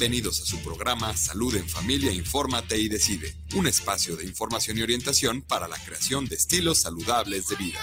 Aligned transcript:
Bienvenidos 0.00 0.40
a 0.40 0.44
su 0.44 0.62
programa 0.62 1.16
Salud 1.16 1.56
en 1.56 1.68
Familia, 1.68 2.12
Infórmate 2.12 2.78
y 2.78 2.88
Decide, 2.88 3.34
un 3.56 3.66
espacio 3.66 4.14
de 4.14 4.22
información 4.22 4.78
y 4.78 4.82
orientación 4.82 5.42
para 5.42 5.66
la 5.66 5.76
creación 5.76 6.26
de 6.26 6.36
estilos 6.36 6.82
saludables 6.82 7.48
de 7.48 7.56
vida. 7.56 7.80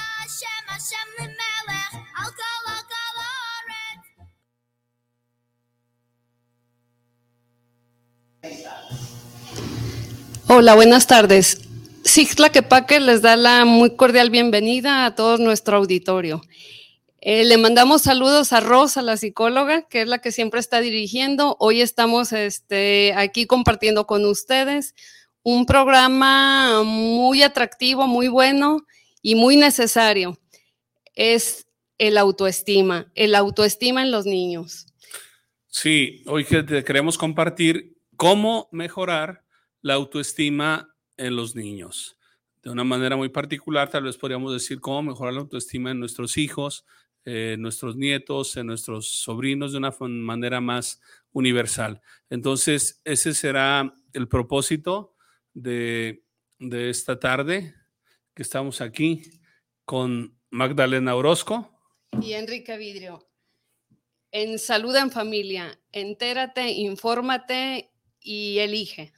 Hola, 10.47 10.75
buenas 10.75 11.07
tardes. 11.07 11.59
Sigla 12.05 12.49
Quepaque 12.49 13.01
les 13.01 13.23
da 13.23 13.35
la 13.35 13.65
muy 13.65 13.97
cordial 13.97 14.29
bienvenida 14.29 15.05
a 15.05 15.15
todo 15.15 15.37
nuestro 15.37 15.75
auditorio. 15.75 16.41
Eh, 17.27 17.43
le 17.43 17.57
mandamos 17.57 18.04
saludos 18.04 18.54
a 18.54 18.59
Rosa, 18.59 19.01
la 19.01 19.18
psicóloga, 19.18 19.87
que 19.87 20.04
es 20.04 20.07
la 20.07 20.20
que 20.20 20.31
siempre 20.31 20.59
está 20.59 20.79
dirigiendo. 20.79 21.57
Hoy 21.59 21.81
estamos 21.81 22.31
este, 22.31 23.15
aquí 23.15 23.48
compartiendo 23.48 24.05
con 24.05 24.23
ustedes 24.26 24.93
un 25.41 25.65
programa 25.65 26.84
muy 26.84 27.41
atractivo, 27.41 28.05
muy 28.05 28.27
bueno 28.27 28.85
y 29.23 29.34
muy 29.34 29.57
necesario. 29.57 30.37
Es 31.15 31.65
el 31.98 32.20
autoestima, 32.20 33.12
el 33.15 33.34
autoestima 33.34 34.03
en 34.03 34.12
los 34.12 34.27
niños. 34.27 34.85
Sí, 35.65 36.21
hoy 36.27 36.46
queremos 36.46 37.18
compartir 37.18 37.98
cómo 38.18 38.70
mejorar 38.71 39.43
la 39.81 39.96
autoestima 39.96 40.96
en 41.18 41.35
los 41.35 41.55
niños. 41.55 42.20
De 42.62 42.70
una 42.70 42.84
manera 42.84 43.15
muy 43.15 43.29
particular, 43.29 43.90
tal 43.90 44.03
vez 44.03 44.15
podríamos 44.15 44.53
decir 44.53 44.79
cómo 44.79 45.01
mejorar 45.01 45.34
la 45.34 45.41
autoestima 45.41 45.90
en 45.90 45.99
nuestros 45.99 46.37
hijos, 46.37 46.85
en 47.26 47.62
nuestros 47.62 47.95
nietos, 47.95 48.55
en 48.55 48.68
nuestros 48.68 49.07
sobrinos 49.07 49.71
de 49.71 49.79
una 49.79 49.93
manera 49.99 50.62
más 50.62 51.01
universal. 51.31 52.01
Entonces, 52.29 53.01
ese 53.04 53.34
será 53.34 53.93
el 54.13 54.27
propósito 54.27 55.15
de, 55.53 56.23
de 56.59 56.90
esta 56.90 57.20
tarde 57.20 57.73
que 58.34 58.43
estamos 58.43 58.79
aquí 58.81 59.23
con 59.84 60.37
Magdalena 60.51 61.15
Orozco. 61.15 61.71
Y 62.21 62.34
Enrique 62.34 62.77
Vidrio. 62.77 63.27
En 64.31 64.59
Salud 64.59 64.96
en 64.96 65.12
Familia, 65.12 65.79
entérate, 65.91 66.69
infórmate 66.69 67.91
y 68.19 68.59
elige. 68.59 69.13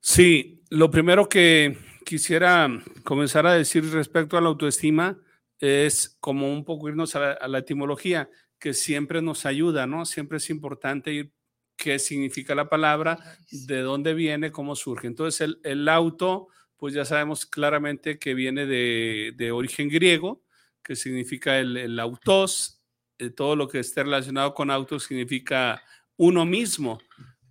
Sí, 0.00 0.62
lo 0.70 0.90
primero 0.90 1.28
que 1.28 1.76
quisiera 2.04 2.68
comenzar 3.04 3.46
a 3.46 3.54
decir 3.54 3.90
respecto 3.90 4.36
a 4.36 4.40
la 4.40 4.48
autoestima 4.48 5.18
es 5.60 6.16
como 6.20 6.52
un 6.52 6.64
poco 6.64 6.88
irnos 6.88 7.14
a 7.16 7.46
la, 7.48 7.58
etimología, 7.58 8.28
que 8.58 8.74
siempre 8.74 9.22
nos 9.22 9.46
ayuda, 9.46 9.86
¿no? 9.86 10.04
Siempre 10.04 10.38
es 10.38 10.50
importante 10.50 11.12
ir 11.12 11.32
qué 11.76 11.98
significa 11.98 12.54
la 12.54 12.68
palabra, 12.68 13.18
de 13.50 13.80
dónde 13.80 14.14
viene, 14.14 14.52
cómo 14.52 14.76
surge. 14.76 15.06
Entonces, 15.06 15.56
el, 15.62 15.88
auto, 15.88 16.48
pues 16.76 16.94
ya 16.94 17.04
sabemos 17.04 17.46
claramente 17.46 18.18
que 18.18 18.34
viene 18.34 18.66
de, 18.66 19.52
origen 19.52 19.88
griego, 19.88 20.42
que 20.82 20.96
significa 20.96 21.58
el, 21.58 21.98
autos, 21.98 22.82
eh, 23.18 23.30
todo 23.30 23.56
lo 23.56 23.68
que 23.68 23.80
esté 23.80 24.02
relacionado 24.02 24.54
con 24.54 24.70
auto 24.70 24.98
significa 24.98 25.82
uno 26.16 26.44
mismo, 26.44 27.00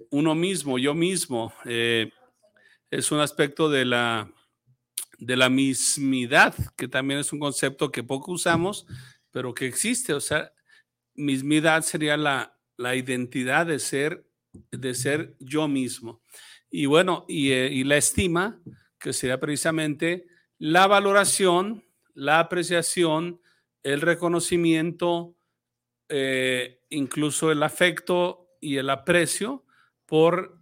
uno 0.09 0.35
mismo, 0.35 0.77
yo 0.77 0.93
mismo. 0.93 1.53
Eh, 1.65 2.11
es 2.91 3.11
un 3.11 3.19
aspecto 3.19 3.69
de 3.69 3.85
la, 3.85 4.31
de 5.19 5.38
la 5.38 5.50
mismidad, 5.50 6.56
que 6.75 6.88
también 6.88 7.19
es 7.19 7.34
un 7.34 7.40
concepto 7.40 7.91
que 7.91 8.03
poco 8.03 8.31
usamos, 8.31 8.85
pero 9.31 9.53
que 9.53 9.68
existe. 9.68 10.13
O 10.13 10.22
sea, 10.22 10.51
mismidad 11.16 11.81
sería 11.84 12.18
la, 12.18 12.57
la 12.78 12.96
identidad 12.96 13.66
de 13.66 13.79
ser, 13.79 14.28
de 14.72 14.94
ser 14.94 15.35
yo 15.40 15.68
mismo. 15.68 16.22
Y 16.69 16.88
bueno, 16.88 17.25
y, 17.28 17.51
eh, 17.51 17.84
la 17.85 17.97
estima, 17.97 18.59
que 19.00 19.13
sería 19.13 19.40
precisamente 19.40 20.25
la 20.57 20.88
valoración, 20.88 21.84
la 22.13 22.40
apreciación, 22.40 23.41
el 23.84 24.01
reconocimiento, 24.01 25.35
eh, 26.09 26.81
incluso 26.90 27.51
el 27.51 27.62
afecto 27.63 28.47
y 28.59 28.78
el 28.78 28.90
aprecio 28.90 29.66
por 30.06 30.59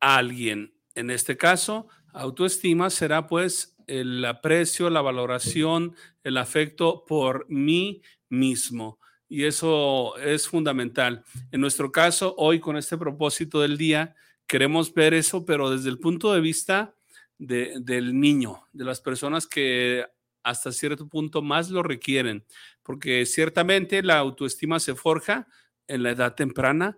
alguien. 0.00 0.74
En 0.94 1.10
este 1.10 1.36
caso, 1.36 1.88
autoestima 2.12 2.90
será 2.90 3.26
pues 3.26 3.76
el 3.88 4.24
aprecio, 4.24 4.90
la 4.90 5.00
valoración, 5.00 5.96
el 6.22 6.36
afecto 6.36 7.04
por 7.06 7.46
mí 7.48 8.02
mismo. 8.28 9.00
Y 9.28 9.44
eso 9.44 10.16
es 10.18 10.48
fundamental. 10.48 11.24
En 11.50 11.60
nuestro 11.60 11.90
caso, 11.92 12.34
hoy 12.38 12.60
con 12.60 12.76
este 12.76 12.96
propósito 12.96 13.60
del 13.60 13.76
día, 13.76 14.14
queremos 14.46 14.94
ver 14.94 15.12
eso, 15.14 15.44
pero 15.44 15.70
desde 15.70 15.90
el 15.90 15.98
punto 15.98 16.32
de 16.32 16.40
vista 16.40 16.94
del 17.38 18.18
niño, 18.18 18.62
de 18.72 18.84
las 18.84 19.00
personas 19.00 19.46
que 19.46 20.04
hasta 20.42 20.72
cierto 20.72 21.08
punto 21.08 21.42
más 21.42 21.70
lo 21.70 21.82
requieren, 21.82 22.44
porque 22.82 23.26
ciertamente 23.26 24.02
la 24.02 24.18
autoestima 24.18 24.80
se 24.80 24.94
forja 24.94 25.46
en 25.86 26.02
la 26.02 26.10
edad 26.10 26.34
temprana 26.34 26.96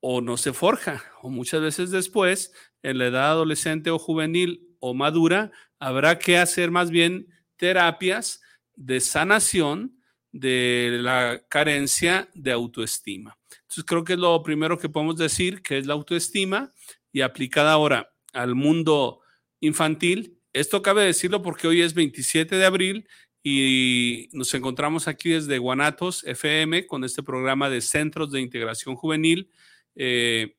o 0.00 0.20
no 0.20 0.36
se 0.36 0.52
forja, 0.52 1.02
o 1.22 1.28
muchas 1.28 1.60
veces 1.60 1.90
después, 1.90 2.52
en 2.82 2.98
la 2.98 3.06
edad 3.06 3.30
adolescente 3.30 3.90
o 3.90 3.98
juvenil 3.98 4.67
o 4.80 4.94
madura, 4.94 5.50
habrá 5.78 6.18
que 6.18 6.38
hacer 6.38 6.70
más 6.70 6.90
bien 6.90 7.28
terapias 7.56 8.40
de 8.74 9.00
sanación 9.00 9.98
de 10.32 10.98
la 11.00 11.42
carencia 11.48 12.28
de 12.34 12.52
autoestima. 12.52 13.36
Entonces 13.50 13.84
creo 13.84 14.04
que 14.04 14.14
es 14.14 14.18
lo 14.18 14.42
primero 14.42 14.78
que 14.78 14.88
podemos 14.88 15.16
decir, 15.16 15.62
que 15.62 15.78
es 15.78 15.86
la 15.86 15.94
autoestima 15.94 16.72
y 17.12 17.22
aplicada 17.22 17.72
ahora 17.72 18.12
al 18.32 18.54
mundo 18.54 19.20
infantil. 19.60 20.38
Esto 20.52 20.82
cabe 20.82 21.04
decirlo 21.04 21.42
porque 21.42 21.66
hoy 21.66 21.82
es 21.82 21.94
27 21.94 22.56
de 22.56 22.64
abril 22.64 23.08
y 23.42 24.28
nos 24.32 24.52
encontramos 24.54 25.08
aquí 25.08 25.30
desde 25.30 25.58
Guanatos 25.58 26.24
FM 26.24 26.86
con 26.86 27.04
este 27.04 27.22
programa 27.22 27.70
de 27.70 27.80
Centros 27.80 28.30
de 28.30 28.40
Integración 28.40 28.94
Juvenil, 28.96 29.50
eh, 29.94 30.56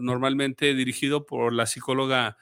normalmente 0.00 0.74
dirigido 0.74 1.26
por 1.26 1.52
la 1.52 1.66
psicóloga 1.66 2.36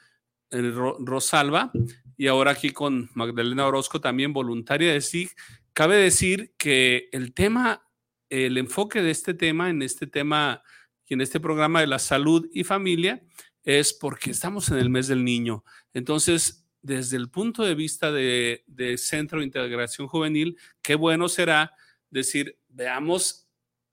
eh, 0.50 0.72
Rosalba 1.00 1.70
y 2.16 2.26
ahora 2.26 2.52
aquí 2.52 2.70
con 2.70 3.10
Magdalena 3.14 3.66
Orozco, 3.66 4.00
también 4.00 4.32
voluntaria 4.32 4.92
de 4.92 5.00
SIG. 5.00 5.30
Cabe 5.72 5.96
decir 5.96 6.52
que 6.58 7.08
el 7.12 7.32
tema, 7.32 7.86
el 8.28 8.58
enfoque 8.58 9.02
de 9.02 9.10
este 9.10 9.34
tema, 9.34 9.70
en 9.70 9.82
este 9.82 10.06
tema 10.06 10.62
y 11.06 11.14
en 11.14 11.20
este 11.20 11.38
programa 11.38 11.80
de 11.80 11.86
la 11.86 11.98
salud 11.98 12.48
y 12.52 12.64
familia, 12.64 13.22
es 13.62 13.92
porque 13.92 14.30
estamos 14.30 14.68
en 14.70 14.78
el 14.78 14.90
mes 14.90 15.06
del 15.06 15.24
niño. 15.24 15.64
Entonces, 15.92 16.66
desde 16.82 17.16
el 17.16 17.30
punto 17.30 17.62
de 17.62 17.74
vista 17.74 18.10
de 18.10 18.62
Centro 18.98 19.38
de 19.38 19.46
Integración 19.46 20.08
Juvenil, 20.08 20.56
qué 20.82 20.94
bueno 20.94 21.28
será 21.28 21.72
decir, 22.10 22.58
veamos 22.68 23.48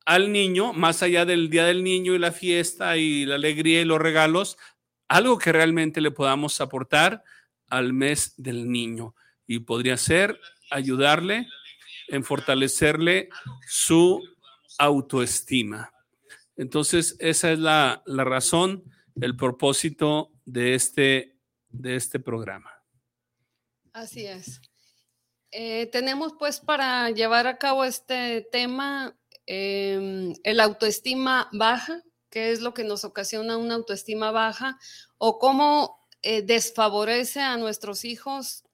al 0.06 0.32
niño, 0.32 0.72
más 0.72 1.02
allá 1.02 1.26
del 1.26 1.50
Día 1.50 1.66
del 1.66 1.84
Niño 1.84 2.14
y 2.14 2.20
la 2.20 2.32
fiesta 2.32 2.96
y 2.98 3.26
la 3.26 3.36
alegría 3.36 3.82
y 3.82 3.86
los 3.86 4.00
regalos, 4.00 4.58
algo 5.08 5.38
que 5.38 5.52
realmente 5.52 6.02
le 6.02 6.12
podamos 6.12 6.60
aportar 6.62 7.24
al 7.70 7.94
mes 7.94 8.34
del 8.38 8.72
niño 8.72 9.16
y 9.48 9.60
podría 9.60 9.98
ser 9.98 10.40
ayudarle 10.72 11.48
en 12.08 12.24
fortalecerle 12.24 13.30
su 13.68 14.22
autoestima. 14.78 15.92
Entonces, 16.58 17.16
esa 17.20 17.52
es 17.52 17.60
la, 17.60 18.04
razón, 18.06 18.84
el 19.20 19.36
propósito 19.36 20.32
de 20.46 20.76
este, 20.76 21.38
de 21.70 21.96
este 21.96 22.20
programa. 22.20 22.72
Así 23.94 24.26
es. 24.26 24.62
Eh, 25.52 25.88
tenemos 25.88 26.34
pues 26.38 26.60
para 26.60 27.10
llevar 27.12 27.48
a 27.48 27.58
cabo 27.58 27.86
este 27.86 28.46
tema 28.52 29.16
em, 29.46 30.34
el 30.44 30.60
autoestima 30.60 31.50
baja, 31.54 32.02
que 32.36 32.52
es 32.52 32.60
lo 32.60 32.74
que 32.74 32.84
nos 32.84 33.06
ocasiona 33.06 33.56
una 33.56 33.76
autoestima 33.76 34.30
baja, 34.30 34.78
o 35.18 35.40
cómo 35.40 36.06
eh, 36.22 36.42
desfavorece 36.42 37.40
a 37.40 37.56
nuestros 37.56 38.04
hijos 38.04 38.66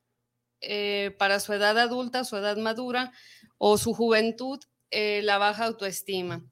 eh, 0.61 1.15
para 1.19 1.39
su 1.39 1.53
edad 1.53 1.77
adulta, 1.77 2.23
su 2.23 2.35
edad 2.37 2.57
madura 2.57 3.11
o 3.59 3.77
su 3.77 3.93
juventud, 3.93 4.59
eh, 4.89 5.21
la 5.23 5.37
baja 5.37 5.65
autoestima. 5.65 6.43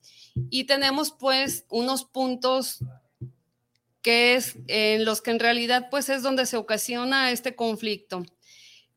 Y 0.52 0.66
tenemos 0.66 1.12
pues 1.12 1.66
unos 1.72 2.06
puntos 2.06 2.78
que 4.04 4.36
es 4.36 4.58
en 4.68 5.04
los 5.04 5.24
que 5.24 5.32
en 5.32 5.40
realidad 5.40 5.88
pues 5.90 6.10
es 6.10 6.22
donde 6.22 6.46
se 6.46 6.58
ocasiona 6.58 7.32
este 7.32 7.56
conflicto. 7.56 8.24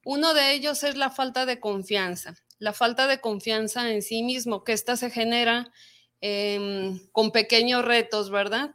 Uno 0.05 0.35
de 0.35 0.53
ellos 0.53 0.85
es 0.85 0.99
la 0.99 1.09
falta 1.09 1.47
de 1.47 1.61
confianza, 1.61 2.37
la 2.59 2.75
falta 2.75 3.07
de 3.07 3.23
confianza 3.23 3.91
en 3.91 4.03
sí 4.03 4.23
mismo, 4.23 4.65
que 4.65 4.75
esta 4.75 4.99
se 4.99 5.09
genera 5.09 5.73
em, 6.23 6.99
con 7.13 7.33
pequeños 7.33 7.85
retos, 7.85 8.31
¿verdad? 8.31 8.75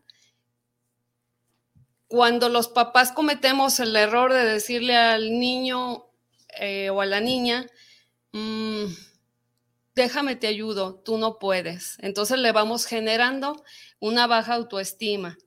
Cuando 2.08 2.50
los 2.50 2.68
papás 2.68 3.12
cometemos 3.12 3.80
el 3.80 3.96
error 3.96 4.32
de 4.32 4.46
decirle 4.46 4.96
al 4.96 5.40
niño 5.40 6.06
eh, 6.60 6.92
o 6.92 7.02
a 7.02 7.06
la 7.06 7.20
niña, 7.20 7.66
mm, 8.34 8.86
déjame 9.96 10.36
te 10.36 10.48
ayudo, 10.48 10.96
tú 10.96 11.18
no 11.18 11.40
puedes. 11.40 11.98
Entonces 12.00 12.38
le 12.38 12.52
vamos 12.52 12.86
generando 12.86 13.64
una 14.00 14.28
baja 14.28 14.54
autoestima, 14.54 15.38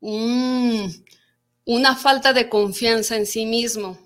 una 0.00 1.96
falta 1.96 2.32
de 2.32 2.48
confianza 2.48 3.16
en 3.16 3.26
sí 3.26 3.44
mismo. 3.44 3.98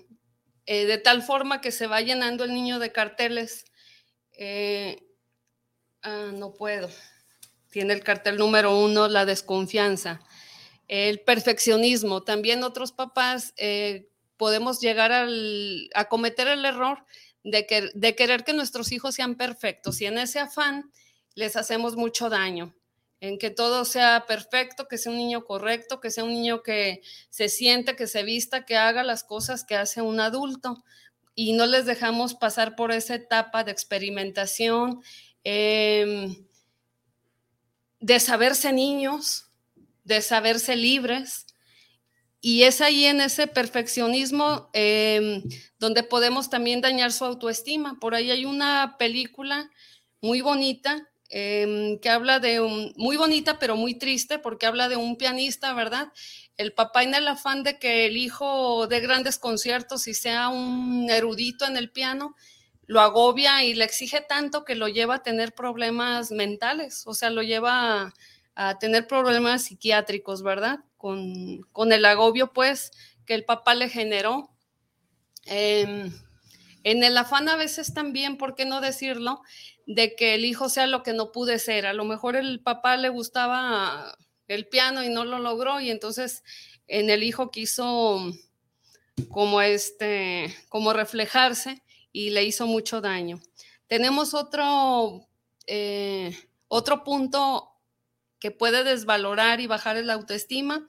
Eh, 0.65 0.85
de 0.85 0.97
tal 0.97 1.21
forma 1.21 1.59
que 1.59 1.71
se 1.71 1.87
va 1.87 2.01
llenando 2.01 2.43
el 2.43 2.53
niño 2.53 2.79
de 2.79 2.91
carteles. 2.91 3.65
Eh, 4.37 5.10
ah, 6.03 6.31
no 6.33 6.53
puedo. 6.53 6.89
Tiene 7.69 7.93
el 7.93 8.03
cartel 8.03 8.37
número 8.37 8.77
uno, 8.77 9.07
la 9.07 9.25
desconfianza. 9.25 10.21
El 10.87 11.21
perfeccionismo. 11.21 12.23
También 12.23 12.63
otros 12.63 12.91
papás 12.91 13.53
eh, 13.57 14.09
podemos 14.37 14.81
llegar 14.81 15.11
a 15.13 16.05
cometer 16.05 16.47
el 16.47 16.65
error 16.65 17.05
de, 17.43 17.91
de 17.93 18.15
querer 18.15 18.43
que 18.43 18.53
nuestros 18.53 18.91
hijos 18.91 19.15
sean 19.15 19.35
perfectos 19.35 20.01
y 20.01 20.05
en 20.05 20.17
ese 20.17 20.39
afán 20.39 20.91
les 21.35 21.55
hacemos 21.55 21.95
mucho 21.95 22.29
daño 22.29 22.75
en 23.21 23.37
que 23.37 23.51
todo 23.51 23.85
sea 23.85 24.25
perfecto, 24.27 24.87
que 24.87 24.97
sea 24.97 25.11
un 25.11 25.19
niño 25.19 25.45
correcto, 25.45 26.01
que 26.01 26.09
sea 26.09 26.23
un 26.23 26.33
niño 26.33 26.63
que 26.63 27.01
se 27.29 27.49
siente, 27.49 27.95
que 27.95 28.07
se 28.07 28.23
vista, 28.23 28.65
que 28.65 28.75
haga 28.75 29.03
las 29.03 29.23
cosas 29.23 29.63
que 29.63 29.75
hace 29.75 30.01
un 30.01 30.19
adulto. 30.19 30.83
Y 31.35 31.53
no 31.53 31.67
les 31.67 31.85
dejamos 31.85 32.33
pasar 32.33 32.75
por 32.75 32.91
esa 32.91 33.13
etapa 33.13 33.63
de 33.63 33.71
experimentación, 33.71 35.01
em, 35.43 36.35
de 37.99 38.19
saberse 38.19 38.73
niños, 38.73 39.45
de 40.03 40.21
saberse 40.21 40.75
libres. 40.75 41.45
Y 42.39 42.63
es 42.63 42.81
ahí 42.81 43.05
en 43.05 43.21
ese 43.21 43.47
perfeccionismo 43.47 44.69
em, 44.73 45.43
donde 45.79 46.03
podemos 46.03 46.49
también 46.49 46.81
dañar 46.81 47.11
su 47.11 47.25
autoestima. 47.25 47.99
Por 47.99 48.15
ahí 48.15 48.31
hay 48.31 48.45
una 48.45 48.95
película 48.97 49.69
muy 50.21 50.41
bonita 50.41 51.11
Em, 51.33 51.97
que 51.99 52.09
habla 52.09 52.39
de 52.41 52.59
un, 52.59 52.91
muy 52.97 53.15
bonita, 53.15 53.57
pero 53.57 53.77
muy 53.77 53.95
triste, 53.95 54.37
porque 54.37 54.65
habla 54.65 54.89
de 54.89 54.97
un 54.97 55.15
pianista, 55.15 55.73
¿verdad? 55.73 56.11
El 56.57 56.73
papá 56.73 57.03
en 57.03 57.15
el 57.15 57.25
afán 57.25 57.63
de 57.63 57.79
que 57.79 58.05
el 58.05 58.17
hijo 58.17 58.85
dé 58.87 58.99
grandes 58.99 59.37
conciertos 59.37 60.07
y 60.07 60.13
sea 60.13 60.49
un 60.49 61.09
erudito 61.09 61.65
en 61.65 61.77
el 61.77 61.89
piano, 61.89 62.35
lo 62.87 63.01
agobia 63.01 63.63
y 63.63 63.73
le 63.73 63.85
exige 63.85 64.21
tanto 64.21 64.65
que 64.65 64.75
lo 64.75 64.87
lleva 64.87 65.15
a 65.15 65.23
tener 65.23 65.53
problemas 65.53 66.31
mentales, 66.31 67.03
o 67.05 67.13
sea, 67.13 67.29
lo 67.29 67.41
lleva 67.41 68.13
a, 68.55 68.79
tener 68.79 69.07
problemas 69.07 69.63
psiquiátricos, 69.63 70.43
¿verdad? 70.43 70.79
Con, 70.97 71.61
con, 71.71 71.91
el 71.93 72.05
agobio, 72.05 72.53
pues, 72.53 72.91
que 73.25 73.33
el 73.33 73.45
papá 73.45 73.73
le 73.75 73.89
generó. 73.89 74.51
Em, 75.45 76.11
en 76.83 77.03
el 77.03 77.17
afán 77.17 77.49
a 77.49 77.55
veces 77.55 77.93
también, 77.93 78.37
¿por 78.37 78.55
qué 78.55 78.65
no 78.65 78.81
decirlo? 78.81 79.41
de 79.85 80.15
que 80.15 80.35
el 80.35 80.45
hijo 80.45 80.69
sea 80.69 80.87
lo 80.87 81.03
que 81.03 81.13
no 81.13 81.31
pude 81.31 81.59
ser. 81.59 81.85
A 81.85 81.93
lo 81.93 82.05
mejor 82.05 82.35
el 82.35 82.61
papá 82.61 82.97
le 82.97 83.09
gustaba 83.09 84.15
el 84.47 84.67
piano 84.67 85.03
y 85.03 85.09
no 85.09 85.25
lo 85.25 85.39
logró 85.39 85.79
y 85.79 85.89
entonces 85.89 86.43
en 86.87 87.09
el 87.09 87.23
hijo 87.23 87.51
quiso 87.51 88.31
como 89.29 89.61
este, 89.61 90.55
como 90.69 90.93
reflejarse 90.93 91.83
y 92.11 92.31
le 92.31 92.43
hizo 92.43 92.67
mucho 92.67 93.01
daño. 93.01 93.41
Tenemos 93.87 94.33
otro, 94.33 95.27
eh, 95.67 96.37
otro 96.67 97.03
punto 97.03 97.71
que 98.39 98.51
puede 98.51 98.83
desvalorar 98.83 99.59
y 99.59 99.67
bajar 99.67 99.97
el 99.97 100.09
autoestima, 100.09 100.87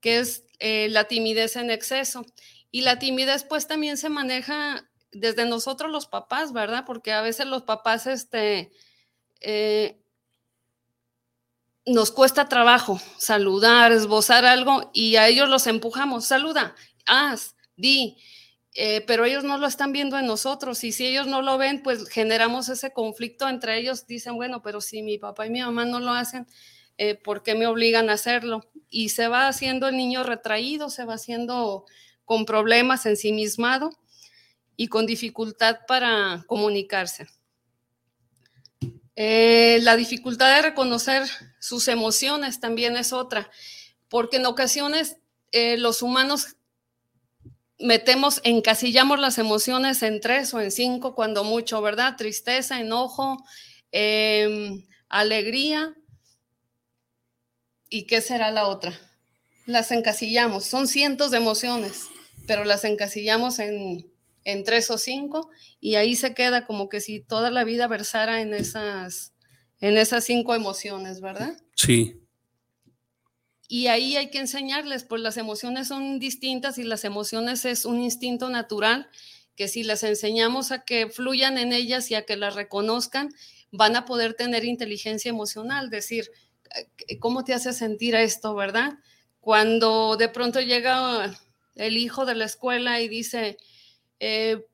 que 0.00 0.18
es 0.18 0.44
eh, 0.58 0.88
la 0.90 1.04
timidez 1.04 1.56
en 1.56 1.70
exceso. 1.70 2.26
Y 2.70 2.82
la 2.82 2.98
timidez 2.98 3.44
pues 3.44 3.66
también 3.66 3.96
se 3.96 4.08
maneja 4.08 4.88
desde 5.12 5.46
nosotros 5.46 5.90
los 5.90 6.06
papás, 6.06 6.52
¿verdad? 6.52 6.84
Porque 6.86 7.12
a 7.12 7.22
veces 7.22 7.46
los 7.46 7.62
papás, 7.62 8.06
este, 8.06 8.70
eh, 9.40 10.00
nos 11.88 12.10
cuesta 12.10 12.48
trabajo 12.48 13.00
saludar, 13.16 13.92
esbozar 13.92 14.44
algo 14.44 14.90
y 14.92 15.16
a 15.16 15.28
ellos 15.28 15.48
los 15.48 15.66
empujamos, 15.66 16.26
saluda, 16.26 16.74
haz, 17.06 17.56
di, 17.76 18.18
eh, 18.80 19.00
pero 19.08 19.24
ellos 19.24 19.42
no 19.42 19.58
lo 19.58 19.66
están 19.66 19.90
viendo 19.90 20.16
en 20.16 20.26
nosotros 20.26 20.84
y 20.84 20.92
si 20.92 21.04
ellos 21.04 21.26
no 21.26 21.42
lo 21.42 21.58
ven, 21.58 21.82
pues 21.82 22.08
generamos 22.08 22.68
ese 22.68 22.92
conflicto 22.92 23.48
entre 23.48 23.76
ellos, 23.76 24.06
dicen, 24.06 24.36
bueno, 24.36 24.62
pero 24.62 24.80
si 24.80 25.02
mi 25.02 25.18
papá 25.18 25.48
y 25.48 25.50
mi 25.50 25.60
mamá 25.60 25.84
no 25.84 25.98
lo 25.98 26.12
hacen, 26.12 26.46
eh, 26.96 27.16
¿por 27.16 27.42
qué 27.42 27.56
me 27.56 27.66
obligan 27.66 28.08
a 28.08 28.12
hacerlo? 28.12 28.70
Y 28.88 29.08
se 29.08 29.26
va 29.26 29.48
haciendo 29.48 29.88
el 29.88 29.96
niño 29.96 30.22
retraído, 30.22 30.90
se 30.90 31.04
va 31.04 31.14
haciendo 31.14 31.86
con 32.24 32.46
problemas, 32.46 33.04
ensimismado 33.04 33.90
y 34.76 34.86
con 34.86 35.06
dificultad 35.06 35.78
para 35.88 36.44
comunicarse. 36.46 37.26
Eh, 39.16 39.80
la 39.82 39.96
dificultad 39.96 40.54
de 40.54 40.62
reconocer 40.62 41.24
sus 41.58 41.88
emociones 41.88 42.60
también 42.60 42.96
es 42.96 43.12
otra, 43.12 43.50
porque 44.08 44.36
en 44.36 44.46
ocasiones 44.46 45.16
los 45.50 46.02
humanos 46.02 46.57
metemos, 47.78 48.40
encasillamos 48.44 49.18
las 49.18 49.38
emociones 49.38 50.02
en 50.02 50.20
tres 50.20 50.52
o 50.54 50.60
en 50.60 50.70
cinco, 50.70 51.14
cuando 51.14 51.44
mucho, 51.44 51.80
¿verdad? 51.82 52.16
Tristeza, 52.16 52.80
enojo, 52.80 53.44
em, 53.92 54.84
alegría. 55.08 55.94
¿Y 57.90 58.06
qué 58.06 58.20
será 58.20 58.50
la 58.50 58.66
otra? 58.66 58.98
Las 59.66 59.90
encasillamos, 59.92 60.64
son 60.64 60.88
cientos 60.88 61.30
de 61.30 61.38
emociones, 61.38 62.06
pero 62.46 62.64
las 62.64 62.84
encasillamos 62.84 63.58
en 63.58 64.04
en 64.48 64.64
tres 64.64 64.90
o 64.90 64.96
cinco, 64.96 65.50
y 65.78 65.96
ahí 65.96 66.16
se 66.16 66.32
queda 66.32 66.64
como 66.66 66.88
que 66.88 67.02
si 67.02 67.20
toda 67.20 67.50
la 67.50 67.64
vida 67.64 67.86
versara 67.86 68.40
en 68.40 68.54
esas, 68.54 69.34
en 69.78 69.98
esas 69.98 70.24
cinco 70.24 70.54
emociones, 70.54 71.20
¿verdad? 71.20 71.54
Sí. 71.76 72.18
Y 73.68 73.88
ahí 73.88 74.16
hay 74.16 74.30
que 74.30 74.38
enseñarles, 74.38 75.04
pues 75.04 75.20
las 75.20 75.36
emociones 75.36 75.88
son 75.88 76.18
distintas 76.18 76.78
y 76.78 76.84
las 76.84 77.04
emociones 77.04 77.66
es 77.66 77.84
un 77.84 78.00
instinto 78.00 78.48
natural 78.48 79.08
que 79.56 79.68
si 79.68 79.82
las 79.82 80.02
enseñamos 80.04 80.72
a 80.72 80.84
que 80.84 81.10
fluyan 81.10 81.58
en 81.58 81.72
ellas 81.72 82.10
y 82.10 82.14
a 82.14 82.24
que 82.24 82.36
las 82.36 82.54
reconozcan, 82.54 83.28
van 83.70 83.96
a 83.96 84.06
poder 84.06 84.34
tener 84.34 84.64
inteligencia 84.64 85.28
emocional, 85.28 85.90
decir, 85.90 86.30
¿cómo 87.20 87.44
te 87.44 87.54
hace 87.54 87.72
sentir 87.72 88.14
esto, 88.14 88.54
verdad? 88.54 88.98
Cuando 89.40 90.16
de 90.16 90.28
pronto 90.28 90.60
llega 90.60 91.38
el 91.74 91.96
hijo 91.96 92.24
de 92.24 92.34
la 92.36 92.44
escuela 92.44 93.00
y 93.00 93.08
dice, 93.08 93.58
eh, 94.20 94.64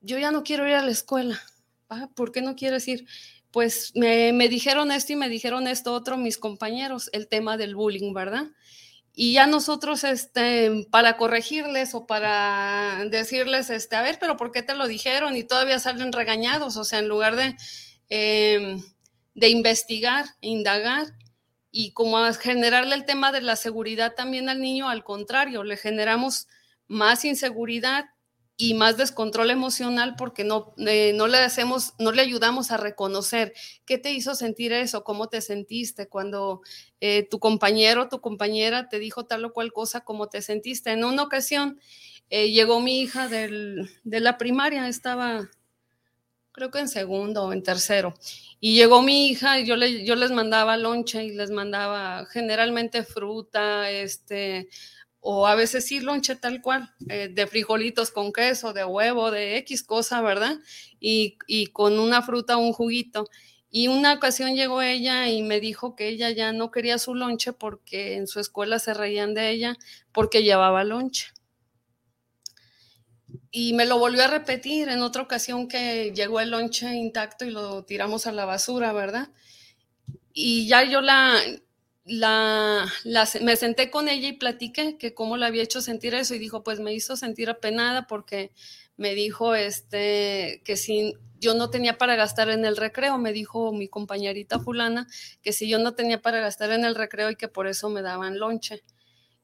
yo 0.00 0.18
ya 0.18 0.30
no 0.30 0.44
quiero 0.44 0.68
ir 0.68 0.74
a 0.74 0.84
la 0.84 0.90
escuela. 0.90 1.40
Ah, 1.88 2.08
¿Por 2.14 2.32
qué 2.32 2.40
no 2.40 2.54
quieres 2.54 2.86
ir? 2.88 3.06
Pues 3.54 3.92
me, 3.94 4.48
dijeron 4.48 4.90
esto 4.90 5.12
y 5.12 5.16
me 5.16 5.28
dijeron 5.28 5.68
esto 5.68 5.92
otro 5.92 6.16
mis 6.16 6.38
compañeros, 6.38 7.08
el 7.12 7.28
tema 7.28 7.56
del 7.56 7.76
bullying, 7.76 8.12
¿verdad? 8.12 8.46
Y 9.14 9.34
ya 9.34 9.46
nosotros, 9.46 10.02
este, 10.02 10.88
para 10.90 11.16
corregirles 11.16 11.94
o 11.94 12.04
para 12.04 13.04
decirles, 13.12 13.70
este, 13.70 13.94
a 13.94 14.02
ver, 14.02 14.18
pero 14.18 14.36
¿por 14.36 14.50
qué 14.50 14.64
te 14.64 14.74
lo 14.74 14.88
dijeron? 14.88 15.36
Y 15.36 15.44
todavía 15.44 15.78
salen 15.78 16.12
regañados, 16.12 16.76
o 16.76 16.82
sea, 16.82 16.98
en 16.98 17.06
lugar 17.06 17.36
de, 17.36 17.54
em, 18.08 18.82
de 19.36 19.48
investigar, 19.50 20.24
indagar 20.40 21.06
y 21.70 21.92
como 21.92 22.24
generarle 22.32 22.96
el 22.96 23.04
tema 23.04 23.30
de 23.30 23.40
la 23.40 23.54
seguridad 23.54 24.16
también 24.16 24.48
al 24.48 24.60
niño, 24.60 24.88
al 24.88 25.04
contrario, 25.04 25.62
le 25.62 25.76
generamos 25.76 26.48
más 26.88 27.24
inseguridad 27.24 28.06
y 28.56 28.74
más 28.74 28.96
descontrol 28.96 29.50
emocional 29.50 30.14
porque 30.16 30.44
no, 30.44 30.74
eh, 30.78 31.12
no 31.14 31.26
le 31.26 31.38
hacemos, 31.38 31.94
no 31.98 32.12
le 32.12 32.22
ayudamos 32.22 32.70
a 32.70 32.76
reconocer 32.76 33.52
qué 33.84 33.98
te 33.98 34.12
hizo 34.12 34.34
sentir 34.34 34.72
eso, 34.72 35.02
cómo 35.02 35.28
te 35.28 35.40
sentiste 35.40 36.08
cuando 36.08 36.62
eh, 37.00 37.26
tu 37.28 37.40
compañero, 37.40 38.08
tu 38.08 38.20
compañera 38.20 38.88
te 38.88 38.98
dijo 38.98 39.24
tal 39.26 39.44
o 39.44 39.52
cual 39.52 39.72
cosa, 39.72 40.04
cómo 40.04 40.28
te 40.28 40.40
sentiste. 40.40 40.92
En 40.92 41.04
una 41.04 41.24
ocasión 41.24 41.80
eh, 42.30 42.52
llegó 42.52 42.80
mi 42.80 43.00
hija 43.00 43.28
de 43.28 43.88
la 44.04 44.38
primaria, 44.38 44.88
estaba 44.88 45.48
creo 46.54 46.70
que 46.70 46.78
en 46.78 46.88
segundo 46.88 47.44
o 47.44 47.52
en 47.52 47.64
tercero. 47.64 48.14
Y 48.60 48.76
llegó 48.76 49.02
mi 49.02 49.26
hija 49.26 49.58
y 49.58 49.66
yo, 49.66 49.74
le, 49.74 50.04
yo 50.04 50.14
les 50.14 50.30
mandaba 50.30 50.76
lonche 50.76 51.24
y 51.24 51.32
les 51.32 51.50
mandaba 51.50 52.26
generalmente 52.26 53.02
fruta, 53.02 53.90
este, 53.90 54.68
o 55.26 55.46
a 55.46 55.54
veces 55.54 55.86
sí 55.86 56.00
lonche 56.00 56.36
tal 56.36 56.60
cual, 56.60 56.92
eh, 57.08 57.28
de 57.32 57.46
frijolitos 57.46 58.10
con 58.10 58.30
queso, 58.30 58.74
de 58.74 58.84
huevo, 58.84 59.30
de 59.30 59.56
X 59.56 59.82
cosa, 59.82 60.20
¿verdad? 60.20 60.58
Y, 61.00 61.38
y 61.46 61.68
con 61.68 61.98
una 61.98 62.20
fruta, 62.20 62.58
un 62.58 62.74
juguito. 62.74 63.26
Y 63.70 63.88
una 63.88 64.12
ocasión 64.12 64.54
llegó 64.54 64.82
ella 64.82 65.30
y 65.30 65.42
me 65.42 65.60
dijo 65.60 65.96
que 65.96 66.08
ella 66.08 66.30
ya 66.30 66.52
no 66.52 66.70
quería 66.70 66.98
su 66.98 67.14
lonche 67.14 67.54
porque 67.54 68.16
en 68.16 68.26
su 68.26 68.38
escuela 68.38 68.78
se 68.78 68.92
reían 68.92 69.32
de 69.32 69.48
ella 69.48 69.78
porque 70.12 70.42
llevaba 70.42 70.84
lonche. 70.84 71.28
Y 73.50 73.72
me 73.72 73.86
lo 73.86 73.98
volvió 73.98 74.24
a 74.24 74.28
repetir 74.28 74.90
en 74.90 75.00
otra 75.00 75.22
ocasión 75.22 75.68
que 75.68 76.12
llegó 76.14 76.38
el 76.40 76.50
lonche 76.50 76.94
intacto 76.94 77.46
y 77.46 77.50
lo 77.50 77.82
tiramos 77.86 78.26
a 78.26 78.32
la 78.32 78.44
basura, 78.44 78.92
¿verdad? 78.92 79.30
Y 80.34 80.68
ya 80.68 80.84
yo 80.84 81.00
la, 81.00 81.40
la, 82.04 82.86
me 83.40 83.56
senté 83.56 83.90
con 83.90 84.08
ella 84.08 84.28
y 84.28 84.34
platiqué 84.34 84.98
que 84.98 85.14
cómo 85.14 85.36
le 85.36 85.46
había 85.46 85.62
hecho 85.62 85.80
sentir 85.80 86.14
eso 86.14 86.34
y 86.34 86.38
dijo, 86.38 86.62
pues 86.62 86.80
me 86.80 86.92
hizo 86.92 87.16
sentir 87.16 87.48
apenada 87.48 88.06
porque 88.06 88.52
me 88.96 89.14
dijo 89.14 89.54
este 89.54 90.62
que 90.64 90.76
sin 90.76 91.14
yo 91.40 91.54
no 91.54 91.68
tenía 91.70 91.98
para 91.98 92.16
gastar 92.16 92.48
en 92.50 92.64
el 92.64 92.76
recreo, 92.76 93.18
me 93.18 93.32
dijo 93.32 93.72
mi 93.72 93.88
compañerita 93.88 94.60
fulana 94.60 95.06
que 95.42 95.52
si 95.52 95.68
yo 95.68 95.78
no 95.78 95.94
tenía 95.94 96.22
para 96.22 96.40
gastar 96.40 96.72
en 96.72 96.84
el 96.84 96.94
recreo 96.94 97.30
y 97.30 97.36
que 97.36 97.48
por 97.48 97.66
eso 97.66 97.90
me 97.90 98.02
daban 98.02 98.38
lonche. 98.38 98.82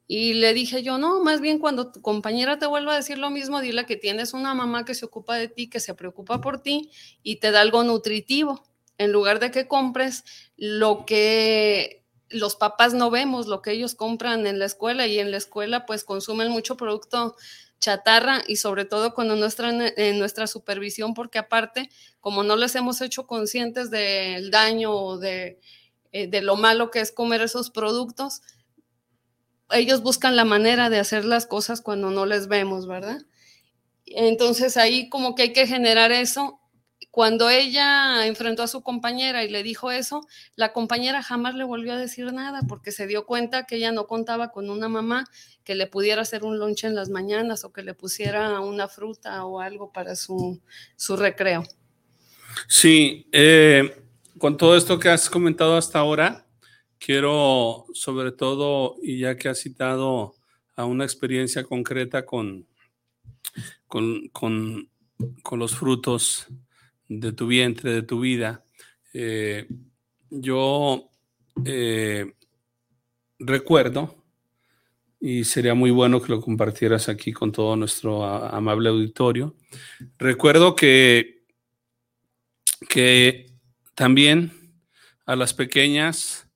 Y 0.06 0.34
le 0.34 0.54
dije 0.54 0.82
yo, 0.82 0.98
no, 0.98 1.22
más 1.22 1.40
bien 1.40 1.58
cuando 1.58 1.92
tu 1.92 2.02
compañera 2.02 2.58
te 2.58 2.66
vuelva 2.66 2.94
a 2.94 2.96
decir 2.96 3.18
lo 3.18 3.30
mismo, 3.30 3.60
dile 3.60 3.86
que 3.86 3.96
tienes 3.96 4.34
una 4.34 4.54
mamá 4.54 4.84
que 4.84 4.94
se 4.94 5.04
ocupa 5.04 5.36
de 5.36 5.48
ti, 5.48 5.68
que 5.68 5.78
se 5.78 5.94
preocupa 5.94 6.40
por 6.40 6.62
ti 6.62 6.90
y 7.22 7.36
te 7.36 7.50
da 7.50 7.60
algo 7.60 7.84
nutritivo, 7.84 8.64
en 8.98 9.12
lugar 9.12 9.38
de 9.38 9.50
que 9.50 9.68
compres 9.68 10.24
lo 10.56 11.04
que 11.06 11.99
los 12.30 12.56
papás 12.56 12.94
no 12.94 13.10
vemos, 13.10 13.46
lo 13.46 13.62
que 13.62 13.72
ellos 13.72 13.94
compran 13.94 14.46
en 14.46 14.58
la 14.58 14.64
escuela 14.66 15.06
y 15.06 15.18
en 15.18 15.30
la 15.30 15.36
escuela 15.36 15.86
pues 15.86 16.04
consumen 16.04 16.50
mucho 16.50 16.76
producto 16.76 17.36
chatarra 17.80 18.42
y 18.46 18.56
sobre 18.56 18.84
todo 18.84 19.14
cuando 19.14 19.36
nuestra, 19.36 19.70
en 19.70 20.18
nuestra 20.18 20.46
supervisión, 20.46 21.14
porque 21.14 21.38
aparte, 21.38 21.90
como 22.20 22.42
no 22.42 22.56
les 22.56 22.74
hemos 22.76 23.00
hecho 23.00 23.26
conscientes 23.26 23.90
del 23.90 24.50
daño 24.50 24.92
o 24.92 25.18
de, 25.18 25.58
eh, 26.12 26.26
de 26.28 26.42
lo 26.42 26.56
malo 26.56 26.90
que 26.90 27.00
es 27.00 27.10
comer 27.10 27.40
esos 27.40 27.70
productos, 27.70 28.42
ellos 29.70 30.02
buscan 30.02 30.36
la 30.36 30.44
manera 30.44 30.90
de 30.90 30.98
hacer 30.98 31.24
las 31.24 31.46
cosas 31.46 31.80
cuando 31.80 32.10
no 32.10 32.26
les 32.26 32.48
vemos, 32.48 32.86
¿verdad? 32.86 33.18
Entonces 34.06 34.76
ahí 34.76 35.08
como 35.08 35.34
que 35.34 35.42
hay 35.42 35.52
que 35.52 35.66
generar 35.66 36.12
eso. 36.12 36.59
Cuando 37.10 37.50
ella 37.50 38.26
enfrentó 38.26 38.62
a 38.62 38.68
su 38.68 38.82
compañera 38.82 39.42
y 39.42 39.48
le 39.48 39.62
dijo 39.62 39.90
eso, 39.90 40.26
la 40.54 40.72
compañera 40.72 41.22
jamás 41.22 41.54
le 41.54 41.64
volvió 41.64 41.94
a 41.94 41.96
decir 41.96 42.32
nada 42.32 42.60
porque 42.68 42.92
se 42.92 43.06
dio 43.06 43.26
cuenta 43.26 43.64
que 43.64 43.76
ella 43.76 43.90
no 43.90 44.06
contaba 44.06 44.52
con 44.52 44.70
una 44.70 44.88
mamá 44.88 45.24
que 45.64 45.74
le 45.74 45.86
pudiera 45.86 46.22
hacer 46.22 46.44
un 46.44 46.58
lunch 46.58 46.84
en 46.84 46.94
las 46.94 47.08
mañanas 47.08 47.64
o 47.64 47.72
que 47.72 47.82
le 47.82 47.94
pusiera 47.94 48.60
una 48.60 48.86
fruta 48.86 49.44
o 49.44 49.60
algo 49.60 49.92
para 49.92 50.14
su, 50.14 50.60
su 50.96 51.16
recreo. 51.16 51.64
Sí, 52.68 53.26
eh, 53.32 54.04
con 54.38 54.56
todo 54.56 54.76
esto 54.76 54.98
que 54.98 55.08
has 55.08 55.28
comentado 55.28 55.76
hasta 55.76 55.98
ahora, 55.98 56.46
quiero 56.98 57.86
sobre 57.92 58.30
todo, 58.32 58.96
y 59.02 59.20
ya 59.20 59.36
que 59.36 59.48
has 59.48 59.58
citado 59.58 60.34
a 60.76 60.84
una 60.84 61.04
experiencia 61.04 61.64
concreta 61.64 62.24
con, 62.24 62.66
con, 63.86 64.28
con, 64.28 64.88
con 65.42 65.58
los 65.58 65.74
frutos 65.74 66.46
de 67.10 67.32
tu 67.32 67.48
vientre, 67.48 67.92
de 67.92 68.02
tu 68.02 68.20
vida, 68.20 68.64
eh, 69.12 69.66
yo 70.30 71.10
eh, 71.64 72.34
recuerdo 73.40 74.24
y 75.18 75.42
sería 75.42 75.74
muy 75.74 75.90
bueno 75.90 76.22
que 76.22 76.30
lo 76.30 76.40
compartieras 76.40 77.08
aquí 77.08 77.32
con 77.32 77.50
todo 77.50 77.74
nuestro 77.74 78.24
amable 78.24 78.90
auditorio. 78.90 79.56
Recuerdo 80.18 80.76
que, 80.76 81.42
que 82.88 83.46
también 83.96 84.52
a 85.26 85.34
las 85.34 85.52
pequeñas 85.52 86.48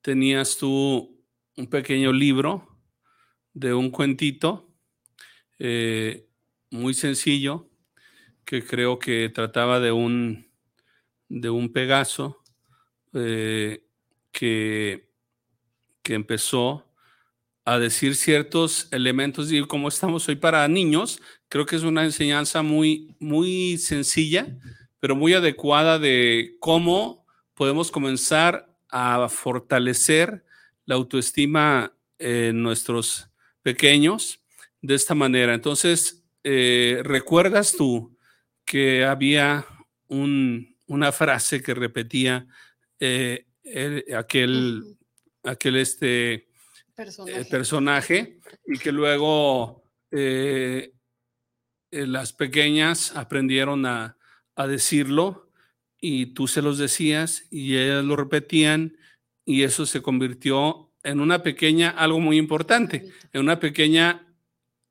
tenías 0.00 0.56
tú 0.56 1.22
un 1.54 1.66
pequeño 1.66 2.14
libro 2.14 2.66
de 3.52 3.74
un 3.74 3.90
cuentito 3.90 4.72
eh, 5.58 6.26
muy 6.70 6.94
sencillo 6.94 7.67
que 8.48 8.64
creo 8.64 8.98
que 8.98 9.28
trataba 9.28 9.78
de 9.78 9.92
un, 9.92 10.50
de 11.28 11.50
un 11.50 11.70
Pegaso 11.70 12.42
eh, 13.12 13.84
que, 14.32 15.10
que 16.02 16.14
empezó 16.14 16.90
a 17.66 17.78
decir 17.78 18.16
ciertos 18.16 18.88
elementos 18.90 19.52
y 19.52 19.60
como 19.66 19.88
estamos 19.88 20.26
hoy 20.30 20.36
para 20.36 20.66
niños, 20.66 21.20
creo 21.50 21.66
que 21.66 21.76
es 21.76 21.82
una 21.82 22.04
enseñanza 22.04 22.62
muy, 22.62 23.14
muy 23.18 23.76
sencilla, 23.76 24.56
pero 24.98 25.14
muy 25.14 25.34
adecuada 25.34 25.98
de 25.98 26.56
cómo 26.58 27.26
podemos 27.52 27.90
comenzar 27.90 28.74
a 28.88 29.28
fortalecer 29.28 30.42
la 30.86 30.94
autoestima 30.94 31.92
en 32.18 32.62
nuestros 32.62 33.28
pequeños 33.60 34.42
de 34.80 34.94
esta 34.94 35.14
manera. 35.14 35.52
Entonces, 35.52 36.24
eh, 36.44 37.02
¿recuerdas 37.04 37.74
tú 37.76 38.16
que 38.68 39.02
había 39.02 39.66
una 40.08 41.10
frase 41.10 41.62
que 41.62 41.72
repetía 41.72 42.46
eh, 43.00 43.46
aquel, 44.14 44.98
aquel 45.42 45.76
este, 45.76 46.48
personaje. 46.94 47.44
personaje 47.46 48.38
y 48.66 48.78
que 48.78 48.92
luego 48.92 49.84
eh, 50.10 50.92
las 51.90 52.34
pequeñas 52.34 53.16
aprendieron 53.16 53.86
a, 53.86 54.18
a 54.54 54.66
decirlo 54.66 55.50
y 55.98 56.26
tú 56.34 56.46
se 56.46 56.60
los 56.60 56.76
decías 56.76 57.46
y 57.50 57.78
ellas 57.78 58.04
lo 58.04 58.16
repetían 58.16 58.98
y 59.46 59.62
eso 59.62 59.86
se 59.86 60.02
convirtió 60.02 60.92
en 61.02 61.20
una 61.20 61.42
pequeña, 61.42 61.88
algo 61.88 62.20
muy 62.20 62.36
importante, 62.36 63.10
en 63.32 63.40
una 63.40 63.60
pequeña 63.60 64.27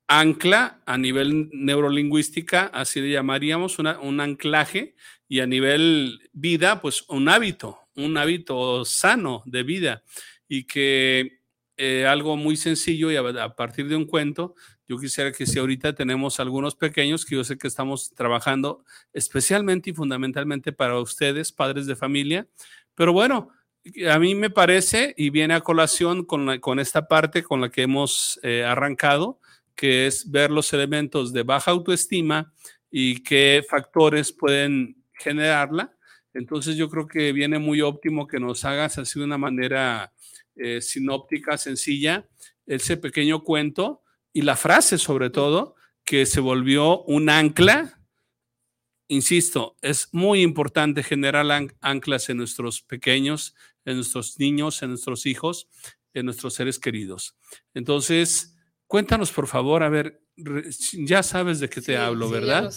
ancla 0.08 0.80
a 0.86 0.98
nivel 0.98 1.50
neurolingüística, 1.52 2.66
así 2.66 3.00
le 3.00 3.10
llamaríamos, 3.10 3.78
un 3.78 4.20
anclaje, 4.20 4.96
y 5.28 5.40
a 5.40 5.46
nivel 5.46 6.30
vida, 6.32 6.80
pues 6.80 7.04
un 7.08 7.28
hábito, 7.28 7.78
un 7.94 8.16
hábito 8.16 8.84
sano 8.86 9.42
de 9.44 9.62
vida, 9.62 10.02
y 10.48 10.64
que 10.64 11.40
eh, 11.76 12.06
algo 12.06 12.36
muy 12.36 12.56
sencillo 12.56 13.12
y 13.12 13.16
a, 13.16 13.54
partir 13.54 13.86
de 13.88 13.94
un 13.94 14.04
cuento 14.04 14.56
yo 14.88 14.98
quisiera 14.98 15.30
que 15.30 15.46
si 15.46 15.58
ahorita 15.58 15.94
tenemos 15.94 16.40
algunos 16.40 16.74
pequeños, 16.74 17.26
que 17.26 17.36
yo 17.36 17.44
sé 17.44 17.58
que 17.58 17.68
estamos 17.68 18.14
trabajando 18.14 18.84
especialmente 19.12 19.90
y 19.90 19.92
fundamentalmente 19.92 20.72
para 20.72 20.98
ustedes, 20.98 21.52
padres 21.52 21.86
de 21.86 21.94
familia, 21.94 22.48
pero 22.94 23.12
bueno, 23.12 23.50
a 24.10 24.18
mí 24.18 24.34
me 24.34 24.48
parece 24.48 25.14
y 25.16 25.28
viene 25.28 25.54
a 25.54 25.60
colación 25.60 26.24
con, 26.24 26.58
con 26.58 26.80
esta 26.80 27.06
parte 27.06 27.42
con 27.42 27.60
la 27.60 27.68
que 27.68 27.82
hemos 27.82 28.40
eh, 28.42 28.64
arrancado, 28.64 29.38
que 29.78 30.08
es 30.08 30.28
ver 30.28 30.50
los 30.50 30.72
elementos 30.72 31.32
de 31.32 31.44
baja 31.44 31.70
autoestima 31.70 32.52
y 32.90 33.22
qué 33.22 33.64
factores 33.70 34.32
pueden 34.32 35.04
generarla. 35.12 35.96
Entonces 36.34 36.74
yo 36.76 36.90
creo 36.90 37.06
que 37.06 37.32
viene 37.32 37.60
muy 37.60 37.80
óptimo 37.80 38.26
que 38.26 38.40
nos 38.40 38.64
hagas 38.64 38.98
así 38.98 39.20
de 39.20 39.24
una 39.24 39.38
manera 39.38 40.12
eh, 40.56 40.80
sinóptica, 40.80 41.56
sencilla, 41.56 42.28
ese 42.66 42.96
pequeño 42.96 43.44
cuento 43.44 44.02
y 44.32 44.42
la 44.42 44.56
frase 44.56 44.98
sobre 44.98 45.30
todo, 45.30 45.76
que 46.04 46.26
se 46.26 46.40
volvió 46.40 47.04
un 47.04 47.30
ancla. 47.30 48.00
Insisto, 49.06 49.76
es 49.80 50.08
muy 50.10 50.42
importante 50.42 51.04
generar 51.04 51.46
anclas 51.80 52.28
en 52.30 52.38
nuestros 52.38 52.82
pequeños, 52.82 53.54
en 53.84 53.94
nuestros 53.94 54.40
niños, 54.40 54.82
en 54.82 54.88
nuestros 54.88 55.24
hijos, 55.24 55.68
en 56.14 56.24
nuestros 56.24 56.54
seres 56.54 56.80
queridos. 56.80 57.36
Entonces, 57.74 58.57
cuéntanos 58.88 59.30
por 59.30 59.46
favor, 59.46 59.84
a 59.84 59.88
ver, 59.88 60.20
ya 60.94 61.22
sabes 61.22 61.60
de 61.60 61.68
qué 61.68 61.80
te 61.80 61.96
hablo, 61.96 62.28
¿verdad? 62.28 62.68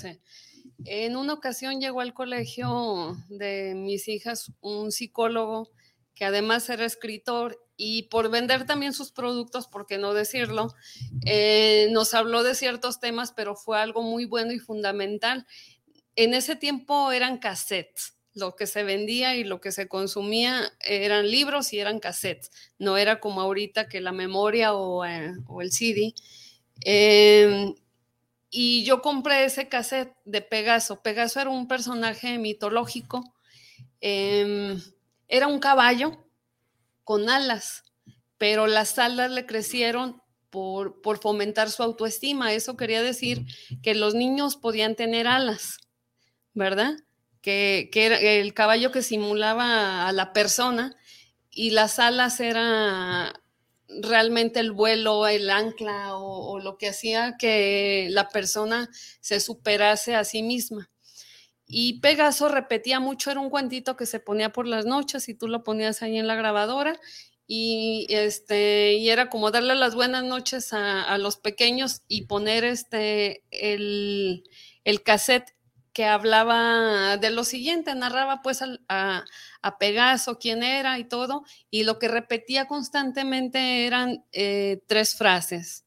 En 0.85 1.15
una 1.15 1.33
ocasión 1.33 1.79
llegó 1.79 2.01
al 2.01 2.13
colegio 2.13 3.15
de 3.29 3.73
mis 3.75 4.07
hijas 4.07 4.51
un 4.61 4.91
psicólogo 4.91 5.71
que 6.13 6.25
además 6.25 6.69
era 6.69 6.85
escritor 6.85 7.57
y 7.77 8.03
por 8.03 8.29
vender 8.29 8.65
también 8.67 8.93
sus 8.93 9.11
productos, 9.11 9.67
por 9.67 9.87
qué 9.87 9.97
no 9.97 10.13
decirlo, 10.13 10.73
eh, 11.25 11.87
nos 11.91 12.13
habló 12.13 12.43
de 12.43 12.53
ciertos 12.53 12.99
temas, 12.99 13.31
pero 13.31 13.55
fue 13.55 13.79
algo 13.79 14.03
muy 14.03 14.25
bueno 14.25 14.51
y 14.51 14.59
fundamental. 14.59 15.47
En 16.15 16.35
ese 16.35 16.55
tiempo 16.55 17.11
eran 17.11 17.39
cassettes, 17.39 18.19
lo 18.33 18.55
que 18.55 18.67
se 18.67 18.83
vendía 18.83 19.35
y 19.35 19.43
lo 19.43 19.59
que 19.59 19.71
se 19.71 19.87
consumía 19.87 20.71
eran 20.79 21.29
libros 21.29 21.73
y 21.73 21.79
eran 21.79 21.99
cassettes, 21.99 22.51
no 22.79 22.97
era 22.97 23.19
como 23.19 23.41
ahorita 23.41 23.87
que 23.87 24.01
la 24.01 24.11
memoria 24.11 24.73
o, 24.73 25.05
eh, 25.05 25.33
el 25.61 25.71
CD. 25.71 26.13
Em, 26.81 27.75
y 28.49 28.83
yo 28.83 29.01
compré 29.01 29.45
ese 29.45 29.67
cassette 29.69 30.13
de 30.25 30.41
Pegaso. 30.41 31.01
Pegaso 31.01 31.39
era 31.39 31.49
un 31.49 31.67
personaje 31.67 32.37
mitológico. 32.37 33.33
Em, 34.01 34.81
era 35.27 35.47
un 35.47 35.59
caballo 35.59 36.25
con 37.03 37.29
alas, 37.29 37.83
pero 38.37 38.67
las 38.67 38.97
alas 38.99 39.31
le 39.31 39.45
crecieron 39.45 40.21
por, 40.49 41.01
por, 41.01 41.19
fomentar 41.19 41.69
su 41.69 41.83
autoestima. 41.83 42.53
Eso 42.53 42.75
quería 42.75 43.01
decir 43.01 43.45
que 43.81 43.95
los 43.95 44.15
niños 44.15 44.57
podían 44.57 44.95
tener 44.95 45.27
alas, 45.27 45.77
¿verdad? 46.53 46.95
Que, 47.41 47.89
era 47.93 48.19
el 48.19 48.53
caballo 48.53 48.91
que 48.91 49.01
simulaba 49.01 50.07
a 50.07 50.11
la 50.11 50.33
persona 50.33 50.95
y 51.49 51.71
las 51.71 51.99
alas 51.99 52.39
era 52.39 53.33
realmente 53.87 54.59
el 54.59 54.71
vuelo, 54.71 55.27
el 55.27 55.49
ancla 55.49 56.15
o, 56.15 56.59
lo 56.59 56.77
que 56.77 56.89
hacía 56.89 57.35
que 57.37 58.07
la 58.11 58.29
persona 58.29 58.89
se 59.19 59.39
superase 59.39 60.15
a 60.15 60.23
sí 60.23 60.43
misma. 60.43 60.89
Y 61.65 61.99
Pegaso 62.01 62.49
repetía 62.49 62.99
mucho, 62.99 63.31
era 63.31 63.39
un 63.39 63.49
cuentito 63.49 63.95
que 63.95 64.05
se 64.05 64.19
ponía 64.19 64.51
por 64.51 64.67
las 64.67 64.85
noches 64.85 65.29
y 65.29 65.33
tú 65.33 65.47
lo 65.47 65.63
ponías 65.63 66.01
ahí 66.01 66.17
en 66.17 66.27
la 66.27 66.35
grabadora 66.35 66.99
y, 67.47 68.07
este, 68.09 68.93
y 68.93 69.09
era 69.09 69.29
como 69.29 69.51
darle 69.51 69.75
las 69.75 69.95
buenas 69.95 70.23
noches 70.23 70.73
a, 70.73 71.17
los 71.17 71.37
pequeños 71.37 72.01
y 72.07 72.25
poner 72.25 72.63
este, 72.63 73.43
el, 73.51 74.43
el 74.83 75.03
cassette 75.03 75.53
que 75.93 76.05
hablaba 76.05 77.17
de 77.17 77.29
lo 77.29 77.43
siguiente, 77.43 77.93
narraba 77.95 78.41
pues 78.41 78.61
a, 78.61 79.25
a, 79.61 79.77
Pegaso 79.77 80.39
quién 80.39 80.63
era 80.63 80.99
y 80.99 81.03
todo, 81.03 81.43
y 81.69 81.83
lo 81.83 81.99
que 81.99 82.07
repetía 82.07 82.67
constantemente 82.67 83.85
eran 83.85 84.23
eh, 84.31 84.81
tres 84.87 85.15
frases. 85.15 85.85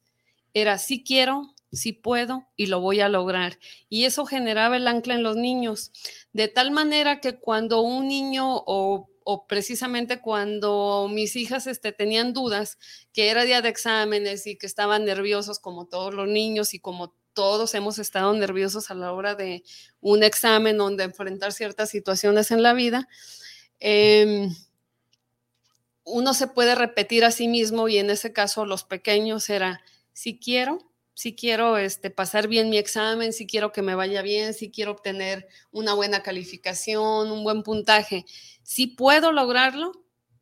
Era 0.53 0.79
sí 0.79 1.03
quiero, 1.03 1.55
sí 1.73 1.93
puedo 1.93 2.47
y 2.57 2.67
lo 2.67 2.81
voy 2.81 3.01
a 3.01 3.09
lograr. 3.09 3.59
Y 3.89 4.05
eso 4.05 4.27
generaba 4.27 4.77
el 4.77 4.87
ancla 4.89 5.15
en 5.15 5.23
los 5.23 5.37
niños, 5.37 5.93
de 6.33 6.49
tal 6.49 6.71
manera 6.71 7.21
que 7.21 7.39
cuando 7.39 7.81
un 7.81 8.09
niño 8.09 8.63
o, 8.67 9.09
o 9.25 9.47
precisamente 9.47 10.21
cuando 10.21 11.09
mis 11.11 11.35
hijas 11.35 11.67
este, 11.67 11.93
tenían 11.93 12.35
dudas, 12.35 12.79
que 13.13 13.31
era 13.31 13.45
día 13.45 13.63
de 13.63 13.71
exámenes 13.71 14.47
y 14.47 14.57
que 14.57 14.67
estaban 14.67 15.05
nerviosos 15.05 15.59
como 15.59 15.87
todos 15.87 16.13
los 16.13 16.29
niños 16.29 16.75
y 16.75 16.79
como 16.79 17.15
todos 17.35 17.75
hemos 17.75 17.99
estado 17.99 18.33
nerviosos 18.33 18.91
a 18.91 18.95
la 18.95 19.13
hora 19.13 19.35
de 19.35 19.65
un 20.01 20.23
examen 20.23 20.81
o 20.81 20.91
de 20.91 21.05
enfrentar 21.05 21.53
ciertas 21.53 21.91
situaciones 21.91 22.51
en 22.51 22.63
la 22.63 22.73
vida. 22.73 23.09
Em, 23.81 24.55
uno 26.05 26.35
se 26.35 26.47
puede 26.47 26.75
repetir 26.75 27.25
a 27.25 27.31
sí 27.31 27.49
mismo 27.49 27.89
y 27.89 27.99
en 27.99 28.11
ese 28.11 28.33
caso 28.33 28.65
los 28.65 28.85
pequeños 28.85 29.51
era, 29.51 29.83
si 30.13 30.39
quiero, 30.39 30.79
si 31.15 31.35
quiero 31.35 31.79
este, 31.79 32.11
pasar 32.11 32.49
bien 32.49 32.71
mi 32.71 32.79
examen, 32.79 33.33
si 33.33 33.47
quiero 33.47 33.73
que 33.73 33.83
me 33.83 33.95
vaya 33.95 34.23
bien, 34.23 34.55
si 34.55 34.71
quiero 34.71 34.93
obtener 34.93 35.49
una 35.71 35.95
buena 35.95 36.23
calificación, 36.23 37.31
un 37.31 37.45
buen 37.45 37.63
puntaje, 37.63 38.25
si 38.63 38.89
puedo 38.89 39.33
lograrlo, 39.33 39.93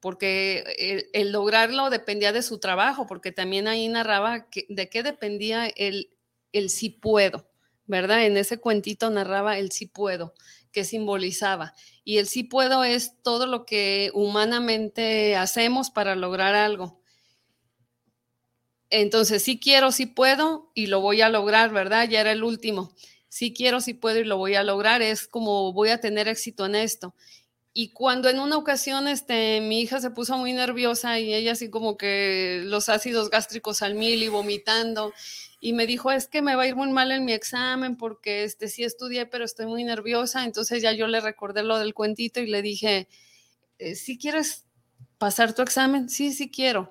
porque 0.00 1.08
el, 1.12 1.30
lograrlo 1.30 1.88
dependía 1.88 2.32
de 2.32 2.42
su 2.42 2.58
trabajo, 2.58 3.06
porque 3.06 3.30
también 3.30 3.68
ahí 3.68 3.86
narraba 3.86 4.48
de 4.68 4.88
qué 4.88 5.02
dependía 5.04 5.66
el 5.68 6.10
el 6.52 6.70
sí 6.70 6.90
puedo, 6.90 7.48
¿verdad? 7.86 8.24
En 8.26 8.36
ese 8.36 8.58
cuentito 8.58 9.10
narraba 9.10 9.58
el 9.58 9.72
sí 9.72 9.86
puedo, 9.86 10.34
que 10.72 10.84
simbolizaba. 10.84 11.74
Y 12.04 12.18
el 12.18 12.26
sí 12.26 12.44
puedo 12.44 12.84
es 12.84 13.20
todo 13.22 13.46
lo 13.46 13.64
que 13.66 14.10
humanamente 14.14 15.36
hacemos 15.36 15.90
para 15.90 16.14
lograr 16.16 16.54
algo. 16.54 17.00
Entonces, 18.90 19.42
sí 19.42 19.58
quiero, 19.58 19.90
sí 19.90 20.06
puedo 20.06 20.70
y 20.74 20.86
lo 20.86 21.00
voy 21.00 21.22
a 21.22 21.30
lograr, 21.30 21.72
¿verdad? 21.72 22.08
Ya 22.08 22.20
era 22.20 22.32
el 22.32 22.44
último. 22.44 22.92
Sí 23.28 23.54
quiero, 23.54 23.80
sí 23.80 23.94
puedo 23.94 24.18
y 24.20 24.24
lo 24.24 24.36
voy 24.36 24.54
a 24.54 24.62
lograr. 24.62 25.00
Es 25.00 25.26
como 25.26 25.72
voy 25.72 25.88
a 25.88 26.00
tener 26.00 26.28
éxito 26.28 26.66
en 26.66 26.74
esto. 26.74 27.14
Y 27.74 27.88
cuando 27.88 28.28
en 28.28 28.38
una 28.38 28.56
ocasión 28.58 29.08
este, 29.08 29.60
mi 29.62 29.80
hija 29.80 30.00
se 30.00 30.10
puso 30.10 30.36
muy 30.36 30.52
nerviosa 30.52 31.18
y 31.18 31.32
ella 31.32 31.52
así 31.52 31.70
como 31.70 31.96
que 31.96 32.62
los 32.64 32.88
ácidos 32.90 33.30
gástricos 33.30 33.80
al 33.82 33.94
mil 33.94 34.22
y 34.22 34.28
vomitando 34.28 35.12
y 35.58 35.72
me 35.72 35.86
dijo, 35.86 36.10
es 36.10 36.26
que 36.26 36.42
me 36.42 36.56
va 36.56 36.64
a 36.64 36.66
ir 36.66 36.74
muy 36.76 36.90
mal 36.90 37.12
en 37.12 37.24
mi 37.24 37.32
examen 37.32 37.96
porque 37.96 38.42
este, 38.44 38.68
sí 38.68 38.82
estudié, 38.82 39.26
pero 39.26 39.44
estoy 39.44 39.66
muy 39.66 39.84
nerviosa. 39.84 40.44
Entonces 40.44 40.82
ya 40.82 40.92
yo 40.92 41.06
le 41.06 41.20
recordé 41.20 41.62
lo 41.62 41.78
del 41.78 41.94
cuentito 41.94 42.40
y 42.40 42.46
le 42.46 42.62
dije, 42.62 43.08
eh, 43.78 43.94
¿sí 43.94 44.18
quieres 44.18 44.66
pasar 45.18 45.54
tu 45.54 45.62
examen? 45.62 46.08
Sí, 46.08 46.32
sí 46.32 46.50
quiero. 46.50 46.90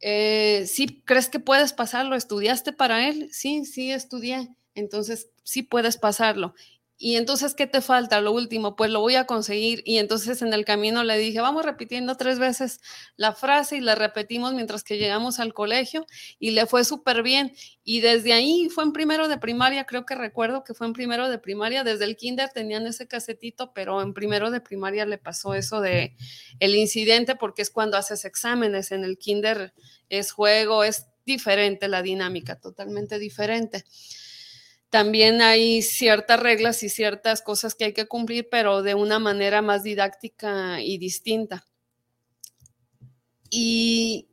Eh, 0.00 0.64
¿Sí 0.66 1.02
crees 1.04 1.28
que 1.28 1.38
puedes 1.38 1.72
pasarlo? 1.72 2.16
¿Estudiaste 2.16 2.72
para 2.72 3.08
él? 3.08 3.28
Sí, 3.32 3.64
sí, 3.64 3.92
estudié. 3.92 4.48
Entonces, 4.74 5.30
sí 5.44 5.62
puedes 5.62 5.96
pasarlo. 5.96 6.54
Y 7.02 7.16
entonces, 7.16 7.54
¿qué 7.54 7.66
te 7.66 7.80
falta? 7.80 8.20
Lo 8.20 8.30
último, 8.30 8.76
pues 8.76 8.90
lo 8.90 9.00
voy 9.00 9.14
a 9.14 9.24
conseguir. 9.24 9.82
Y 9.86 9.96
entonces 9.96 10.42
en 10.42 10.52
el 10.52 10.66
camino 10.66 11.02
le 11.02 11.16
dije, 11.16 11.40
vamos 11.40 11.64
repitiendo 11.64 12.14
tres 12.18 12.38
veces 12.38 12.82
la 13.16 13.32
frase 13.32 13.78
y 13.78 13.80
la 13.80 13.94
repetimos 13.94 14.52
mientras 14.52 14.84
que 14.84 14.98
llegamos 14.98 15.40
al 15.40 15.54
colegio 15.54 16.04
y 16.38 16.50
le 16.50 16.66
fue 16.66 16.84
súper 16.84 17.22
bien. 17.22 17.54
Y 17.84 18.00
desde 18.00 18.34
ahí 18.34 18.68
fue 18.68 18.84
en 18.84 18.92
primero 18.92 19.28
de 19.28 19.38
primaria, 19.38 19.86
creo 19.86 20.04
que 20.04 20.14
recuerdo 20.14 20.62
que 20.62 20.74
fue 20.74 20.86
en 20.88 20.92
primero 20.92 21.30
de 21.30 21.38
primaria, 21.38 21.84
desde 21.84 22.04
el 22.04 22.18
kinder 22.18 22.50
tenían 22.50 22.86
ese 22.86 23.08
casetito, 23.08 23.72
pero 23.72 24.02
en 24.02 24.12
primero 24.12 24.50
de 24.50 24.60
primaria 24.60 25.06
le 25.06 25.16
pasó 25.16 25.54
eso 25.54 25.80
de 25.80 26.14
el 26.58 26.74
incidente 26.74 27.34
porque 27.34 27.62
es 27.62 27.70
cuando 27.70 27.96
haces 27.96 28.26
exámenes, 28.26 28.92
en 28.92 29.04
el 29.04 29.16
kinder 29.16 29.72
es 30.10 30.32
juego, 30.32 30.84
es 30.84 31.06
diferente 31.24 31.88
la 31.88 32.02
dinámica, 32.02 32.60
totalmente 32.60 33.18
diferente 33.18 33.86
también 34.90 35.40
hay 35.40 35.82
ciertas 35.82 36.40
reglas 36.40 36.82
y 36.82 36.88
ciertas 36.88 37.42
cosas 37.42 37.74
que 37.74 37.86
hay 37.86 37.92
que 37.92 38.06
cumplir, 38.06 38.48
pero 38.50 38.82
de 38.82 38.94
una 38.94 39.20
manera 39.20 39.62
más 39.62 39.84
didáctica 39.84 40.80
y 40.80 40.98
distinta. 40.98 41.64
Y, 43.50 44.29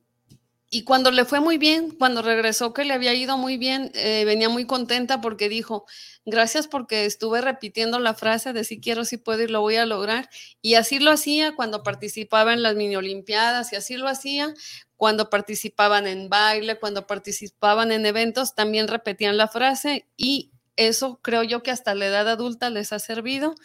cuando 0.86 1.12
le 1.12 1.24
fue 1.24 1.40
muy 1.40 1.58
bien, 1.58 1.92
cuando 1.92 2.22
regresó 2.22 2.74
que 2.74 2.84
le 2.84 2.94
había 2.94 3.14
ido 3.14 3.38
muy 3.38 3.58
bien, 3.58 3.92
eh, 3.96 4.24
venía 4.26 4.50
muy 4.50 4.66
contenta 4.66 5.22
porque 5.22 5.48
dijo, 5.48 5.86
gracias 6.26 6.68
porque 6.68 7.06
estuve 7.06 7.40
repitiendo 7.42 8.00
la 8.00 8.14
frase 8.14 8.52
de 8.52 8.66
si 8.66 8.80
quiero, 8.82 9.06
si 9.06 9.18
puedo 9.18 9.44
y 9.44 9.48
lo 9.48 9.62
voy 9.62 9.78
a 9.78 9.86
lograr. 9.86 10.30
Y 10.62 10.76
así 10.76 11.00
lo 11.00 11.12
hacía 11.12 11.56
cuando 11.56 11.84
participaba 11.84 12.54
en 12.54 12.64
las 12.64 12.76
mini 12.76 12.98
olimpiadas 12.98 13.72
y 13.72 13.78
así 13.78 13.96
lo 13.96 14.10
hacía 14.10 14.54
cuando 14.98 15.30
participaban 15.30 16.06
en 16.08 16.28
baile, 16.28 16.80
cuando 16.80 17.08
participaban 17.08 17.92
en 17.92 18.06
eventos, 18.06 18.56
también 18.56 18.88
repetían 18.88 19.38
la 19.38 19.48
frase 19.48 20.08
y 20.18 20.52
eso 20.76 21.20
creo 21.22 21.44
yo 21.44 21.64
que 21.64 21.72
hasta 21.72 21.96
la 21.96 22.08
edad 22.08 22.28
adulta 22.28 22.70
les 22.70 22.94
ha 22.94 23.00
servido. 23.00 23.56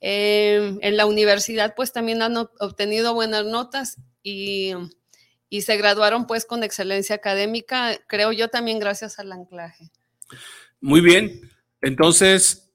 Em, 0.00 0.78
en 0.82 0.96
la 0.96 1.06
universidad 1.06 1.74
pues 1.74 1.92
también 1.92 2.22
han 2.22 2.36
obtenido 2.36 3.14
buenas 3.14 3.44
notas 3.44 3.96
y, 4.22 4.72
y, 5.48 5.62
se 5.62 5.76
graduaron 5.76 6.26
pues 6.26 6.44
con 6.44 6.62
excelencia 6.62 7.16
académica, 7.16 7.98
creo 8.06 8.32
yo 8.32 8.48
también 8.48 8.78
gracias 8.78 9.18
al 9.18 9.32
anclaje. 9.32 9.90
Muy 10.80 11.00
bien, 11.00 11.50
entonces, 11.80 12.72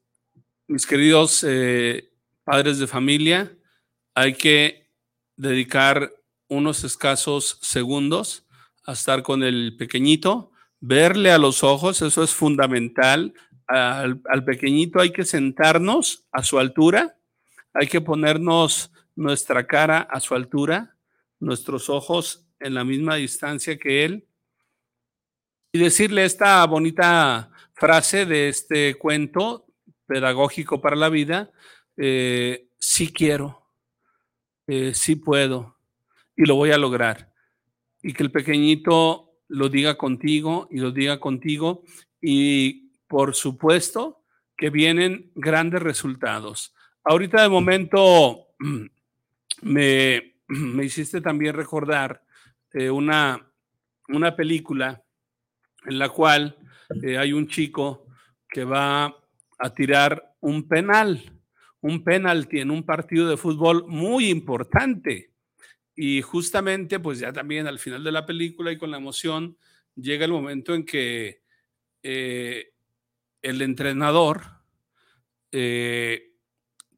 mis 0.67 0.85
queridos 0.85 1.43
eh, 1.47 2.11
padres 2.43 2.79
de 2.79 2.87
familia, 2.87 3.51
hay 4.13 4.33
que 4.33 4.89
dedicar 5.35 6.11
unos 6.47 6.83
escasos 6.83 7.57
segundos 7.61 8.45
a 8.85 8.93
estar 8.93 9.23
con 9.23 9.43
el 9.43 9.75
pequeñito, 9.77 10.51
verle 10.79 11.31
a 11.31 11.37
los 11.37 11.63
ojos, 11.63 12.01
eso 12.01 12.23
es 12.23 12.33
fundamental. 12.33 13.33
Al, 13.67 14.43
pequeñito 14.45 14.99
hay 14.99 15.11
que 15.11 15.23
sentarnos 15.23 16.27
a 16.31 16.43
su 16.43 16.59
altura, 16.59 17.15
hay 17.73 17.87
que 17.87 18.01
ponernos 18.01 18.91
nuestra 19.15 19.65
cara 19.65 19.99
a 19.99 20.19
su 20.19 20.35
altura, 20.35 20.97
nuestros 21.39 21.89
ojos 21.89 22.47
en 22.61 22.73
la 22.73 22.83
misma 22.83 23.15
distancia 23.15 23.77
que 23.77 24.05
él 24.05 24.25
y 25.73 25.79
decirle 25.79 26.25
esta 26.25 26.65
bonita 26.65 27.49
frase 27.73 28.25
de 28.25 28.49
este 28.49 28.95
cuento 28.95 29.65
pedagógico 30.05 30.81
para 30.81 30.97
la 30.97 31.09
vida, 31.09 31.51
eh, 31.95 32.67
sí 32.77 33.11
quiero, 33.13 33.63
eh, 34.67 34.93
sí 34.93 35.15
puedo, 35.15 35.77
y 36.35 36.45
lo 36.45 36.55
voy 36.55 36.71
a 36.71 36.77
lograr. 36.77 37.31
Y 38.03 38.13
que 38.13 38.23
el 38.23 38.31
pequeñito 38.31 39.31
lo 39.47 39.69
diga 39.69 39.97
contigo 39.97 40.67
y 40.71 40.79
lo 40.79 40.91
diga 40.91 41.19
contigo. 41.19 41.83
Y 42.21 42.91
por 43.07 43.35
supuesto 43.35 44.23
que 44.57 44.69
vienen 44.69 45.31
grandes 45.35 45.81
resultados. 45.81 46.73
Ahorita 47.03 47.41
de 47.41 47.49
momento 47.49 48.47
me, 49.61 50.30
me 50.75 50.85
hiciste 50.85 51.21
también 51.21 51.55
recordar 51.55 52.23
eh, 52.73 52.89
una, 52.89 53.49
una 54.09 54.35
película 54.35 55.01
en 55.85 55.97
la 55.97 56.09
cual 56.09 56.57
eh, 57.01 57.17
hay 57.17 57.31
un 57.31 57.47
chico 57.47 58.05
que 58.49 58.65
va 58.65 59.15
a 59.57 59.73
tirar 59.73 60.35
un 60.41 60.67
penal, 60.67 61.39
un 61.79 62.03
penalti 62.03 62.59
en 62.59 62.69
un 62.69 62.83
partido 62.83 63.29
de 63.29 63.37
fútbol 63.37 63.85
muy 63.87 64.29
importante. 64.29 65.31
Y 65.95 66.21
justamente, 66.21 66.99
pues 66.99 67.19
ya 67.19 67.31
también 67.31 67.67
al 67.67 67.79
final 67.79 68.03
de 68.03 68.11
la 68.11 68.25
película 68.25 68.71
y 68.71 68.77
con 68.77 68.91
la 68.91 68.97
emoción, 68.97 69.57
llega 69.95 70.25
el 70.25 70.31
momento 70.31 70.73
en 70.73 70.85
que 70.85 71.43
eh, 72.03 72.73
el 73.41 73.61
entrenador 73.61 74.41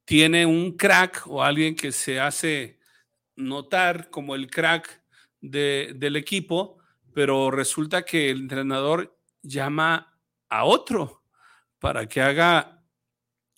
tiene 0.05 0.45
un 0.45 0.77
crack 0.77 1.23
o 1.25 1.43
alguien 1.43 1.75
que 1.75 1.91
se 1.91 2.19
hace 2.19 2.77
notar 3.35 4.09
como 4.09 4.35
el 4.35 4.49
crack 4.49 5.03
del 5.41 6.15
equipo, 6.15 6.77
pero 7.13 7.51
resulta 7.51 8.03
que 8.03 8.29
el 8.29 8.41
entrenador 8.41 9.17
llama 9.41 10.17
a 10.49 10.65
otro 10.65 11.23
para 11.79 12.07
que 12.07 12.21
haga 12.21 12.83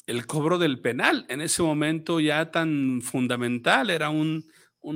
el 0.07 0.25
cobro 0.25 0.57
del 0.57 0.79
penal. 0.81 1.25
En 1.29 1.41
ese 1.41 1.61
momento 1.61 2.19
ya 2.19 2.51
tan 2.51 3.01
fundamental, 3.01 3.89
era 3.89 4.09
un, 4.09 4.45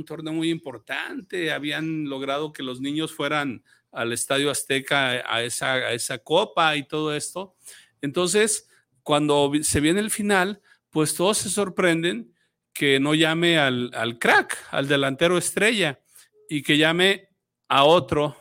torneo 0.05 0.33
muy 0.33 0.49
importante, 0.49 1.51
habían 1.51 2.09
logrado 2.09 2.53
que 2.53 2.63
los 2.63 2.79
niños 2.79 3.11
fueran 3.13 3.63
al 3.91 4.13
Estadio 4.13 4.51
Azteca 4.51 5.23
a 5.25 5.41
esa, 5.41 5.73
a 5.73 5.93
esa 5.93 6.19
copa 6.19 6.75
y 6.75 6.87
todo 6.87 7.15
esto. 7.15 7.55
Entonces, 8.01 8.69
cuando 9.01 9.51
se 9.61 9.79
viene 9.79 9.99
el 9.99 10.11
final, 10.11 10.61
pues 10.91 11.15
todos 11.15 11.39
se 11.39 11.49
sorprenden 11.49 12.33
que 12.79 12.97
no 12.97 13.13
llame 13.13 13.59
al, 13.59 13.91
al 13.93 14.17
crack, 14.17 14.57
al 14.71 14.87
delantero 14.87 15.37
estrella, 15.37 15.99
y 16.47 16.63
que 16.63 16.77
llame 16.77 17.27
a 17.67 17.83
otro, 17.83 18.37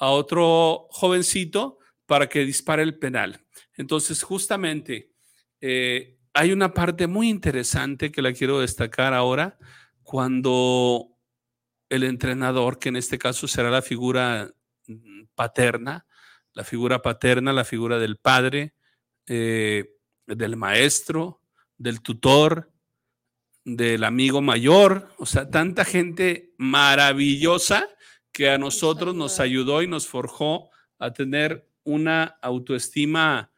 a 0.00 0.08
otro 0.10 0.88
jovencito 0.90 1.78
para 2.04 2.28
que 2.28 2.44
dispare 2.44 2.82
el 2.82 2.98
penal. 2.98 3.46
Entonces, 3.76 4.24
justamente, 4.24 5.12
eh, 5.60 6.18
hay 6.34 6.50
una 6.50 6.74
parte 6.74 7.06
muy 7.06 7.28
interesante 7.28 8.10
que 8.10 8.20
la 8.20 8.32
quiero 8.32 8.58
destacar 8.58 9.14
ahora, 9.14 9.56
cuando 10.02 11.16
el 11.88 12.02
entrenador, 12.02 12.80
que 12.80 12.88
en 12.88 12.96
este 12.96 13.16
caso 13.16 13.46
será 13.46 13.70
la 13.70 13.82
figura 13.82 14.52
mm, 14.88 15.26
paterna, 15.36 16.04
la 16.52 16.64
figura 16.64 17.00
paterna, 17.00 17.52
la 17.52 17.64
figura 17.64 18.00
del 18.00 18.16
padre, 18.16 18.74
eh, 19.28 19.88
del 20.26 20.56
maestro, 20.56 21.42
del 21.76 22.02
tutor, 22.02 22.72
del 23.76 24.04
amigo 24.04 24.40
mayor, 24.40 25.10
o 25.18 25.26
sea, 25.26 25.50
tanta 25.50 25.84
gente 25.84 26.54
maravillosa 26.56 27.86
que 28.32 28.48
a 28.48 28.56
nosotros 28.56 29.14
nos 29.14 29.40
ayudó 29.40 29.82
y 29.82 29.86
nos 29.86 30.06
forjó 30.06 30.70
a 30.98 31.12
tener 31.12 31.68
una 31.84 32.38
autoestima 32.40 33.52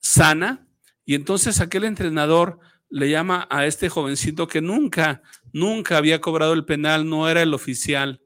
sana. 0.00 0.66
Y 1.04 1.14
entonces 1.14 1.60
aquel 1.60 1.84
entrenador 1.84 2.58
le 2.88 3.08
llama 3.08 3.46
a 3.50 3.66
este 3.66 3.88
jovencito 3.88 4.48
que 4.48 4.60
nunca, 4.60 5.22
nunca 5.52 5.96
había 5.96 6.20
cobrado 6.20 6.52
el 6.52 6.64
penal, 6.64 7.08
no 7.08 7.28
era 7.28 7.42
el 7.42 7.54
oficial, 7.54 8.20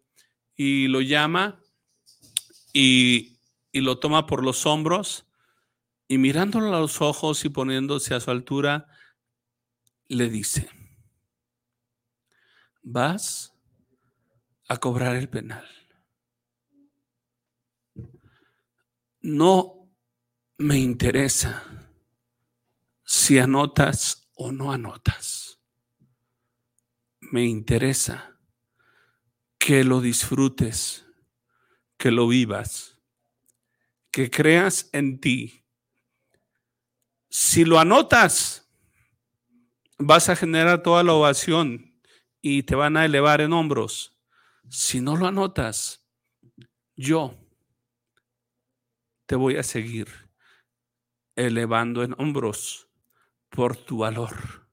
y 0.57 0.89
lo 0.89 1.03
llama 1.03 1.61
y, 2.73 3.41
y 3.73 3.81
lo 3.81 3.99
toma 3.99 4.27
por 4.27 4.43
los 4.43 4.65
hombros 4.65 5.27
y 6.09 6.17
mirándolo 6.17 6.75
a 6.75 6.81
los 6.81 7.03
ojos 7.03 7.45
y 7.45 7.51
poniéndose 7.51 8.15
a 8.15 8.21
su 8.21 8.31
altura, 8.31 8.87
le 10.09 10.29
dice, 10.29 10.71
vas 12.85 13.53
a 14.69 14.77
cobrar 14.77 15.17
el 15.17 15.29
penal. 15.29 15.67
No 19.21 19.91
me 20.59 20.79
interesa 20.79 21.91
si 23.05 23.39
anotas 23.39 24.29
o 24.35 24.53
no 24.53 24.71
anotas. 24.71 25.59
Me 27.21 27.45
interesa 27.45 28.39
que 29.59 29.83
lo 29.83 30.03
disfrutes, 30.03 31.07
que 31.97 32.11
lo 32.11 32.29
vivas, 32.29 33.01
que 34.11 34.31
creas 34.31 34.91
en 34.93 35.21
ti. 35.21 35.65
Si 37.31 37.65
lo 37.65 37.81
anotas, 37.81 38.71
vas 39.99 40.29
a 40.29 40.37
generar 40.37 40.83
toda 40.83 41.03
la 41.03 41.15
ovación 41.15 41.94
y 42.47 42.65
te 42.65 42.75
van 42.75 42.99
a 42.99 43.07
elevar 43.07 43.41
en 43.41 43.55
hombros. 43.55 44.19
Si 44.69 45.01
no 45.01 45.17
lo 45.17 45.27
anotas, 45.27 46.05
yo 46.95 47.35
te 49.25 49.35
voy 49.35 49.57
a 49.57 49.63
seguir 49.63 50.09
elevando 51.37 52.03
en 52.03 52.15
hombros 52.19 52.87
por 53.49 53.79
tu 53.79 53.97
valor, 53.97 54.69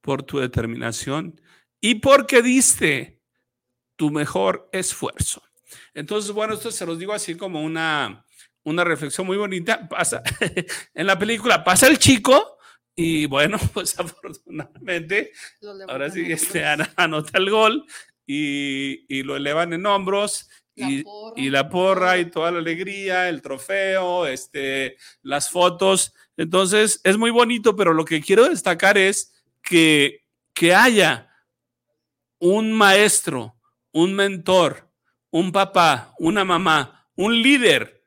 por 0.00 0.22
tu 0.22 0.38
determinación 0.38 1.40
y 1.80 1.96
porque 1.96 2.40
diste 2.40 3.20
tu 3.96 4.12
mejor 4.12 4.68
esfuerzo. 4.70 5.42
Entonces, 5.94 6.30
bueno, 6.30 6.54
esto 6.54 6.70
se 6.70 6.86
los 6.86 7.00
digo 7.00 7.12
así 7.12 7.36
como 7.36 7.64
una, 7.64 8.24
una 8.62 8.84
reflexión 8.84 9.26
muy 9.26 9.36
bonita. 9.36 9.88
Pasa 9.88 10.22
en 10.94 11.04
la 11.04 11.18
película, 11.18 11.64
pasa 11.64 11.88
el 11.88 11.98
chico 11.98 12.57
y 12.98 13.26
bueno, 13.26 13.58
pues 13.72 13.96
afortunadamente, 13.98 15.30
ahora 15.86 16.10
sí, 16.10 16.24
este, 16.32 16.64
anota 16.96 17.38
el 17.38 17.48
gol 17.48 17.86
y, 18.26 19.22
lo 19.22 19.36
elevan 19.36 19.72
en 19.72 19.86
hombros. 19.86 20.50
y, 20.74 21.04
y, 21.36 21.50
la 21.50 21.68
porra 21.68 22.18
y 22.18 22.28
toda 22.28 22.50
la 22.50 22.58
alegría, 22.58 23.28
el 23.28 23.40
trofeo, 23.40 24.26
este, 24.26 24.96
las 25.22 25.48
fotos. 25.48 26.12
Entonces, 26.36 27.00
es 27.04 27.16
muy 27.16 27.30
bonito, 27.30 27.76
pero 27.76 27.94
lo 27.94 28.04
que 28.04 28.20
quiero 28.20 28.48
destacar 28.48 28.98
es 28.98 29.32
que, 29.62 30.24
que 30.52 30.74
haya 30.74 31.32
un 32.40 32.72
maestro, 32.72 33.56
un 33.92 34.12
mentor, 34.14 34.90
un 35.30 35.52
papá, 35.52 36.14
una 36.18 36.44
mamá, 36.44 37.08
un 37.14 37.42
líder, 37.42 38.04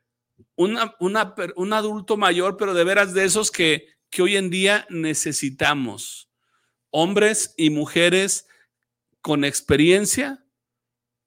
una, 0.56 0.96
una, 1.00 1.34
un 1.56 1.72
adulto 1.72 2.18
mayor, 2.18 2.58
pero 2.58 2.74
de 2.74 2.84
veras 2.84 3.14
de 3.14 3.24
esos 3.24 3.52
que, 3.52 3.88
que 4.12 4.22
hoy 4.22 4.36
en 4.36 4.50
día 4.52 4.86
necesitamos. 4.90 6.30
Hombres 6.92 7.54
y 7.58 7.70
mujeres 7.70 8.46
con 9.22 9.46
experiencia, 9.46 10.46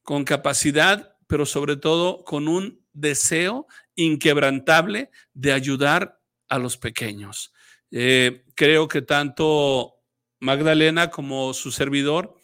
con 0.02 0.24
capacidad, 0.24 1.16
pero 1.26 1.46
sobre 1.46 1.76
todo 1.76 2.22
con 2.24 2.46
un 2.46 2.84
deseo 2.92 3.66
inquebrantable 3.96 5.10
de 5.32 5.52
ayudar 5.52 6.20
a 6.48 6.58
los 6.58 6.76
pequeños. 6.76 7.52
Eh, 7.90 8.44
creo 8.54 8.86
que 8.86 9.02
tanto 9.02 9.94
Magdalena 10.40 11.10
como 11.10 11.54
su 11.54 11.72
servidor, 11.72 12.36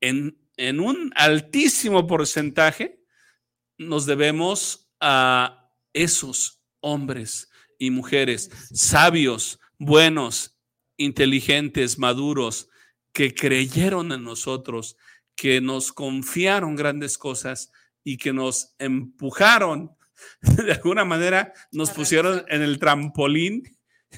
en, 0.00 0.36
en 0.56 0.80
un 0.80 1.12
altísimo 1.14 2.06
porcentaje, 2.06 3.00
nos 3.78 4.04
debemos 4.04 4.90
a 5.00 5.70
esos 5.92 6.60
hombres 6.80 7.50
y 7.78 7.90
mujeres 7.90 8.50
sabios, 8.72 9.60
buenos, 9.78 10.58
inteligentes, 10.96 11.98
maduros, 11.98 12.68
que 13.12 13.34
creyeron 13.34 14.12
en 14.12 14.24
nosotros, 14.24 14.96
que 15.34 15.60
nos 15.60 15.92
confiaron 15.92 16.76
grandes 16.76 17.18
cosas 17.18 17.72
y 18.04 18.18
que 18.18 18.32
nos 18.32 18.74
empujaron, 18.78 19.90
de 20.40 20.72
alguna 20.72 21.04
manera 21.04 21.52
nos 21.72 21.90
pusieron 21.90 22.44
en 22.48 22.62
el 22.62 22.78
trampolín. 22.78 23.62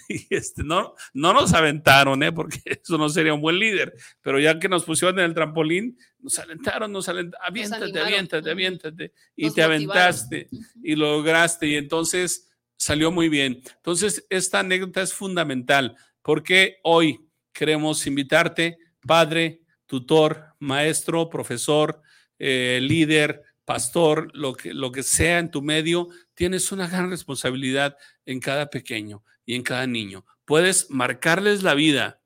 Y 0.09 0.27
este, 0.31 0.62
no, 0.62 0.94
no 1.14 1.33
nos 1.33 1.55
aventaron, 1.55 2.23
¿eh? 2.23 2.31
porque 2.31 2.61
eso 2.64 2.99
no 2.99 3.09
sería 3.09 3.35
un 3.35 3.40
buen 3.40 3.59
líder, 3.59 3.94
pero 4.21 4.38
ya 4.38 4.59
que 4.59 4.68
nos 4.68 4.85
pusieron 4.85 5.18
en 5.18 5.25
el 5.25 5.35
trampolín, 5.35 5.99
nos 6.21 6.38
alentaron, 6.38 6.92
nos 6.92 7.09
alentaron, 7.09 7.44
aviéntate, 7.44 7.99
aviéntate, 7.99 8.51
aviéntate, 8.51 9.12
y 9.35 9.51
te 9.51 9.62
aventaste 9.62 10.49
y 10.83 10.94
lo 10.94 11.16
lograste, 11.16 11.66
y 11.66 11.77
entonces 11.77 12.47
salió 12.78 13.10
muy 13.10 13.28
bien. 13.28 13.60
Entonces, 13.76 14.26
esta 14.30 14.60
anécdota 14.60 15.02
es 15.02 15.12
fundamental 15.12 15.96
porque 16.22 16.78
hoy 16.84 17.28
queremos 17.52 18.06
invitarte, 18.06 18.78
padre, 19.06 19.62
tutor, 19.86 20.54
maestro, 20.60 21.28
profesor, 21.28 22.00
eh, 22.38 22.78
líder, 22.80 23.42
pastor, 23.64 24.30
lo 24.34 24.54
que, 24.54 24.72
lo 24.72 24.92
que 24.92 25.02
sea 25.02 25.38
en 25.38 25.50
tu 25.50 25.60
medio, 25.60 26.08
tienes 26.34 26.72
una 26.72 26.86
gran 26.88 27.10
responsabilidad 27.10 27.96
en 28.24 28.40
cada 28.40 28.70
pequeño 28.70 29.24
y 29.44 29.56
en 29.56 29.62
cada 29.62 29.86
niño. 29.86 30.24
Puedes 30.44 30.88
marcarles 30.90 31.62
la 31.62 31.74
vida 31.74 32.22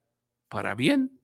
para 0.49 0.75
bien 0.75 1.19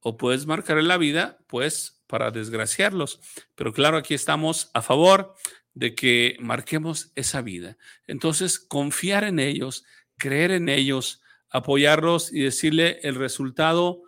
o 0.00 0.16
puedes 0.16 0.46
marcarles 0.46 0.84
la 0.84 0.98
vida, 0.98 1.38
pues, 1.46 2.02
para 2.06 2.30
desgraciarlos. 2.30 3.20
Pero 3.54 3.72
claro, 3.72 3.96
aquí 3.96 4.14
estamos 4.14 4.70
a 4.74 4.82
favor 4.82 5.34
de 5.74 5.94
que 5.94 6.36
marquemos 6.40 7.12
esa 7.14 7.42
vida. 7.42 7.76
Entonces, 8.06 8.58
confiar 8.58 9.24
en 9.24 9.38
ellos, 9.38 9.84
creer 10.16 10.52
en 10.52 10.68
ellos, 10.68 11.20
apoyarlos 11.50 12.32
y 12.32 12.40
decirle 12.40 13.00
el 13.02 13.16
resultado 13.16 14.02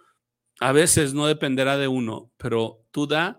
a 0.59 0.72
veces 0.72 1.12
no 1.12 1.26
dependerá 1.26 1.76
de 1.76 1.88
uno, 1.88 2.31
pero 2.38 2.85
tú 2.90 3.07
da 3.07 3.38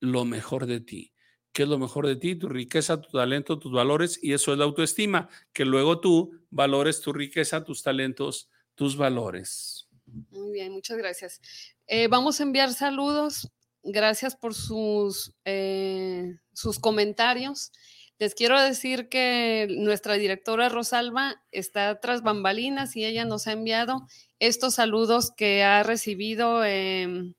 lo 0.00 0.24
mejor 0.24 0.66
de 0.66 0.80
ti. 0.80 1.12
¿Qué 1.52 1.64
es 1.64 1.68
lo 1.68 1.78
mejor 1.78 2.06
de 2.06 2.16
ti? 2.16 2.34
Tu 2.34 2.48
riqueza, 2.48 3.00
tu 3.00 3.10
talento, 3.10 3.58
tus 3.58 3.70
valores 3.70 4.18
y 4.22 4.32
eso 4.32 4.52
es 4.52 4.58
la 4.58 4.64
autoestima, 4.64 5.28
que 5.52 5.64
luego 5.64 6.00
tú 6.00 6.40
valores 6.50 7.00
tu 7.00 7.12
riqueza, 7.12 7.64
tus 7.64 7.82
talentos, 7.82 8.50
tus 8.74 8.96
valores. 8.96 9.88
Muy 10.30 10.52
bien, 10.52 10.72
muchas 10.72 10.96
gracias. 10.96 11.40
Eh, 11.86 12.08
vamos 12.08 12.40
a 12.40 12.42
enviar 12.42 12.72
saludos 12.72 13.50
gracias 13.84 14.36
por 14.36 14.54
sus, 14.54 15.34
eh, 15.44 16.36
sus 16.52 16.78
comentarios. 16.78 17.70
Les 18.18 18.34
quiero 18.34 18.60
decir 18.60 19.08
que 19.08 19.66
nuestra 19.70 20.14
directora 20.14 20.68
Rosalba 20.68 21.42
está 21.50 22.00
tras 22.00 22.22
bambalinas 22.22 22.96
y 22.96 23.04
ella 23.04 23.24
nos 23.24 23.46
ha 23.46 23.52
enviado 23.52 24.06
estos 24.38 24.74
saludos 24.74 25.32
que 25.36 25.64
ha 25.64 25.82
recibido 25.82 26.64
em, 26.64 27.34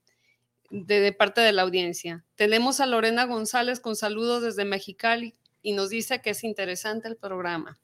de, 0.69 1.13
parte 1.13 1.41
de 1.41 1.53
la 1.53 1.61
audiencia. 1.61 2.25
Tenemos 2.35 2.81
a 2.81 2.87
Lorena 2.87 3.25
González 3.25 3.79
con 3.79 3.95
saludos 3.95 4.43
desde 4.43 4.65
Mexicali 4.65 5.35
y 5.61 5.73
nos 5.73 5.89
dice 5.89 6.21
que 6.21 6.31
es 6.31 6.43
interesante 6.43 7.07
el 7.07 7.15
programa. 7.15 7.79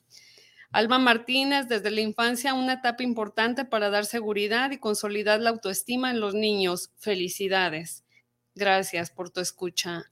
Alma 0.71 0.99
Martínez, 0.99 1.67
desde 1.67 1.91
la 1.91 2.01
infancia, 2.01 2.53
una 2.53 2.73
etapa 2.73 3.03
importante 3.03 3.65
para 3.65 3.89
dar 3.89 4.05
seguridad 4.05 4.71
y 4.71 4.77
consolidar 4.77 5.41
la 5.41 5.49
autoestima 5.49 6.11
en 6.11 6.19
los 6.19 6.33
niños. 6.33 6.91
Felicidades. 6.97 8.05
Gracias 8.55 9.09
por 9.09 9.29
tu 9.29 9.39
escucha, 9.39 10.11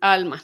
Alma. 0.00 0.42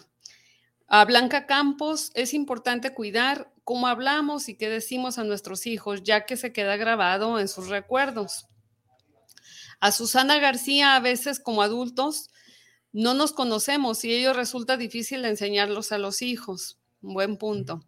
A 0.89 1.05
Blanca 1.05 1.47
Campos, 1.47 2.11
es 2.15 2.35
importante 2.35 2.95
cuidar 2.95 3.53
cómo 3.65 3.89
hablamos 3.89 4.49
y 4.49 4.57
qué 4.57 4.69
decimos 4.69 5.19
a 5.19 5.25
nuestros 5.25 5.67
hijos, 5.67 6.03
ya 6.05 6.27
que 6.27 6.37
se 6.37 6.53
queda 6.53 6.77
grabado 6.77 7.41
en 7.41 7.49
sus 7.49 7.69
recuerdos. 7.69 8.47
A 9.81 9.93
Susana 9.93 10.39
García, 10.39 10.95
a 10.95 11.01
veces 11.01 11.41
como 11.41 11.63
adultos, 11.63 12.31
no 12.93 13.15
nos 13.15 13.33
conocemos 13.33 14.05
y 14.05 14.15
ello 14.15 14.33
resulta 14.33 14.77
difícil 14.77 15.25
enseñarlos 15.25 15.93
a 15.93 15.99
los 15.99 16.23
hijos. 16.23 16.79
Buen 17.01 17.37
punto. 17.37 17.85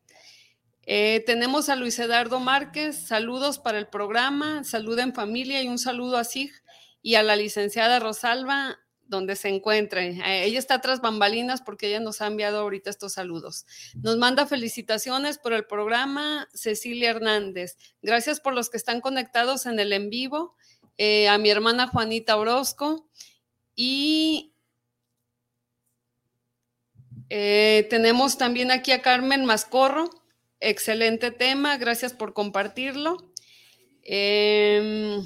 Eh, 0.83 1.22
tenemos 1.26 1.68
a 1.68 1.76
Luis 1.76 1.98
Eduardo 1.98 2.40
Márquez, 2.40 3.07
saludos 3.07 3.59
para 3.59 3.78
el 3.78 3.88
programa, 3.88 4.64
salud 4.64 4.98
en 4.98 5.14
familia 5.14 5.62
y 5.62 5.68
un 5.68 5.78
saludo 5.78 6.16
a 6.16 6.24
SIG 6.24 6.50
y 7.02 7.14
a 7.14 7.22
la 7.22 7.37
licenciada 7.37 8.00
Rosalba 8.00 8.78
donde 9.09 9.37
se 9.37 9.49
encuentre. 9.49 10.11
Eh, 10.11 10.44
ella 10.44 10.59
está 10.59 10.81
tras 10.81 11.01
bambalinas 11.01 11.62
porque 11.62 11.88
ella 11.88 12.01
nos 12.01 12.21
ha 12.21 12.27
enviado 12.27 12.61
ahorita 12.61 12.90
estos 12.90 13.14
saludos. 13.14 13.66
Nos 14.03 14.16
manda 14.16 14.47
felicitaciones 14.47 15.38
por 15.38 15.53
el 15.53 15.64
programa 15.64 16.49
Cecilia 16.55 17.11
Hernández. 17.11 17.77
Gracias 18.03 18.40
por 18.40 18.55
los 18.55 18.71
que 18.71 18.77
están 18.77 19.01
conectados 19.01 19.66
en 19.66 19.81
el 19.81 19.92
en 19.92 20.11
vivo. 20.11 20.55
Eh, 21.01 21.29
a 21.29 21.38
mi 21.38 21.49
hermana 21.49 21.87
Juanita 21.87 22.37
Orozco 22.37 23.09
y 23.77 24.53
eh, 27.31 27.87
tenemos 27.88 28.37
también 28.37 28.73
aquí 28.73 28.90
a 28.90 29.01
Carmen 29.01 29.44
Mascorro. 29.44 30.11
Excelente 30.61 31.31
tema, 31.31 31.77
gracias 31.77 32.12
por 32.12 32.33
compartirlo. 32.33 33.33
Em, 34.03 35.25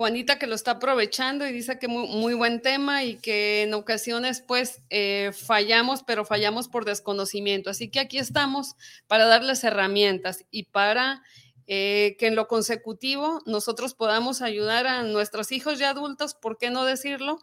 Juanita 0.00 0.38
que 0.38 0.46
lo 0.46 0.54
está 0.54 0.70
aprovechando 0.70 1.46
y 1.46 1.52
dice 1.52 1.78
que 1.78 1.86
muy, 1.86 2.32
buen 2.32 2.62
tema 2.62 3.04
y 3.04 3.16
que 3.16 3.64
en 3.64 3.74
ocasiones 3.74 4.40
pues 4.40 4.80
eh, 4.88 5.30
fallamos, 5.34 6.02
pero 6.04 6.24
fallamos 6.24 6.68
por 6.68 6.86
desconocimiento. 6.86 7.68
Así 7.68 7.90
que 7.90 8.00
aquí 8.00 8.16
estamos 8.16 8.76
para 9.08 9.26
darles 9.26 9.62
herramientas 9.62 10.46
y 10.50 10.62
para 10.62 11.22
eh, 11.66 12.16
que 12.18 12.28
en 12.28 12.34
lo 12.34 12.48
consecutivo 12.48 13.42
nosotros 13.44 13.92
podamos 13.92 14.40
ayudar 14.40 14.86
a 14.86 15.02
nuestros 15.02 15.52
hijos 15.52 15.78
y 15.78 15.84
adultos, 15.84 16.32
¿por 16.32 16.56
qué 16.56 16.70
no 16.70 16.86
decirlo? 16.86 17.38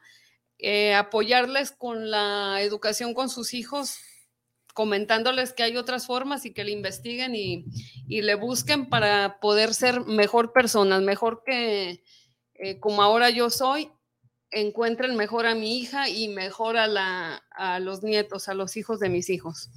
Eh, 0.57 0.95
apoyarles 0.95 1.71
con 1.71 2.09
la 2.09 2.59
educación 2.63 3.13
con 3.13 3.29
sus 3.29 3.53
hijos, 3.53 3.99
comentándoles 4.73 5.53
que 5.53 5.61
hay 5.61 5.77
otras 5.77 6.07
formas 6.07 6.43
y 6.47 6.53
que 6.53 6.63
le 6.63 6.71
investiguen 6.71 7.35
y, 7.35 7.65
y 8.07 8.23
le 8.23 8.33
busquen 8.33 8.89
para 8.89 9.39
poder 9.41 9.75
ser 9.75 10.07
mejor 10.07 10.53
personas, 10.53 11.03
mejor 11.03 11.43
que 11.45 12.01
eh, 12.57 12.79
como 12.79 13.01
ahora 13.01 13.29
yo 13.29 13.49
soy, 13.49 13.91
encuentren 14.51 15.15
mejor 15.15 15.45
a 15.45 15.55
mi 15.55 15.77
hija 15.79 16.09
y 16.09 16.29
mejor 16.29 16.77
a, 16.77 17.79
los 17.79 18.03
nietos, 18.03 18.47
a 18.47 18.53
los 18.53 18.77
hijos 18.77 18.99
de 18.99 19.09
mis 19.09 19.29
hijos. 19.29 19.69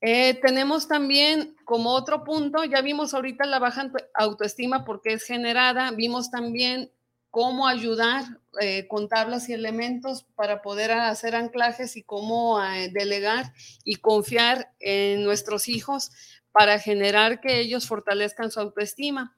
Eh, 0.00 0.34
tenemos 0.40 0.88
también 0.88 1.56
como 1.64 1.90
otro 1.90 2.24
punto, 2.24 2.64
ya 2.64 2.80
vimos 2.80 3.14
ahorita 3.14 3.44
la 3.46 3.58
baja 3.58 3.90
autoestima 4.14 4.84
porque 4.84 5.14
es 5.14 5.24
generada, 5.24 5.90
vimos 5.90 6.30
también 6.30 6.90
cómo 7.30 7.66
ayudar 7.66 8.24
eh, 8.60 8.86
con 8.88 9.08
tablas 9.08 9.48
y 9.48 9.52
elementos 9.52 10.24
para 10.34 10.62
poder 10.62 10.92
hacer 10.92 11.34
anclajes 11.34 11.96
y 11.96 12.02
cómo 12.02 12.60
delegar 12.92 13.52
y 13.84 13.96
confiar 13.96 14.72
en 14.80 15.24
nuestros 15.24 15.68
hijos 15.68 16.10
para 16.50 16.78
generar 16.78 17.40
que 17.40 17.60
ellos 17.60 17.86
fortalezcan 17.86 18.50
su 18.50 18.60
autoestima. 18.60 19.36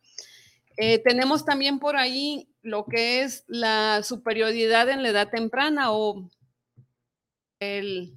Eh, 0.80 1.00
tenemos 1.00 1.44
también 1.44 1.80
por 1.80 1.96
ahí 1.96 2.54
lo 2.62 2.86
que 2.86 3.22
es 3.22 3.42
la 3.48 4.04
superioridad 4.04 4.88
en 4.88 5.02
la 5.02 5.08
edad 5.08 5.28
temprana 5.28 5.90
o 5.90 6.30
el, 7.58 8.16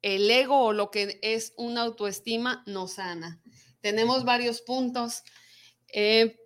ego 0.00 0.64
o 0.64 0.72
lo 0.72 0.90
que 0.90 1.18
es 1.20 1.52
una 1.58 1.82
autoestima 1.82 2.62
no 2.66 2.88
sana. 2.88 3.42
Tenemos 3.82 4.24
varios 4.24 4.62
puntos. 4.62 5.24
Eh, 5.92 6.38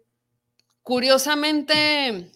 curiosamente, 0.82 2.32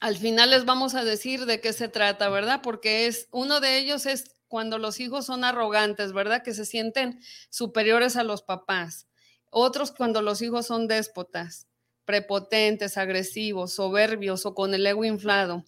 al 0.00 0.16
final 0.16 0.50
les 0.50 0.64
vamos 0.64 0.96
a 0.96 1.04
decir 1.04 1.46
de 1.46 1.60
qué 1.60 1.72
se 1.72 1.86
trata, 1.86 2.28
¿verdad? 2.30 2.62
Porque 2.64 3.06
es 3.06 3.28
uno 3.30 3.60
de 3.60 3.78
ellos 3.78 4.06
es 4.06 4.24
cuando 4.48 4.78
los 4.78 4.98
hijos 4.98 5.24
son 5.24 5.44
arrogantes, 5.44 6.12
¿verdad? 6.12 6.42
Que 6.42 6.52
se 6.52 6.66
sienten 6.66 7.20
superiores 7.48 8.16
a 8.16 8.24
los 8.24 8.42
papás. 8.42 9.06
Otros 9.50 9.92
cuando 9.92 10.20
los 10.20 10.42
hijos 10.42 10.66
son 10.66 10.88
déspotas 10.88 11.67
prepotentes, 12.08 12.96
agresivos, 12.96 13.74
soberbios 13.74 14.46
o 14.46 14.54
con 14.54 14.72
el 14.72 14.86
ego 14.86 15.04
inflado, 15.04 15.62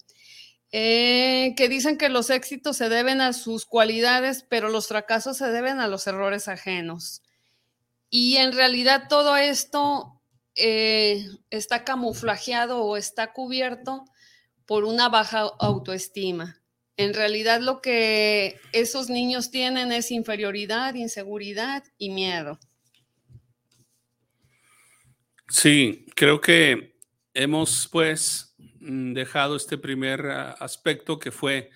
eh, 0.71 1.53
que 1.55 1.69
dicen 1.69 1.99
que 1.99 2.09
los 2.09 2.31
éxitos 2.31 2.77
se 2.77 2.89
deben 2.89 3.21
a 3.21 3.31
sus 3.33 3.67
cualidades, 3.67 4.43
pero 4.49 4.67
los 4.69 4.87
fracasos 4.87 5.37
se 5.37 5.51
deben 5.51 5.79
a 5.79 5.87
los 5.87 6.07
errores 6.07 6.47
ajenos. 6.47 7.21
Y 8.09 8.37
en 8.37 8.53
realidad 8.53 9.03
todo 9.07 9.37
esto 9.37 10.19
eh, 10.55 11.27
está 11.51 11.83
camuflajeado 11.83 12.85
o 12.85 12.97
está 12.97 13.33
cubierto 13.33 14.05
por 14.65 14.83
una 14.83 15.09
baja 15.09 15.41
autoestima. 15.59 16.59
En 16.97 17.13
realidad 17.13 17.61
lo 17.61 17.81
que 17.81 18.59
esos 18.73 19.11
niños 19.11 19.51
tienen 19.51 19.91
es 19.91 20.09
inferioridad, 20.09 20.95
inseguridad 20.95 21.83
y 21.99 22.09
miedo. 22.09 22.57
Sí, 25.51 26.05
creo 26.15 26.39
que 26.39 26.95
hemos 27.33 27.89
pues 27.91 28.55
mm, 28.79 29.11
dejado 29.11 29.57
este 29.57 29.77
primer 29.77 30.25
ah, 30.27 30.51
aspecto 30.51 31.19
que 31.19 31.31
fue 31.31 31.69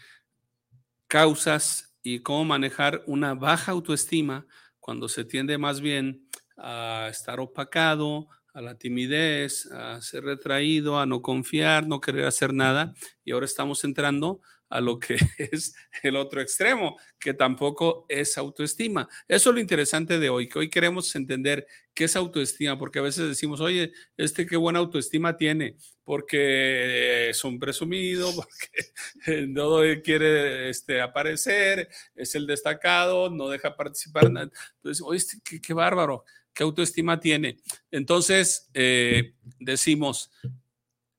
causas 1.07 1.93
y 2.01 2.19
cómo 2.19 2.45
manejar 2.45 3.03
una 3.05 3.33
baja 3.33 3.73
autoestima 3.73 4.47
cuando 4.79 5.09
se 5.09 5.25
tiende 5.25 5.57
más 5.57 5.81
bien 5.81 6.29
a 6.57 7.09
estar 7.11 7.41
opacado, 7.41 8.29
a 8.53 8.61
la 8.61 8.77
timidez, 8.77 9.69
a 9.73 10.01
ser 10.01 10.23
retraído, 10.23 10.97
a 10.97 11.05
no 11.05 11.21
confiar, 11.21 11.85
no 11.85 11.99
querer 11.99 12.25
hacer 12.27 12.53
nada. 12.53 12.93
Y 13.25 13.31
ahora 13.31 13.45
estamos 13.45 13.83
entrando 13.83 14.39
a 14.69 14.81
lo 14.81 14.99
que 14.99 15.15
es 15.37 15.75
el 16.03 16.15
otro 16.15 16.41
extremo, 16.41 16.97
que 17.19 17.33
tampoco 17.33 18.05
es 18.09 18.37
autoestima. 18.37 19.07
Eso 19.27 19.49
es 19.49 19.53
lo 19.53 19.59
interesante 19.59 20.19
de 20.19 20.29
hoy, 20.29 20.49
que 20.49 20.59
hoy 20.59 20.69
queremos 20.69 21.15
entender 21.15 21.67
qué 21.93 22.05
es 22.05 22.15
autoestima, 22.15 22.77
porque 22.77 22.99
a 22.99 23.03
veces 23.03 23.27
decimos, 23.27 23.61
oye, 23.61 23.93
este 24.17 24.45
qué 24.45 24.57
buena 24.57 24.79
autoestima 24.79 25.37
tiene, 25.37 25.77
porque 26.03 27.29
es 27.29 27.43
un 27.43 27.59
presumido, 27.59 28.31
porque 28.35 29.47
no 29.47 29.79
quiere 30.03 30.69
este, 30.69 31.01
aparecer, 31.01 31.89
es 32.15 32.35
el 32.35 32.47
destacado, 32.47 33.29
no 33.29 33.49
deja 33.49 33.75
participar. 33.75 34.25
Entonces, 34.25 35.01
oye, 35.03 35.17
este, 35.17 35.61
qué, 35.61 35.73
bárbaro, 35.73 36.25
qué 36.53 36.63
autoestima 36.63 37.19
tiene. 37.19 37.57
Entonces, 37.91 38.69
eh, 38.73 39.35
decimos, 39.59 40.31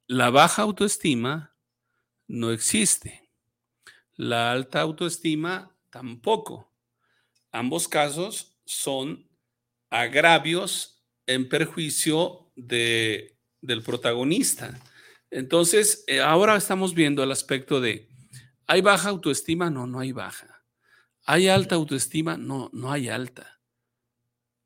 la 0.06 0.30
baja 0.30 0.62
autoestima 0.62 1.56
no 2.28 2.52
existe 2.52 3.25
la 4.16 4.52
alta 4.52 4.80
autoestima 4.80 5.74
tampoco. 5.90 6.72
Ambos 7.52 7.88
casos 7.88 8.58
son 8.64 9.28
agravios 9.90 11.04
en 11.26 11.48
perjuicio 11.48 12.50
de, 12.56 13.36
del 13.60 13.82
protagonista. 13.82 14.78
Entonces, 15.30 16.04
eh, 16.06 16.20
ahora 16.20 16.56
estamos 16.56 16.94
viendo 16.94 17.22
el 17.22 17.32
aspecto 17.32 17.80
de, 17.80 18.08
¿hay 18.66 18.80
baja 18.80 19.08
autoestima? 19.08 19.70
No, 19.70 19.86
no 19.86 20.00
hay 20.00 20.12
baja. 20.12 20.64
¿Hay 21.24 21.48
alta 21.48 21.74
autoestima? 21.74 22.36
No, 22.36 22.70
no 22.72 22.92
hay 22.92 23.08
alta. 23.08 23.60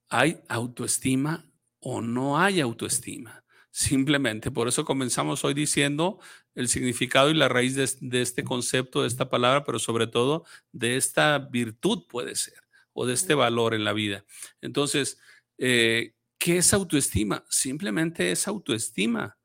¿Hay 0.08 0.40
autoestima 0.48 1.46
o 1.80 2.00
no 2.00 2.38
hay 2.38 2.60
autoestima? 2.60 3.44
Simplemente, 3.70 4.50
por 4.50 4.68
eso 4.68 4.84
comenzamos 4.84 5.44
hoy 5.44 5.54
diciendo 5.54 6.18
el 6.54 6.68
significado 6.68 7.30
y 7.30 7.34
la 7.34 7.48
raíz 7.48 7.74
de, 7.74 8.22
este 8.22 8.44
concepto, 8.44 9.02
de 9.02 9.08
esta 9.08 9.28
palabra, 9.28 9.64
pero 9.64 9.78
sobre 9.78 10.06
todo 10.06 10.44
de 10.72 10.96
esta 10.96 11.38
virtud 11.38 12.04
puede 12.08 12.34
ser, 12.36 12.60
o 12.92 13.06
de 13.06 13.14
este 13.14 13.34
valor 13.34 13.74
en 13.74 13.84
la 13.84 13.92
vida. 13.92 14.24
Entonces, 14.60 15.18
eh, 15.58 16.14
¿qué 16.38 16.58
es 16.58 16.72
autoestima? 16.72 17.44
Simplemente 17.48 18.32
es 18.32 18.48
autoestima. 18.48 19.38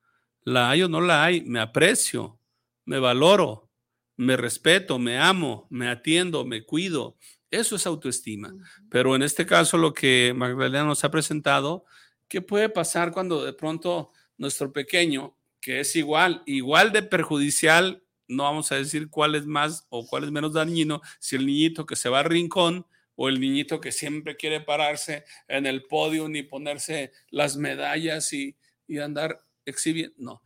La 0.43 0.69
hay 0.69 0.83
o 0.83 0.89
no 0.89 1.01
la 1.01 1.23
hay, 1.23 1.41
me 1.41 1.59
aprecio, 1.59 2.39
me 2.85 2.99
valoro, 2.99 3.69
me 4.17 4.37
respeto, 4.37 4.99
me 4.99 5.17
amo, 5.17 5.67
me 5.69 5.89
atiendo, 5.89 6.45
me 6.45 6.63
cuido. 6.63 7.17
Eso 7.51 7.75
es 7.75 7.85
autoestima. 7.85 8.53
Pero 8.89 9.15
en 9.15 9.21
este 9.21 9.45
caso, 9.45 9.77
lo 9.77 9.93
que 9.93 10.33
Magdalena 10.35 10.85
nos 10.85 11.03
ha 11.03 11.11
presentado, 11.11 11.85
¿qué 12.27 12.41
puede 12.41 12.69
pasar 12.69 13.11
cuando 13.11 13.43
de 13.43 13.53
pronto 13.53 14.11
nuestro 14.37 14.71
pequeño, 14.71 15.37
que 15.65 15.79
es 15.79 15.95
igual, 15.95 16.43
igual 16.45 16.91
de 16.91 17.01
perjudicial, 17.01 18.03
no 18.27 18.43
vamos 18.43 18.71
a 18.71 18.75
decir 18.75 19.09
cuál 19.09 19.33
es 19.33 19.47
más 19.47 19.87
o 19.89 20.05
cuál 20.05 20.23
es 20.23 20.29
menos 20.29 20.53
dañino, 20.53 21.01
si 21.17 21.37
el 21.37 21.47
niñito 21.47 21.87
que 21.87 21.95
se 21.95 22.07
va 22.07 22.19
al 22.19 22.25
rincón 22.25 22.85
o 23.15 23.29
el 23.29 23.39
niñito 23.39 23.81
que 23.81 23.91
siempre 23.91 24.37
quiere 24.37 24.61
pararse 24.61 25.25
en 25.47 25.65
el 25.65 25.81
podio 25.81 26.29
y 26.29 26.43
ponerse 26.43 27.13
las 27.31 27.57
medallas 27.57 28.31
y, 28.31 28.55
y 28.85 28.99
andar 28.99 29.43
exhibiendo. 29.65 30.13
No. 30.19 30.43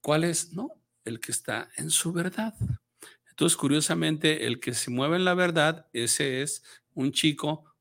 ¿Cuál 0.00 0.24
es? 0.24 0.52
No, 0.52 0.72
el 1.04 1.20
que 1.20 1.30
está 1.30 1.68
en 1.76 1.90
su 1.90 2.12
verdad. 2.12 2.52
Entonces, 3.30 3.56
curiosamente, 3.56 4.44
el 4.48 4.58
que 4.58 4.74
se 4.74 4.90
mueve 4.90 5.18
en 5.18 5.24
la 5.24 5.34
verdad, 5.34 5.86
ese 5.92 6.42
es 6.42 6.64
un 6.94 7.12
chico, 7.12 7.72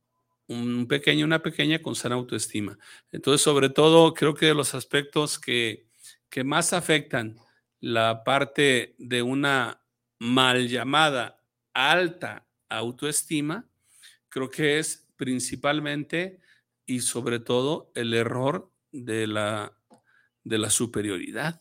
un 0.46 0.88
pequeño, 0.88 1.26
una 1.26 1.42
pequeña 1.42 1.82
con 1.82 1.96
sana 1.96 2.14
autoestima. 2.14 2.78
Entonces, 3.12 3.42
sobre 3.42 3.70
todo, 3.72 4.14
creo 4.14 4.36
que 4.36 4.54
los 4.54 4.76
aspectos 4.76 5.40
que, 5.40 5.90
que 6.32 6.44
más 6.44 6.74
afectan 6.74 7.38
la 7.82 8.24
parte 8.24 8.96
de 8.98 9.22
una 9.22 9.84
mal 10.18 10.68
llamada 10.68 11.44
alta 11.74 12.48
autoestima, 12.70 13.70
creo 14.30 14.50
que 14.50 14.80
es 14.80 15.08
principalmente 15.18 16.40
y 16.86 17.02
sobre 17.02 17.40
todo 17.40 17.92
el 17.96 18.14
error 18.14 18.72
de 18.92 19.28
la, 19.28 19.78
de 20.44 20.58
la 20.58 20.70
superioridad 20.70 21.60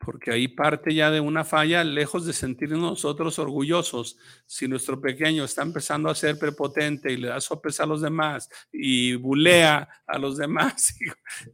porque 0.00 0.32
ahí 0.32 0.48
parte 0.48 0.94
ya 0.94 1.10
de 1.10 1.20
una 1.20 1.44
falla, 1.44 1.84
lejos 1.84 2.24
de 2.24 2.32
sentirnos 2.32 2.80
nosotros 2.80 3.38
orgullosos. 3.38 4.16
Si 4.46 4.66
nuestro 4.66 4.98
pequeño 4.98 5.44
está 5.44 5.60
empezando 5.62 6.08
a 6.08 6.14
ser 6.14 6.38
prepotente 6.38 7.12
y 7.12 7.18
le 7.18 7.28
da 7.28 7.40
sopes 7.40 7.80
a 7.80 7.86
los 7.86 8.00
demás 8.00 8.48
y 8.72 9.14
bulea 9.16 9.86
a 10.06 10.18
los 10.18 10.36
demás 10.38 10.94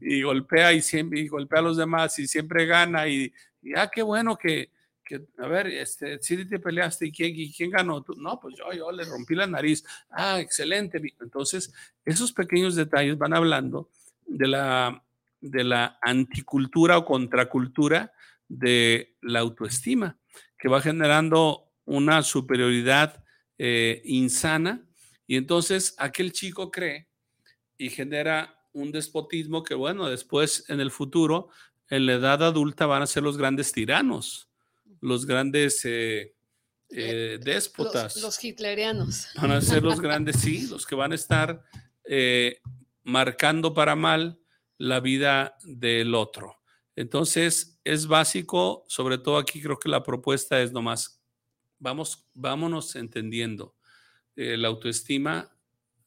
y, 0.01 0.23
golpea 0.23 0.73
y, 0.73 0.81
y 1.13 1.29
golpea 1.29 1.59
a 1.59 1.63
los 1.63 1.77
demás 1.77 2.19
y 2.21 2.29
siempre 2.29 2.67
gana 2.67 3.09
y, 3.09 3.33
ah, 3.75 3.91
qué 3.93 4.03
bueno 4.03 4.39
que, 4.39 4.71
a 5.39 5.49
ver, 5.49 5.67
este, 5.67 6.23
si 6.23 6.45
te 6.45 6.61
peleaste 6.61 7.07
y 7.07 7.13
quién, 7.13 7.33
y 7.35 7.53
quién 7.53 7.71
ganó, 7.71 8.03
¿Tú? 8.03 8.15
no, 8.17 8.39
pues 8.39 8.57
yo, 8.57 8.73
yo 8.73 8.93
le 8.93 9.05
rompí 9.05 9.35
la 9.35 9.49
nariz, 9.49 9.85
ah, 10.11 10.39
excelente. 10.41 11.03
Entonces, 11.21 11.73
esos 12.05 12.33
pequeños 12.33 12.77
detalles 12.77 13.19
van 13.19 13.35
hablando 13.35 13.91
de 14.25 14.47
la, 14.47 15.03
de 15.41 15.65
la 15.65 15.99
anticultura 16.01 16.99
o 16.99 17.05
contracultura 17.05 18.13
de 18.49 19.17
la 19.23 19.41
autoestima, 19.41 20.19
que 20.59 20.69
va 20.69 20.81
generando 20.81 21.67
una 21.85 22.23
superioridad 22.23 23.23
eh, 23.59 24.03
insana 24.05 24.87
y 25.27 25.37
entonces 25.37 25.95
aquel 25.99 26.33
chico 26.33 26.71
cree 26.71 27.09
y 27.79 27.89
genera 27.89 28.61
un 28.73 28.93
despotismo 28.93 29.63
que, 29.63 29.75
bueno, 29.75 30.09
después 30.09 30.65
en 30.69 30.81
el 30.81 30.91
futuro, 30.91 31.49
en 31.89 32.07
la 32.07 32.15
edad 32.15 32.43
adulta, 32.43 32.87
van 32.87 33.03
a 33.03 33.07
ser 33.07 33.23
los 33.23 33.39
grandes 33.39 33.73
tiranos, 33.73 34.51
los 35.01 35.25
grandes 35.27 35.85
eh, 35.85 36.35
eh, 36.91 37.39
déspotas. 37.43 38.17
Los, 38.17 38.43
hitlerianos. 38.43 39.29
Van 39.41 39.53
a 39.53 39.61
ser 39.61 39.83
los 39.83 40.01
grandes, 40.01 40.37
sí, 40.37 40.69
los 40.69 40.87
que 40.87 40.95
van 40.95 41.13
a 41.13 41.17
estar 41.17 41.65
marcando 43.03 43.75
para 43.75 43.97
mal 43.97 44.39
la 44.79 45.01
vida 45.01 45.57
del 45.65 46.15
otro. 46.15 46.57
Entonces, 46.97 47.79
es 47.85 48.07
básico, 48.07 48.85
sobre 48.89 49.19
todo 49.19 49.37
aquí 49.37 49.61
creo 49.61 49.79
que 49.79 49.91
la 49.91 50.03
propuesta 50.03 50.63
es 50.63 50.73
nomás, 50.73 51.23
vamos, 51.79 52.27
vámonos 52.33 52.97
entendiendo. 52.97 53.77
Eh, 54.35 54.57
la 54.57 54.69
autoestima 54.69 55.55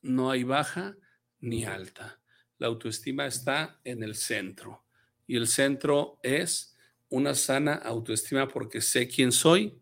no 0.01 0.31
hay 0.31 0.43
baja 0.43 0.97
ni 1.39 1.63
alta. 1.63 2.19
La 2.57 2.67
autoestima 2.67 3.27
está 3.27 3.79
en 3.83 4.01
el 4.01 4.15
centro. 4.15 4.83
Y 5.27 5.37
el 5.37 5.47
centro 5.47 6.19
es 6.23 6.75
una 7.09 7.35
sana 7.35 7.75
autoestima 7.75 8.47
porque 8.47 8.81
sé 8.81 9.07
quién 9.07 9.31
soy, 9.31 9.79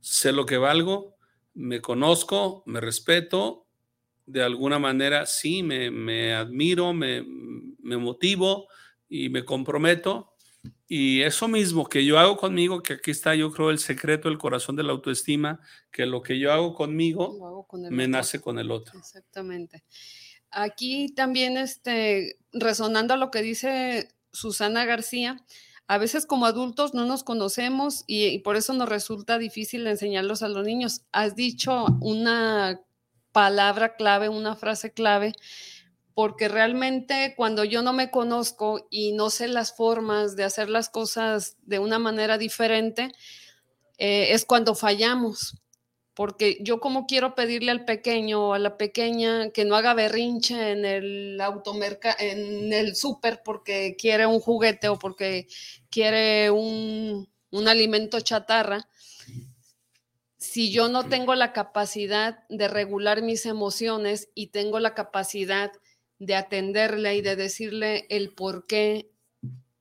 sé 0.00 0.32
lo 0.32 0.46
que 0.46 0.56
valgo, 0.56 1.16
me 1.54 1.80
conozco, 1.80 2.64
me 2.66 2.80
respeto, 2.80 3.68
de 4.26 4.42
alguna 4.42 4.80
manera 4.80 5.26
sí, 5.26 5.62
me, 5.62 6.34
admiro, 6.34 6.92
me, 6.92 7.22
me 7.22 7.96
motivo 7.96 8.68
y 9.08 9.28
me 9.28 9.44
comprometo 9.44 10.29
y 10.92 11.22
eso 11.22 11.46
mismo 11.46 11.88
que 11.88 12.04
yo 12.04 12.18
hago 12.18 12.36
conmigo, 12.36 12.82
que 12.82 12.94
aquí 12.94 13.12
está 13.12 13.34
yo 13.34 13.52
creo 13.52 13.70
el 13.70 13.78
secreto, 13.78 14.28
el 14.28 14.38
corazón 14.38 14.74
de 14.74 14.82
la 14.82 14.92
autoestima, 14.92 15.60
que 15.92 16.04
lo 16.04 16.20
que 16.20 16.38
yo 16.38 16.52
hago 16.52 16.74
conmigo 16.74 17.66
me 17.90 18.08
nace 18.08 18.40
con 18.40 18.58
el 18.58 18.70
otro. 18.70 18.98
Exactamente. 18.98 19.84
Aquí 20.50 21.14
también, 21.14 21.56
este, 21.56 22.38
resonando 22.52 23.14
a 23.14 23.16
lo 23.16 23.30
que 23.30 23.40
dice 23.40 24.08
Susana 24.32 24.84
García, 24.84 25.36
a 25.86 25.98
veces 25.98 26.26
como 26.26 26.46
adultos 26.46 26.92
no 26.92 27.06
nos 27.06 27.22
conocemos 27.22 28.02
y, 28.08 28.26
y 28.26 28.38
por 28.40 28.56
eso 28.56 28.74
nos 28.74 28.88
resulta 28.88 29.38
difícil 29.38 29.86
enseñarlos 29.86 30.42
a 30.42 30.48
los 30.48 30.66
niños. 30.66 31.02
Has 31.12 31.36
dicho 31.36 31.86
una 32.00 32.80
palabra 33.30 33.94
clave, 33.94 34.28
una 34.28 34.56
frase 34.56 34.92
clave 34.92 35.34
porque 36.20 36.48
realmente 36.48 37.32
cuando 37.34 37.64
yo 37.64 37.80
no 37.80 37.94
me 37.94 38.10
conozco 38.10 38.86
y 38.90 39.12
no 39.12 39.30
sé 39.30 39.48
las 39.48 39.74
formas 39.74 40.36
de 40.36 40.44
hacer 40.44 40.68
las 40.68 40.90
cosas 40.90 41.56
de 41.62 41.78
una 41.78 41.98
manera 41.98 42.36
diferente, 42.36 43.10
eh, 43.96 44.34
es 44.34 44.44
cuando 44.44 44.74
fallamos. 44.74 45.62
Porque 46.12 46.58
yo 46.60 46.78
como 46.78 47.06
quiero 47.06 47.34
pedirle 47.34 47.70
al 47.70 47.86
pequeño 47.86 48.48
o 48.48 48.52
a 48.52 48.58
la 48.58 48.76
pequeña 48.76 49.48
que 49.48 49.64
no 49.64 49.76
haga 49.76 49.94
berrinche 49.94 50.72
en 50.72 50.84
el 50.84 51.40
automercado, 51.40 52.16
en 52.18 52.70
el 52.74 52.96
súper 52.96 53.40
porque 53.42 53.96
quiere 53.98 54.26
un 54.26 54.40
juguete 54.40 54.90
o 54.90 54.98
porque 54.98 55.46
quiere 55.88 56.50
un 56.50 57.26
alimento 57.66 58.20
chatarra, 58.20 58.86
si 60.36 60.70
yo 60.70 60.90
no 60.90 61.08
tengo 61.08 61.34
la 61.34 61.54
capacidad 61.54 62.46
de 62.50 62.68
regular 62.68 63.22
mis 63.22 63.46
emociones 63.46 64.28
y 64.34 64.48
tengo 64.48 64.80
la 64.80 64.92
capacidad 64.92 65.72
de 66.20 66.36
atenderle 66.36 67.16
y 67.16 67.22
de 67.22 67.34
decirle 67.34 68.06
el 68.10 68.32
por 68.32 68.66
qué 68.66 69.10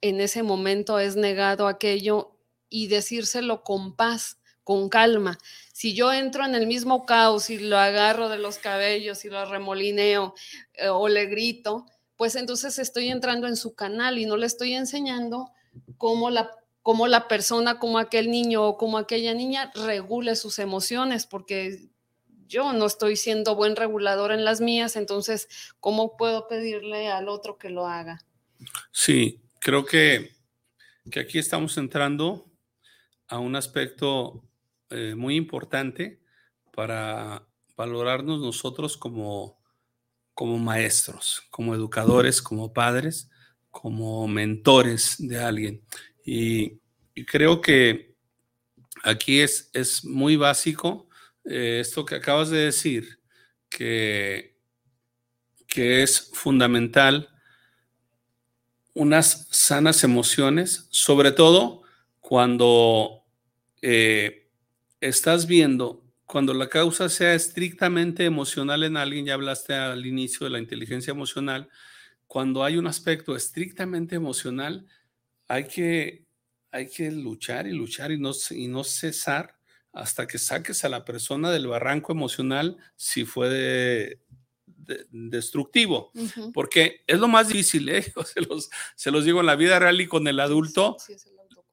en 0.01 0.21
ese 0.21 0.41
momento 0.41 0.97
es 0.97 1.17
negado 1.17 1.67
aquello 1.67 2.37
y 2.69 2.87
decírselo 2.87 3.63
con 3.63 3.95
paz, 3.95 4.39
con 4.63 4.87
calma. 4.87 5.37
Si 5.73 5.93
yo 5.93 6.13
entro 6.13 6.45
en 6.45 6.55
el 6.55 6.65
mismo 6.65 7.05
caos 7.05 7.49
y 7.49 7.59
lo 7.59 7.77
agarro 7.77 8.29
de 8.29 8.37
los 8.37 8.57
cabellos 8.57 9.25
y 9.25 9.29
lo 9.29 9.45
remolineo 9.45 10.33
eh, 10.75 10.87
o 10.87 11.09
le 11.09 11.25
grito, 11.25 11.85
pues 12.15 12.35
entonces 12.35 12.79
estoy 12.79 13.09
entrando 13.09 13.47
en 13.47 13.57
su 13.57 13.75
canal 13.75 14.17
y 14.17 14.25
no 14.25 14.37
le 14.37 14.45
estoy 14.45 14.73
enseñando 14.73 15.51
cómo 15.97 16.29
la, 16.29 16.51
cómo 16.83 17.07
la 17.07 17.27
persona, 17.27 17.79
como 17.79 17.99
aquel 17.99 18.31
niño 18.31 18.65
o 18.65 18.77
como 18.77 18.97
aquella 18.97 19.33
niña 19.33 19.71
regule 19.75 20.37
sus 20.37 20.57
emociones, 20.59 21.25
porque 21.25 21.88
yo 22.49 22.73
no 22.73 22.87
estoy 22.87 23.15
siendo 23.15 23.55
buen 23.55 23.75
regulador 23.75 24.31
en 24.31 24.43
las 24.43 24.59
mías, 24.59 24.95
entonces, 24.95 25.47
¿cómo 25.79 26.17
puedo 26.17 26.47
pedirle 26.47 27.07
al 27.07 27.29
otro 27.29 27.57
que 27.57 27.69
lo 27.69 27.87
haga? 27.87 28.25
Sí, 28.91 29.41
creo 29.59 29.85
que, 29.85 30.31
que 31.11 31.19
aquí 31.19 31.37
estamos 31.37 31.77
entrando 31.77 32.51
a 33.27 33.37
un 33.37 33.55
aspecto 33.55 34.43
eh, 34.89 35.13
muy 35.15 35.35
importante 35.35 36.21
para 36.73 37.47
valorarnos 37.77 38.41
nosotros 38.41 38.97
como, 38.97 39.61
como 40.33 40.57
maestros, 40.57 41.43
como 41.51 41.75
educadores, 41.75 42.41
como 42.41 42.73
padres, 42.73 43.29
como 43.69 44.27
mentores 44.27 45.15
de 45.19 45.37
alguien. 45.37 45.85
Y, 46.25 46.79
y 47.13 47.25
creo 47.25 47.61
que 47.61 48.15
aquí 49.03 49.39
es, 49.39 49.69
es 49.73 50.03
muy 50.03 50.35
básico 50.35 51.08
eh, 51.45 51.79
esto 51.81 52.05
que 52.05 52.15
acabas 52.15 52.49
de 52.49 52.59
decir, 52.59 53.19
que, 53.69 54.57
que 55.67 56.03
es 56.03 56.31
fundamental 56.33 57.29
unas 58.93 59.47
sanas 59.51 60.03
emociones, 60.03 60.87
sobre 60.89 61.31
todo 61.31 61.83
cuando 62.19 63.23
eh, 63.81 64.49
estás 64.99 65.47
viendo, 65.47 66.03
cuando 66.25 66.53
la 66.53 66.69
causa 66.69 67.09
sea 67.09 67.33
estrictamente 67.33 68.25
emocional 68.25 68.83
en 68.83 68.97
alguien, 68.97 69.25
ya 69.25 69.35
hablaste 69.35 69.73
al 69.73 70.05
inicio 70.05 70.45
de 70.45 70.51
la 70.51 70.59
inteligencia 70.59 71.11
emocional, 71.11 71.69
cuando 72.27 72.63
hay 72.63 72.77
un 72.77 72.87
aspecto 72.87 73.35
estrictamente 73.35 74.15
emocional, 74.15 74.85
hay 75.47 75.65
que, 75.65 76.25
hay 76.71 76.89
que 76.89 77.11
luchar 77.11 77.65
y 77.67 77.71
luchar 77.71 78.11
y 78.11 78.19
no, 78.19 78.31
y 78.51 78.67
no 78.67 78.83
cesar 78.83 79.58
hasta 79.93 80.27
que 80.27 80.37
saques 80.37 80.83
a 80.85 80.89
la 80.89 81.05
persona 81.05 81.51
del 81.51 81.67
barranco 81.67 82.11
emocional 82.11 82.77
si 82.95 83.25
fue 83.25 84.19
destructivo, 85.11 86.11
porque 86.53 87.03
es 87.05 87.19
lo 87.19 87.27
más 87.27 87.49
difícil, 87.49 87.89
¿eh? 87.89 88.03
se, 88.25 88.41
los, 88.41 88.69
se, 88.95 89.11
los, 89.11 89.25
digo 89.25 89.39
en 89.39 89.45
la 89.45 89.55
vida 89.55 89.79
real 89.79 90.01
y 90.01 90.07
con 90.07 90.27
el 90.27 90.39
adulto. 90.39 90.97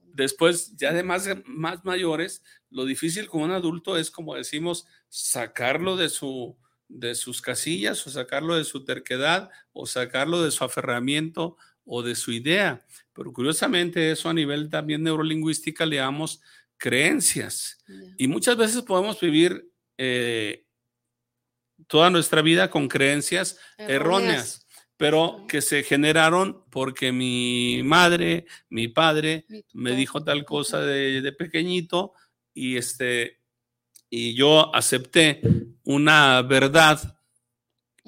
Después, 0.01 0.75
ya 0.77 0.93
de 0.93 1.03
más, 1.03 1.29
más 1.45 1.85
mayores, 1.85 2.43
Lo 2.71 2.85
difícil 2.85 3.29
con 3.29 3.43
un 3.43 3.51
adulto 3.51 3.97
es, 3.97 4.11
como 4.11 4.35
decimos, 4.35 4.87
sacarlo 5.09 5.97
de 5.97 6.09
su 6.09 6.57
de 6.89 7.15
sus 7.15 7.43
casillas 7.43 8.07
o 8.07 8.11
sacarlo 8.11 8.57
de 8.57 8.65
su 8.65 8.85
terquedad 8.85 9.51
o 9.73 9.87
sacarlo 9.87 10.43
de 10.43 10.51
su 10.51 10.65
aferramiento 10.65 11.57
o 11.85 12.03
de 12.03 12.15
su 12.15 12.33
idea. 12.33 12.85
Pero 13.13 13.33
curiosamente 13.33 14.11
eso 14.11 14.29
a 14.29 14.35
nivel 14.35 14.69
también 14.69 15.03
neurolingüística 15.03 15.87
le 15.87 15.97
damos 15.97 16.41
creencias. 16.77 17.79
Y 18.17 18.29
muchas 18.29 18.57
veces 18.57 18.83
podemos 18.83 19.21
vivir 19.21 19.71
eh, 19.99 20.67
toda 21.87 22.11
nuestra 22.11 22.43
vida 22.43 22.71
con 22.71 22.89
creencias 22.89 23.59
erróneas. 23.79 24.63
pero 24.99 25.45
que 25.47 25.61
se 25.61 25.83
generaron 25.83 26.65
porque 26.71 27.13
mi 27.13 27.83
madre, 27.85 28.47
mi 28.71 28.89
padre 28.89 29.45
me 29.75 29.95
dijo 29.95 30.25
tal 30.25 30.47
cosa 30.47 30.81
de, 30.81 31.35
pequeñito 31.37 32.15
y 32.55 32.79
este 32.79 33.43
y 34.09 34.35
yo 34.35 34.75
acepté 34.75 35.43
una 35.85 36.41
verdad 36.41 37.19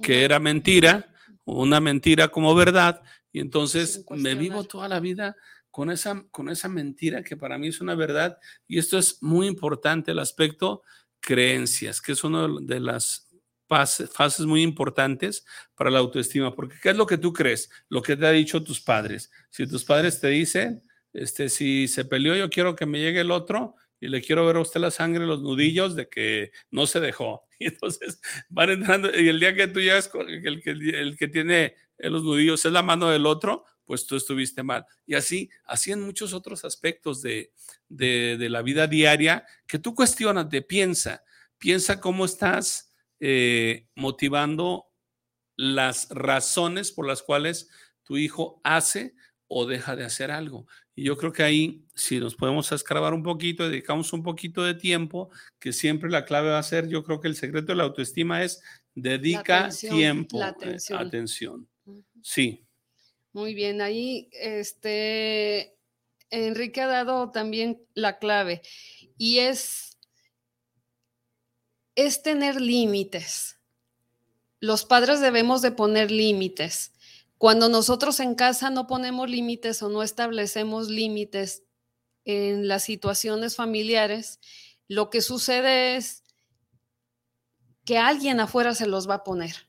que 0.01 0.25
era 0.25 0.39
mentira, 0.39 1.13
una 1.45 1.79
mentira 1.79 2.29
como 2.29 2.55
verdad 2.55 3.03
y 3.33 3.41
entonces 3.41 4.07
me 4.09 4.35
vivo 4.35 4.65
toda 4.65 4.89
la 4.89 4.99
vida 4.99 5.37
con 5.71 5.91
esa, 5.91 6.25
con 6.31 6.49
esa 6.49 6.69
mentira 6.69 7.23
que 7.23 7.37
para 7.37 7.59
mí 7.59 7.69
es 7.69 7.81
una 7.81 7.95
verdad 7.95 8.39
y 8.67 8.79
esto 8.79 8.99
es 8.99 9.23
muy 9.23 9.47
importante 9.47 10.11
el 10.11 10.19
aspecto 10.19 10.83
creencias, 11.21 12.01
que 12.01 12.13
es 12.13 12.25
una 12.25 12.49
de 12.61 12.81
las 12.81 13.29
fases 13.69 14.47
muy 14.47 14.63
importantes 14.63 15.45
para 15.75 15.91
la 15.91 15.99
autoestima, 15.99 16.55
porque 16.55 16.77
¿qué 16.83 16.91
es 16.91 16.97
lo 16.97 17.07
que 17.07 17.19
tú 17.19 17.33
crees? 17.33 17.71
Lo 17.89 18.03
que 18.03 18.17
te 18.17 18.27
ha 18.27 18.33
dicho 18.33 18.65
tus 18.65 18.81
padres. 18.81 19.31
Si 19.51 19.67
tus 19.67 19.85
padres 19.85 20.21
te 20.21 20.29
dicen, 20.29 20.83
este, 21.13 21.49
si 21.49 21.87
se 21.89 22.05
peleó, 22.05 22.35
yo 22.35 22.49
quiero 22.49 22.75
que 22.75 22.87
me 22.87 22.99
llegue 22.99 23.21
el 23.21 23.31
otro 23.31 23.75
y 24.01 24.09
le 24.09 24.23
quiero 24.23 24.47
ver 24.47 24.57
a 24.57 24.61
usted 24.61 24.81
la 24.81 24.91
sangre, 24.91 25.27
los 25.27 25.43
nudillos 25.43 25.97
de 25.97 26.09
que 26.09 26.53
no 26.71 26.87
se 26.87 27.01
dejó. 27.01 27.45
Y 27.61 27.67
entonces 27.67 28.21
van 28.51 28.71
entrando, 28.71 29.11
y 29.11 29.29
el 29.29 29.41
día 29.41 29.53
que 29.53 29.67
tú 29.67 29.81
llegas, 29.81 30.09
el 30.15 30.63
que, 30.63 30.71
el 30.71 31.17
que 31.19 31.27
tiene 31.27 31.75
los 31.99 32.23
nudillos 32.23 32.65
es 32.65 32.71
la 32.71 32.85
mano 32.85 33.11
del 33.11 33.27
otro, 33.27 33.65
pues 33.89 34.07
tú 34.07 34.17
estuviste 34.17 34.63
mal. 34.63 34.85
Y 35.07 35.15
así, 35.15 35.49
así 35.65 35.93
en 35.93 36.03
muchos 36.03 36.35
otros 36.35 36.63
aspectos 36.67 37.23
de, 37.23 37.53
de, 37.89 38.37
de 38.39 38.51
la 38.51 38.61
vida 38.61 38.87
diaria 38.87 39.47
que 39.67 39.79
tú 39.79 39.95
cuestionas, 39.95 40.51
te 40.51 40.61
piensa, 40.61 41.25
piensa 41.57 41.99
cómo 41.99 42.27
estás 42.27 42.93
eh, 43.19 43.89
motivando 43.95 44.89
las 45.57 46.09
razones 46.11 46.93
por 46.93 47.07
las 47.07 47.23
cuales 47.23 47.71
tu 48.03 48.19
hijo 48.19 48.61
hace 48.63 49.15
o 49.47 49.65
deja 49.65 49.97
de 49.97 50.05
hacer 50.05 50.31
algo. 50.31 50.67
Y 50.95 51.05
yo 51.05 51.17
creo 51.17 51.33
que 51.33 51.43
ahí, 51.43 51.87
si 51.95 52.21
nos 52.21 52.35
podemos 52.35 52.71
escarbar 52.71 53.15
un 53.15 53.23
poquito, 53.23 53.67
dedicamos 53.67 54.13
un 54.13 54.23
poquito 54.23 54.65
de 54.65 54.75
tiempo, 54.75 55.31
que 55.59 55.73
siempre 55.73 56.11
la 56.11 56.27
clave 56.27 56.51
va 56.51 56.59
a 56.59 56.63
ser, 56.63 56.89
yo 56.89 57.03
creo 57.05 57.21
que 57.21 57.29
el 57.29 57.37
secreto 57.37 57.73
de 57.73 57.77
la 57.77 57.85
autoestima 57.85 58.45
es 58.45 58.63
dedica 58.95 59.71
tiempo, 59.71 60.43
eh, 60.43 60.77
atención. 60.95 61.67
Sí. 62.21 62.68
Muy 63.33 63.55
bien, 63.55 63.81
ahí 63.81 64.29
este 64.33 65.77
Enrique 66.31 66.81
ha 66.81 66.87
dado 66.87 67.31
también 67.31 67.83
la 67.95 68.19
clave 68.19 68.63
y 69.17 69.39
es 69.39 69.89
es 71.95 72.23
tener 72.23 72.61
límites. 72.61 73.59
Los 74.61 74.85
padres 74.85 75.21
debemos 75.21 75.63
de 75.63 75.73
poner 75.73 76.13
límites. 76.13 76.93
Cuando 77.39 77.69
nosotros 77.69 78.21
en 78.21 78.37
casa 78.37 78.71
no 78.71 78.87
ponemos 78.87 79.29
límites 79.29 79.83
o 79.83 79.89
no 79.89 80.03
establecemos 80.03 80.89
límites 80.89 81.65
en 82.25 82.69
las 82.69 82.85
situaciones 82.85 83.57
familiares, 83.57 84.41
lo 84.87 85.11
que 85.11 85.21
sucede 85.23 85.97
es 85.97 86.23
que 87.85 87.99
alguien 87.99 88.39
afuera 88.41 88.75
se 88.75 88.87
los 88.87 89.09
va 89.09 89.15
a 89.15 89.25
poner, 89.25 89.68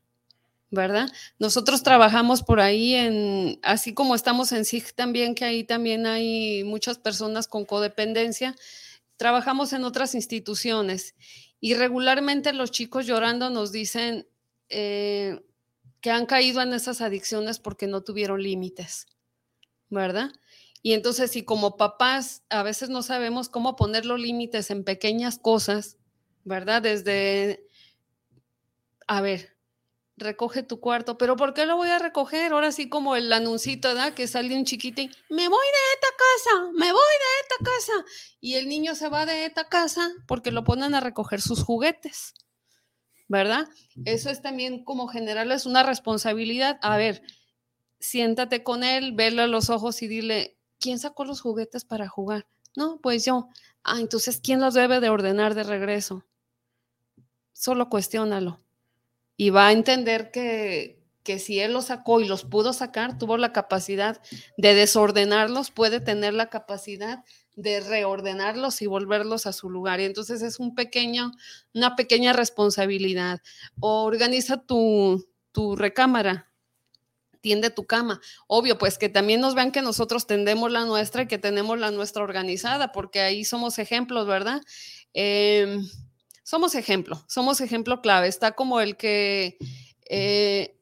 ¿verdad? 0.71 1.09
Nosotros 1.39 1.83
trabajamos 1.83 2.43
por 2.43 2.59
ahí 2.59 2.93
en, 2.93 3.59
así 3.63 3.93
como 3.93 4.15
estamos 4.15 4.51
en 4.51 4.65
SIG 4.65 4.93
también, 4.93 5.35
que 5.35 5.45
ahí 5.45 5.63
también 5.63 6.05
hay 6.05 6.63
muchas 6.63 6.97
personas 6.99 7.47
con 7.47 7.65
codependencia, 7.65 8.55
trabajamos 9.17 9.73
en 9.73 9.83
otras 9.83 10.15
instituciones 10.15 11.15
y 11.59 11.73
regularmente 11.73 12.53
los 12.53 12.71
chicos 12.71 13.05
llorando 13.05 13.49
nos 13.49 13.71
dicen 13.71 14.27
eh, 14.69 15.41
que 16.01 16.11
han 16.11 16.25
caído 16.25 16.61
en 16.61 16.73
esas 16.73 17.01
adicciones 17.01 17.59
porque 17.59 17.87
no 17.87 18.01
tuvieron 18.01 18.41
límites, 18.41 19.07
¿verdad? 19.89 20.31
Y 20.81 20.93
entonces, 20.93 21.31
si 21.31 21.43
como 21.43 21.75
papás 21.75 22.43
a 22.49 22.63
veces 22.63 22.89
no 22.89 23.03
sabemos 23.03 23.49
cómo 23.49 23.75
poner 23.75 24.05
los 24.05 24.19
límites 24.19 24.71
en 24.71 24.85
pequeñas 24.85 25.37
cosas, 25.37 25.97
¿verdad? 26.45 26.81
Desde, 26.81 27.67
a 29.07 29.19
ver, 29.19 29.58
recoge 30.19 30.63
tu 30.63 30.79
cuarto, 30.79 31.17
pero 31.17 31.35
¿por 31.35 31.53
qué 31.53 31.65
lo 31.65 31.77
voy 31.77 31.89
a 31.89 31.99
recoger? 31.99 32.53
Ahora 32.53 32.71
sí 32.71 32.89
como 32.89 33.15
el 33.15 33.31
anuncito, 33.31 33.87
¿verdad? 33.87 34.13
Que 34.13 34.27
sale 34.27 34.55
un 34.55 34.65
chiquitín, 34.65 35.11
me 35.29 35.47
voy 35.47 35.65
de 35.65 35.93
esta 35.95 36.07
casa, 36.17 36.71
me 36.73 36.91
voy 36.91 37.01
de 37.01 37.41
esta 37.41 37.65
casa. 37.65 38.05
Y 38.39 38.55
el 38.55 38.67
niño 38.67 38.95
se 38.95 39.09
va 39.09 39.25
de 39.25 39.45
esta 39.45 39.67
casa 39.67 40.11
porque 40.27 40.51
lo 40.51 40.63
ponen 40.63 40.93
a 40.93 40.99
recoger 40.99 41.41
sus 41.41 41.63
juguetes, 41.63 42.33
¿verdad? 43.27 43.67
Eso 44.05 44.29
es 44.29 44.41
también 44.41 44.83
como 44.83 45.07
generarles 45.07 45.65
una 45.65 45.83
responsabilidad. 45.83 46.77
A 46.81 46.97
ver, 46.97 47.23
siéntate 47.99 48.63
con 48.63 48.83
él, 48.83 49.13
verle 49.13 49.43
a 49.43 49.47
los 49.47 49.69
ojos 49.69 50.01
y 50.01 50.07
dile, 50.07 50.57
¿quién 50.79 50.99
sacó 50.99 51.25
los 51.25 51.41
juguetes 51.41 51.85
para 51.85 52.07
jugar? 52.07 52.47
No, 52.75 52.99
pues 53.01 53.25
yo. 53.25 53.49
Ah, 53.83 53.99
entonces, 53.99 54.39
¿quién 54.43 54.59
los 54.59 54.73
debe 54.73 54.99
de 54.99 55.09
ordenar 55.09 55.55
de 55.55 55.63
regreso? 55.63 56.25
Solo 57.53 57.89
cuestiónalo 57.89 58.59
y 59.39 59.51
va 59.51 59.67
a 59.67 59.71
entender 59.71 60.31
que, 60.31 61.01
que 61.23 61.39
si 61.39 61.61
él 61.61 61.71
los 61.71 61.85
sacó 61.85 62.19
y 62.19 62.27
los 62.27 62.43
pudo 62.43 62.73
sacar, 62.73 63.17
tuvo 63.17 63.37
la 63.37 63.53
capacidad 63.53 64.21
de 64.57 64.73
desordenarlos, 64.73 65.71
puede 65.71 66.01
tener 66.01 66.33
la 66.33 66.49
capacidad 66.49 67.23
de 67.55 67.79
reordenarlos 67.79 68.81
y 68.81 68.87
volverlos 68.87 69.45
a 69.45 69.53
su 69.53 69.69
lugar. 69.69 70.01
Y 70.01 70.03
entonces 70.03 70.41
es 70.41 70.59
un 70.59 70.75
pequeño, 70.75 71.31
una 71.73 71.95
pequeña 71.95 72.33
responsabilidad. 72.33 73.39
organiza 73.79 74.57
tu, 74.57 75.25
tu 75.53 75.77
recámara, 75.77 76.51
tiende 77.39 77.69
tu 77.69 77.85
cama. 77.85 78.19
Obvio, 78.45 78.77
pues 78.77 78.97
que 78.97 79.07
también 79.07 79.39
nos 79.39 79.55
vean 79.55 79.71
que 79.71 79.81
nosotros 79.81 80.27
tendemos 80.27 80.69
la 80.69 80.83
nuestra 80.83 81.21
y 81.21 81.27
que 81.27 81.37
tenemos 81.37 81.79
la 81.79 81.91
nuestra 81.91 82.23
organizada, 82.23 82.91
porque 82.91 83.21
ahí 83.21 83.45
somos 83.45 83.79
ejemplos, 83.79 84.27
¿verdad? 84.27 84.61
Eh, 85.13 85.79
somos 86.49 86.73
ejemplo, 86.73 87.23
somos 87.27 87.61
ejemplo 87.61 88.01
clave. 88.01 88.27
Está 88.27 88.53
como 88.53 88.81
el 88.81 88.97
que 88.97 89.59
eh, 90.09 90.75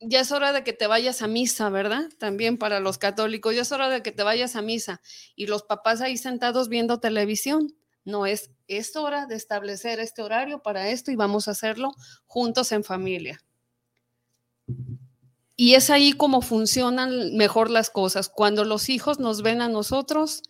ya 0.00 0.20
es 0.20 0.32
hora 0.32 0.54
de 0.54 0.64
que 0.64 0.72
te 0.72 0.86
vayas 0.86 1.20
a 1.20 1.26
misa, 1.26 1.68
¿verdad? 1.68 2.08
También 2.18 2.56
para 2.56 2.80
los 2.80 2.96
católicos, 2.96 3.54
ya 3.54 3.60
es 3.60 3.72
hora 3.72 3.90
de 3.90 4.02
que 4.02 4.10
te 4.10 4.22
vayas 4.22 4.56
a 4.56 4.62
misa. 4.62 5.02
Y 5.36 5.48
los 5.48 5.64
papás 5.64 6.00
ahí 6.00 6.16
sentados 6.16 6.70
viendo 6.70 6.98
televisión. 6.98 7.74
No 8.06 8.24
es, 8.24 8.52
es 8.68 8.96
hora 8.96 9.26
de 9.26 9.34
establecer 9.34 10.00
este 10.00 10.22
horario 10.22 10.62
para 10.62 10.88
esto 10.88 11.10
y 11.10 11.16
vamos 11.16 11.46
a 11.46 11.50
hacerlo 11.50 11.92
juntos 12.24 12.72
en 12.72 12.82
familia. 12.82 13.38
Y 15.56 15.74
es 15.74 15.90
ahí 15.90 16.14
como 16.14 16.40
funcionan 16.40 17.36
mejor 17.36 17.68
las 17.68 17.90
cosas. 17.90 18.30
Cuando 18.30 18.64
los 18.64 18.88
hijos 18.88 19.18
nos 19.18 19.42
ven 19.42 19.60
a 19.60 19.68
nosotros, 19.68 20.42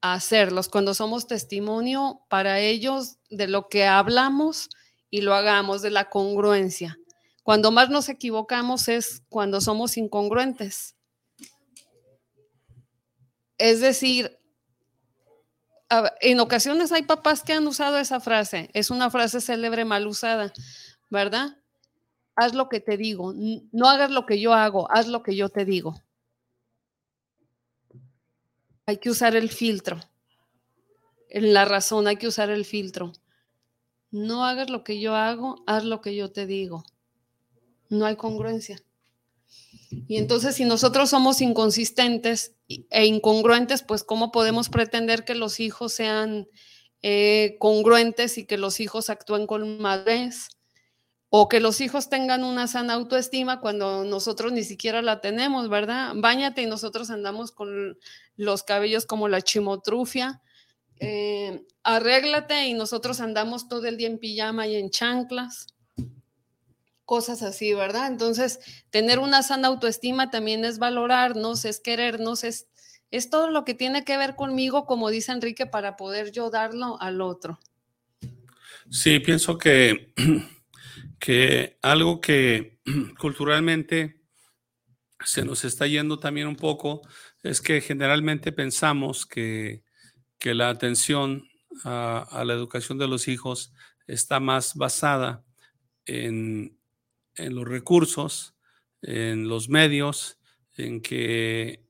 hacerlos, 0.00 0.68
cuando 0.68 0.92
somos 0.92 1.28
testimonio 1.28 2.22
para 2.28 2.58
ellos 2.58 3.18
de 3.32 3.48
lo 3.48 3.68
que 3.68 3.86
hablamos 3.86 4.70
y 5.10 5.22
lo 5.22 5.34
hagamos, 5.34 5.82
de 5.82 5.90
la 5.90 6.08
congruencia. 6.08 6.98
Cuando 7.42 7.70
más 7.70 7.90
nos 7.90 8.08
equivocamos 8.08 8.88
es 8.88 9.22
cuando 9.28 9.60
somos 9.60 9.96
incongruentes. 9.96 10.94
Es 13.58 13.80
decir, 13.80 14.38
en 16.20 16.40
ocasiones 16.40 16.92
hay 16.92 17.02
papás 17.02 17.42
que 17.42 17.52
han 17.52 17.66
usado 17.66 17.98
esa 17.98 18.20
frase, 18.20 18.70
es 18.72 18.90
una 18.90 19.10
frase 19.10 19.40
célebre 19.40 19.84
mal 19.84 20.06
usada, 20.06 20.52
¿verdad? 21.10 21.58
Haz 22.34 22.54
lo 22.54 22.68
que 22.68 22.80
te 22.80 22.96
digo, 22.96 23.34
no 23.34 23.88
hagas 23.88 24.10
lo 24.10 24.24
que 24.24 24.40
yo 24.40 24.54
hago, 24.54 24.90
haz 24.90 25.06
lo 25.06 25.22
que 25.22 25.36
yo 25.36 25.48
te 25.48 25.64
digo 25.64 26.00
hay 28.86 28.98
que 28.98 29.10
usar 29.10 29.36
el 29.36 29.50
filtro. 29.50 30.00
En 31.28 31.54
la 31.54 31.64
razón 31.64 32.06
hay 32.06 32.16
que 32.16 32.26
usar 32.26 32.50
el 32.50 32.64
filtro. 32.64 33.12
No 34.12 34.44
hagas 34.44 34.70
lo 34.70 34.84
que 34.84 35.00
yo 35.00 35.16
hago, 35.16 35.64
haz 35.66 35.84
lo 35.84 36.00
que 36.00 36.14
yo 36.14 36.30
te 36.30 36.46
digo. 36.46 36.84
No 37.88 38.06
hay 38.06 38.14
congruencia. 38.14 38.80
Y 39.90 40.16
entonces 40.16 40.54
si 40.54 40.64
nosotros 40.64 41.10
somos 41.10 41.40
inconsistentes 41.40 42.54
e 42.68 43.06
incongruentes, 43.06 43.82
pues 43.82 44.04
¿cómo 44.04 44.30
podemos 44.30 44.68
pretender 44.68 45.24
que 45.24 45.34
los 45.34 45.58
hijos 45.58 45.92
sean 45.92 46.46
eh, 47.02 47.56
congruentes 47.58 48.38
y 48.38 48.46
que 48.46 48.56
los 48.56 48.78
hijos 48.78 49.10
actúen 49.10 49.46
con 49.46 49.80
madurez? 49.80 50.48
o 51.34 51.48
que 51.48 51.60
los 51.60 51.80
hijos 51.80 52.10
tengan 52.10 52.44
una 52.44 52.66
sana 52.66 52.92
autoestima 52.92 53.58
cuando 53.58 54.04
nosotros 54.04 54.52
ni 54.52 54.64
siquiera 54.64 55.00
la 55.00 55.22
tenemos, 55.22 55.70
¿verdad? 55.70 56.12
Báñate 56.14 56.60
y 56.60 56.66
nosotros 56.66 57.08
andamos 57.08 57.52
con 57.52 57.98
los 58.36 58.62
cabellos 58.64 59.06
como 59.06 59.28
la 59.28 59.40
chimotrufia, 59.40 60.42
eh, 61.04 61.66
arréglate 61.82 62.68
y 62.68 62.74
nosotros 62.74 63.20
andamos 63.20 63.68
todo 63.68 63.86
el 63.86 63.96
día 63.96 64.06
en 64.06 64.18
pijama 64.18 64.68
y 64.68 64.76
en 64.76 64.88
chanclas. 64.88 65.66
Cosas 67.04 67.42
así, 67.42 67.74
¿verdad? 67.74 68.06
Entonces, 68.06 68.60
tener 68.90 69.18
una 69.18 69.42
sana 69.42 69.66
autoestima 69.66 70.30
también 70.30 70.64
es 70.64 70.78
valorarnos, 70.78 71.64
es 71.64 71.80
querernos, 71.80 72.44
es, 72.44 72.68
es 73.10 73.30
todo 73.30 73.50
lo 73.50 73.64
que 73.64 73.74
tiene 73.74 74.04
que 74.04 74.16
ver 74.16 74.36
conmigo, 74.36 74.86
como 74.86 75.10
dice 75.10 75.32
Enrique, 75.32 75.66
para 75.66 75.96
poder 75.96 76.30
yo 76.30 76.50
darlo 76.50 77.00
al 77.00 77.20
otro. 77.20 77.58
Sí, 78.88 79.18
pienso 79.18 79.58
que, 79.58 80.14
que 81.18 81.78
algo 81.82 82.20
que 82.20 82.78
culturalmente 83.18 84.22
se 85.24 85.44
nos 85.44 85.64
está 85.64 85.88
yendo 85.88 86.20
también 86.20 86.46
un 86.46 86.56
poco 86.56 87.02
es 87.42 87.60
que 87.60 87.80
generalmente 87.80 88.52
pensamos 88.52 89.26
que, 89.26 89.82
la 90.44 90.68
atención 90.68 91.48
a, 91.84 92.42
la 92.44 92.52
educación 92.52 92.98
de 92.98 93.08
los 93.08 93.28
hijos 93.28 93.72
está 94.06 94.40
más 94.40 94.74
basada 94.74 95.44
en, 96.06 96.76
los 97.36 97.66
recursos, 97.66 98.54
en 99.00 99.48
los 99.48 99.68
medios, 99.68 100.38
en 100.76 101.00
que 101.00 101.84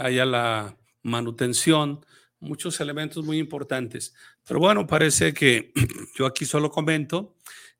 haya 0.00 0.24
la 0.24 0.76
manutención, 1.02 2.04
muchos 2.40 2.80
elementos 2.80 3.24
muy 3.24 3.38
importantes. 3.38 4.14
Pero 4.46 4.60
bueno, 4.60 4.86
parece 4.86 5.34
que 5.34 5.72
yo 6.16 6.26
aquí 6.26 6.44
solo 6.44 6.70
comento 6.70 7.36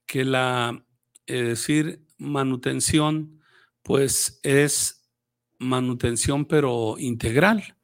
que 0.07 0.25
la, 0.25 0.85
es 1.27 1.47
decir, 1.47 2.05
manutención, 2.16 3.41
pues 3.83 4.41
es 4.43 5.09
manutención, 5.59 6.47
pero 6.47 6.97
integral, 6.99 7.77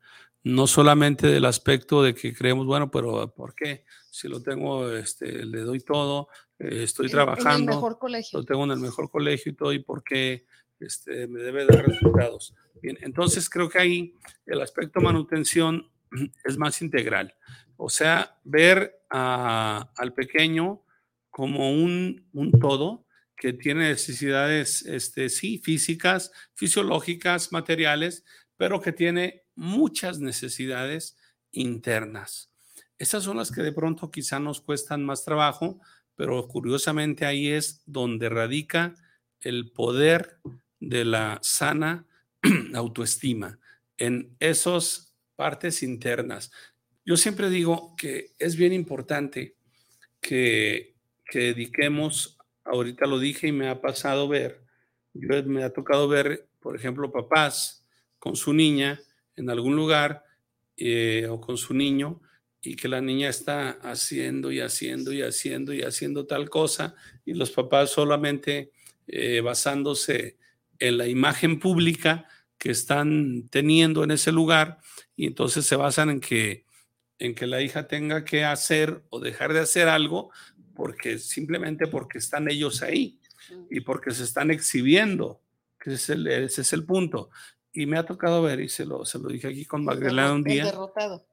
no 0.45 0.67
solamente 0.67 1.27
del 1.27 1.47
aspecto 1.47 2.03
de 2.03 2.15
que 2.15 2.35
creemos, 2.35 2.67
bueno, 2.67 2.91
pero 2.91 3.35
¿por 3.35 3.55
qué? 3.55 3.85
Si 4.11 4.29
lo 4.29 4.43
tengo, 4.43 4.91
este, 4.91 5.45
le 5.47 5.61
doy 5.61 5.81
todo, 5.81 6.29
eh, 6.59 6.83
estoy 6.83 7.09
trabajando, 7.09 7.57
en 7.57 7.69
el 7.71 7.75
mejor 7.77 7.99
colegio. 7.99 8.39
lo 8.39 8.45
tengo 8.45 8.65
en 8.65 8.71
el 8.73 8.79
mejor 8.79 9.11
colegio 9.11 9.53
y 9.53 9.55
todo, 9.55 9.73
¿y 9.73 9.79
por 9.79 10.05
qué 10.05 10.45
este, 10.81 11.27
me 11.27 11.41
debe 11.41 11.65
dar 11.65 11.87
resultados? 11.87 12.55
Bien, 12.83 12.99
entonces 13.01 13.49
creo 13.49 13.71
que 13.71 13.79
ahí 13.79 14.15
el 14.45 14.61
aspecto 14.61 15.01
manutención 15.01 15.91
es 16.45 16.59
más 16.59 16.83
integral. 16.83 17.35
O 17.77 17.89
sea, 17.89 18.39
ver 18.45 19.01
al 19.09 20.13
pequeño 20.15 20.83
como 21.31 21.71
un, 21.73 22.29
un 22.33 22.53
todo 22.53 23.07
que 23.35 23.55
tiene 23.55 23.89
necesidades, 23.89 24.83
este, 24.83 25.29
sí, 25.31 25.59
físicas, 25.59 26.33
fisiológicas, 26.55 27.51
materiales, 27.51 28.25
pero 28.57 28.81
que 28.81 28.93
tiene 28.93 29.44
muchas 29.55 30.21
necesidades 30.21 31.17
internas. 31.53 32.51
Esas 32.99 33.25
son 33.25 33.37
las 33.37 33.51
que 33.51 33.63
de 33.63 33.73
pronto 33.73 34.11
quizá 34.11 34.39
nos 34.39 34.61
cuestan 34.61 35.05
más 35.05 35.25
trabajo, 35.25 35.81
pero 36.17 36.47
curiosamente 36.47 37.27
ahí 37.27 37.49
es 37.49 37.83
donde 37.87 38.29
radica 38.29 38.95
el 39.41 39.73
poder 39.73 40.39
de 40.81 41.05
la 41.05 41.39
sana 41.43 42.07
autoestima, 42.75 43.59
en 43.97 44.37
esas 44.39 45.15
partes 45.37 45.83
internas. 45.83 46.53
Yo 47.05 47.17
siempre 47.17 47.51
digo 47.51 47.95
que 47.97 48.33
es 48.39 48.57
bien 48.57 48.73
importante 48.73 49.57
que, 50.21 50.95
que 51.27 51.39
dediquemos 51.41 52.39
ahorita 52.65 53.07
lo 53.07 53.19
dije 53.19 53.49
y 53.49 53.53
me 53.53 53.69
ha 53.69 53.81
pasado 53.81 54.29
ver, 54.29 54.63
yo 55.13 55.43
me 55.45 55.63
ha 55.63 55.73
tocado 55.73 56.09
ver, 56.09 56.49
por 56.61 56.77
ejemplo, 56.77 57.13
papás 57.13 57.87
con 58.19 58.37
su 58.37 58.53
niña 58.53 59.01
en 59.37 59.51
algún 59.51 59.77
lugar 59.77 60.25
eh, 60.77 61.27
o 61.29 61.41
con 61.41 61.57
su 61.57 61.75
niño 61.75 62.21
y 62.63 62.77
que 62.77 62.89
la 62.89 63.01
niña 63.01 63.29
está 63.29 63.71
haciendo 63.83 64.51
y 64.51 64.61
haciendo 64.61 65.13
y 65.13 65.23
haciendo 65.23 65.73
y 65.73 65.83
haciendo 65.83 66.27
tal 66.27 66.49
cosa 66.49 66.95
y 67.25 67.35
los 67.35 67.51
papás 67.51 67.91
solamente 67.91 68.71
eh, 69.07 69.41
basándose 69.41 70.39
en 70.79 70.99
la 70.99 71.07
imagen 71.07 71.61
pública 71.61 72.27
que 72.59 72.71
están 72.71 73.49
teniendo 73.51 74.03
en 74.05 74.13
ese 74.13 74.33
lugar 74.33 74.79
y 75.15 75.27
entonces 75.27 75.67
se 75.67 75.77
basan 75.77 76.11
en 76.11 76.21
que 76.21 76.65
en 77.19 77.35
que 77.35 77.47
la 77.47 77.63
hija 77.63 77.87
tenga 77.87 78.25
que 78.25 78.45
hacer 78.45 79.05
o 79.11 79.21
dejar 79.21 79.53
de 79.53 79.61
hacer 79.61 79.89
algo 79.89 80.31
porque 80.75 81.19
simplemente 81.19 81.87
porque 81.87 82.19
están 82.19 82.51
ellos 82.51 82.83
ahí 82.83 83.19
y 83.71 83.81
porque 83.81 84.11
se 84.11 84.25
están 84.25 84.51
exhibiendo, 84.51 85.41
que 85.79 85.95
ese 85.95 86.15
es 86.45 86.73
el, 86.73 86.85
punto. 86.85 87.31
Y 87.77 87.87
me 87.87 87.99
ha 87.99 88.07
tocado 88.07 88.41
ver, 88.41 88.61
y 88.61 88.69
se 88.69 88.87
lo, 88.87 89.05
se 89.05 89.19
lo 89.19 89.29
dije 89.29 89.49
aquí 89.49 89.65
con 89.65 89.85
Magrela 89.85 90.33
un 90.33 90.45
día, 90.45 90.73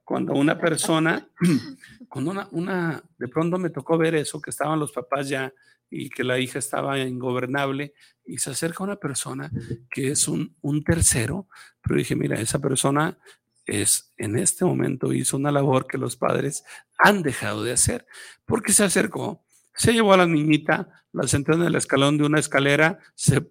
cuando 0.04 0.32
una 0.32 0.58
persona, 0.58 1.28
cuando 2.08 2.32
una, 2.32 2.48
una, 2.50 3.04
de 3.16 3.28
pronto 3.28 3.58
me 3.58 3.70
tocó 3.70 3.96
ver 3.96 4.16
eso, 4.16 4.42
que 4.42 4.50
estaban 4.50 4.80
los 4.80 4.90
papás 4.90 5.28
ya 5.28 5.54
y 5.88 6.10
que 6.10 6.24
la 6.24 6.40
hija 6.40 6.58
estaba 6.58 6.98
ingobernable, 6.98 7.94
y 8.26 8.38
se 8.38 8.50
acerca 8.50 8.82
una 8.82 8.96
persona 8.96 9.52
que 9.88 10.10
es 10.10 10.26
un, 10.26 10.56
un 10.62 10.82
tercero, 10.82 11.46
pero 11.80 11.96
dije, 11.96 12.16
mira, 12.16 12.40
esa 12.40 12.58
persona 12.58 13.16
es 13.64 14.12
en 14.16 14.36
este 14.36 14.64
momento 14.64 15.12
hizo 15.12 15.36
una 15.36 15.52
labor 15.52 15.86
que 15.86 15.96
los 15.96 16.16
padres 16.16 16.64
han 16.98 17.22
dejado 17.22 17.62
de 17.62 17.72
hacer, 17.72 18.04
porque 18.44 18.72
se 18.72 18.82
acercó, 18.82 19.44
se 19.74 19.92
llevó 19.92 20.12
a 20.12 20.16
la 20.16 20.26
niñita, 20.26 21.04
la 21.12 21.28
sentó 21.28 21.52
en 21.52 21.62
el 21.62 21.76
escalón 21.76 22.18
de 22.18 22.24
una 22.24 22.40
escalera, 22.40 22.98
se 23.14 23.48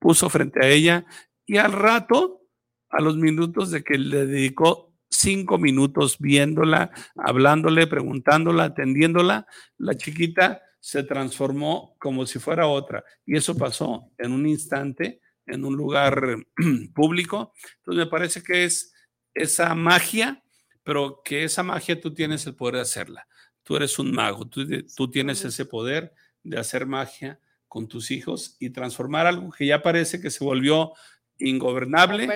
puso 0.00 0.28
frente 0.28 0.64
a 0.64 0.68
ella 0.68 1.06
y 1.46 1.58
al 1.58 1.72
rato, 1.72 2.42
a 2.88 3.00
los 3.00 3.16
minutos 3.16 3.70
de 3.70 3.82
que 3.82 3.98
le 3.98 4.26
dedicó 4.26 4.92
cinco 5.08 5.58
minutos 5.58 6.18
viéndola, 6.18 6.90
hablándole, 7.16 7.86
preguntándola, 7.86 8.64
atendiéndola, 8.64 9.46
la 9.78 9.96
chiquita 9.96 10.62
se 10.80 11.04
transformó 11.04 11.96
como 11.98 12.26
si 12.26 12.38
fuera 12.38 12.66
otra. 12.66 13.04
Y 13.24 13.36
eso 13.36 13.56
pasó 13.56 14.10
en 14.18 14.32
un 14.32 14.46
instante, 14.48 15.20
en 15.46 15.64
un 15.64 15.76
lugar 15.76 16.38
público. 16.94 17.52
Entonces 17.76 18.04
me 18.04 18.10
parece 18.10 18.42
que 18.42 18.64
es 18.64 18.92
esa 19.32 19.74
magia, 19.74 20.42
pero 20.82 21.22
que 21.24 21.44
esa 21.44 21.62
magia 21.62 22.00
tú 22.00 22.12
tienes 22.12 22.46
el 22.46 22.56
poder 22.56 22.74
de 22.76 22.80
hacerla. 22.80 23.28
Tú 23.62 23.76
eres 23.76 23.98
un 23.98 24.12
mago, 24.12 24.48
tú, 24.48 25.10
tienes 25.10 25.44
ese 25.44 25.64
poder 25.64 26.12
de 26.42 26.58
hacer 26.58 26.84
magia 26.84 27.38
con 27.68 27.86
tus 27.86 28.10
hijos 28.10 28.56
y 28.58 28.70
transformar 28.70 29.26
algo 29.26 29.52
que 29.52 29.66
ya 29.66 29.82
parece 29.82 30.20
que 30.20 30.30
se 30.30 30.44
volvió 30.44 30.92
ingobernable, 31.42 32.28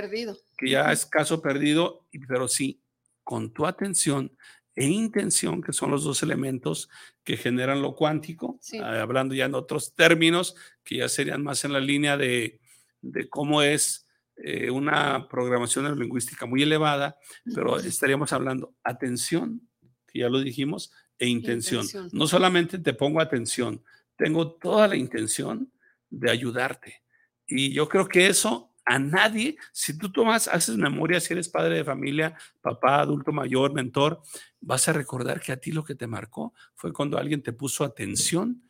que 0.57 0.71
ya 0.71 0.93
es 0.93 1.07
caso 1.07 1.41
perdido, 1.41 2.07
pero 2.29 2.49
sí, 2.49 2.81
con 3.25 3.53
tu 3.53 3.67
atención 3.67 4.37
e 4.75 4.87
intención, 4.87 5.63
que 5.63 5.73
son 5.73 5.91
los 5.91 6.05
dos 6.05 6.23
elementos 6.23 6.91
que 7.25 7.37
generan 7.37 7.81
lo 7.81 7.95
cuántico, 7.95 8.61
ah, 8.83 9.01
hablando 9.01 9.35
ya 9.35 9.47
en 9.47 9.55
otros 9.55 9.95
términos, 9.95 10.55
que 10.85 10.99
ya 10.99 11.09
serían 11.09 11.43
más 11.43 11.65
en 11.65 11.73
la 11.73 11.81
línea 11.81 12.17
de, 12.17 12.61
de 13.01 13.29
cómo 13.29 13.63
es 13.63 14.07
eh, 14.37 14.71
una 14.71 15.29
programación 15.29 15.99
lingüística 15.99 16.45
muy 16.45 16.63
elevada, 16.63 17.17
pero 17.55 17.79
estaríamos 17.79 18.35
hablando 18.35 18.75
atención, 18.85 19.67
que 20.07 20.21
ya 20.21 20.29
lo 20.29 20.41
dijimos, 20.41 20.93
e 21.19 21.27
intención. 21.27 21.87
No 22.13 22.27
solamente 22.27 22.79
te 22.79 22.93
pongo 22.93 23.21
atención, 23.21 23.83
tengo 24.17 24.53
toda 24.53 24.89
la 24.89 24.97
intención 24.97 25.73
de 26.11 26.31
ayudarte. 26.31 27.03
Y 27.47 27.73
yo 27.73 27.89
creo 27.89 28.07
que 28.09 28.27
eso 28.27 28.75
a 28.87 29.01
nadie, 29.01 29.57
si 29.73 29.99
tú 29.99 30.13
tomas, 30.13 30.47
haces 30.47 30.77
memoria, 30.77 31.21
si 31.21 31.33
eres 31.33 31.49
padre 31.49 31.77
de 31.77 31.85
familia, 31.85 32.37
papá, 32.63 33.01
adulto 33.01 33.33
mayor, 33.33 33.75
mentor, 33.75 34.23
vas 34.61 34.89
a 34.89 34.93
recordar 34.93 35.41
que 35.41 35.53
a 35.53 35.57
ti 35.57 35.73
lo 35.73 35.85
que 35.85 35.97
te 35.97 36.07
marcó 36.07 36.55
fue 36.77 36.93
cuando 36.93 37.19
alguien 37.19 37.43
te 37.43 37.53
puso 37.53 37.85
atención 37.85 38.63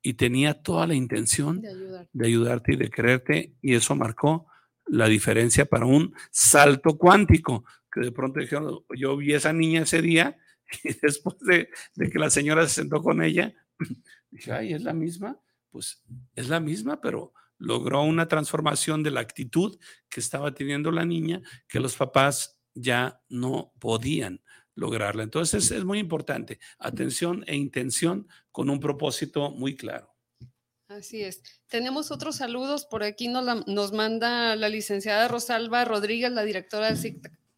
y 0.00 0.14
tenía 0.14 0.62
toda 0.62 0.86
la 0.86 0.94
intención 0.94 1.60
de 2.12 2.26
ayudarte 2.26 2.74
y 2.74 2.76
de 2.76 2.88
quererte, 2.88 3.54
y 3.62 3.74
eso 3.74 3.96
marcó 3.96 4.46
la 4.86 5.08
diferencia 5.08 5.64
para 5.64 5.86
un 5.86 6.14
salto 6.30 6.96
cuántico, 6.96 7.64
que 7.90 8.00
de 8.00 8.12
pronto 8.12 8.38
dijeron, 8.38 8.80
yo 8.96 9.16
vi 9.16 9.34
a 9.34 9.38
esa 9.38 9.52
niña 9.52 9.82
ese 9.82 10.02
día 10.02 10.38
y 10.84 10.92
después 11.02 11.36
de, 11.40 11.68
que 12.10 12.18
la 12.18 12.30
señora 12.30 12.68
se 12.68 12.82
sentó 12.82 13.02
con 13.02 13.22
ella, 13.22 13.54
dije, 14.30 14.52
ay, 14.52 14.74
es 14.74 14.82
la 14.82 14.92
misma, 14.92 15.40
pues 15.70 16.02
es 16.36 16.48
la 16.48 16.60
misma, 16.60 17.00
pero 17.00 17.32
logró 17.58 18.02
una 18.02 18.28
transformación 18.28 19.02
de 19.02 19.10
la 19.10 19.20
actitud 19.20 19.78
que 20.08 20.20
estaba 20.20 20.54
teniendo 20.54 20.90
la 20.90 21.04
niña 21.04 21.42
que 21.68 21.80
los 21.80 21.96
papás 21.96 22.58
ya 22.74 23.20
no 23.28 23.72
podían 23.78 24.42
lograrla. 24.74 25.22
Entonces 25.22 25.70
es 25.70 25.84
muy 25.84 25.98
importante, 25.98 26.58
atención 26.78 27.44
e 27.46 27.56
intención 27.56 28.28
con 28.50 28.70
un 28.70 28.80
propósito 28.80 29.50
muy 29.50 29.76
claro. 29.76 30.14
Así 30.88 31.22
es. 31.22 31.42
Tenemos 31.66 32.10
otros 32.10 32.36
saludos. 32.36 32.84
Por 32.84 33.02
aquí 33.02 33.28
nos, 33.28 33.66
nos 33.66 33.92
manda 33.92 34.54
la 34.54 34.68
licenciada 34.68 35.28
Rosalba 35.28 35.84
Rodríguez, 35.84 36.30
la 36.30 36.44
directora 36.44 36.86
del 36.86 36.98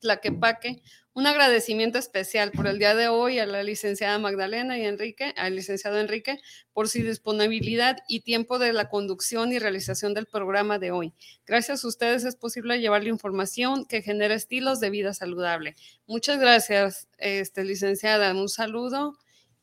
Tlaquepaque, 0.01 0.83
un 1.17 1.27
agradecimiento 1.27 1.99
especial 1.99 2.51
por 2.53 2.67
el 2.67 2.79
día 2.79 2.95
de 2.95 3.09
hoy 3.09 3.39
a 3.39 3.47
la 3.47 3.63
licenciada 3.63 4.19
Magdalena 4.19 4.79
y 4.79 4.85
Enrique, 4.85 5.33
al 5.39 5.57
licenciado 5.57 5.99
Enrique, 5.99 6.39
por 6.75 6.91
su 6.91 6.99
disponibilidad 6.99 7.97
y 8.07 8.21
tiempo 8.21 8.59
de 8.59 8.75
la 8.75 8.91
conducción 8.91 9.51
y 9.51 9.59
realización 9.59 10.13
del 10.13 10.27
programa 10.27 10.79
de 10.79 10.91
hoy. 10.91 11.15
Gracias 11.47 11.83
a 11.83 11.89
ustedes 11.89 12.27
es 12.27 12.37
posible 12.37 12.81
llevarle 12.81 13.09
información 13.09 13.87
que 13.87 14.03
genera 14.03 14.35
estilos 14.35 14.79
de 14.79 14.91
vida 14.91 15.15
saludable. 15.15 15.75
Muchas 16.07 16.39
gracias, 16.39 17.09
este, 17.17 17.65
licenciada. 17.65 18.35
Un 18.35 18.51
saludo 18.51 19.17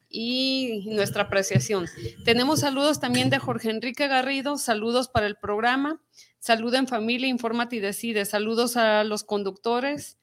y 0.09 0.85
nuestra 0.87 1.23
apreciación. 1.23 1.85
Tenemos 2.25 2.61
saludos 2.61 2.99
también 2.99 3.29
de 3.29 3.37
Jorge 3.37 3.69
Enrique 3.69 4.07
Garrido, 4.07 4.57
saludos 4.57 5.07
para 5.07 5.27
el 5.27 5.35
programa, 5.35 6.01
salud 6.39 6.73
en 6.73 6.87
familia, 6.87 7.27
infórmate 7.27 7.75
y 7.75 7.79
decide, 7.79 8.25
saludos 8.25 8.75
a 8.75 9.03
los 9.03 9.23
conductores 9.23 10.17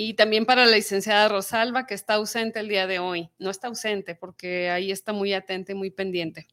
y 0.00 0.14
también 0.14 0.46
para 0.46 0.64
la 0.64 0.76
licenciada 0.76 1.28
Rosalba, 1.28 1.84
que 1.84 1.94
está 1.94 2.14
ausente 2.14 2.60
el 2.60 2.68
día 2.68 2.86
de 2.86 3.00
hoy. 3.00 3.30
No 3.40 3.50
está 3.50 3.66
ausente 3.66 4.14
porque 4.14 4.70
ahí 4.70 4.92
está 4.92 5.12
muy 5.12 5.32
atenta 5.32 5.72
y 5.72 5.74
muy 5.74 5.90
pendiente. 5.90 6.46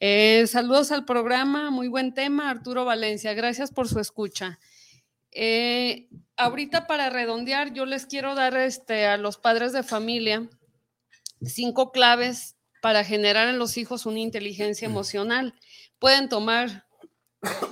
Eh, 0.00 0.46
saludos 0.46 0.92
al 0.92 1.06
programa, 1.06 1.70
muy 1.70 1.88
buen 1.88 2.12
tema, 2.12 2.50
Arturo 2.50 2.84
Valencia. 2.84 3.32
Gracias 3.32 3.70
por 3.72 3.88
su 3.88 4.00
escucha. 4.00 4.58
Eh, 5.32 6.10
ahorita 6.36 6.86
para 6.86 7.08
redondear, 7.08 7.72
yo 7.72 7.86
les 7.86 8.04
quiero 8.04 8.34
dar 8.34 8.54
este, 8.58 9.06
a 9.06 9.16
los 9.16 9.38
padres 9.38 9.72
de 9.72 9.82
familia 9.82 10.46
cinco 11.40 11.90
claves 11.90 12.54
para 12.82 13.02
generar 13.02 13.48
en 13.48 13.58
los 13.58 13.78
hijos 13.78 14.04
una 14.04 14.20
inteligencia 14.20 14.84
emocional. 14.84 15.54
Pueden 15.98 16.28
tomar 16.28 16.84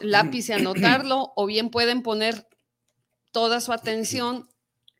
lápiz 0.00 0.48
y 0.48 0.52
anotarlo 0.54 1.34
o 1.36 1.44
bien 1.44 1.68
pueden 1.68 2.02
poner 2.02 2.48
toda 3.30 3.60
su 3.60 3.74
atención 3.74 4.48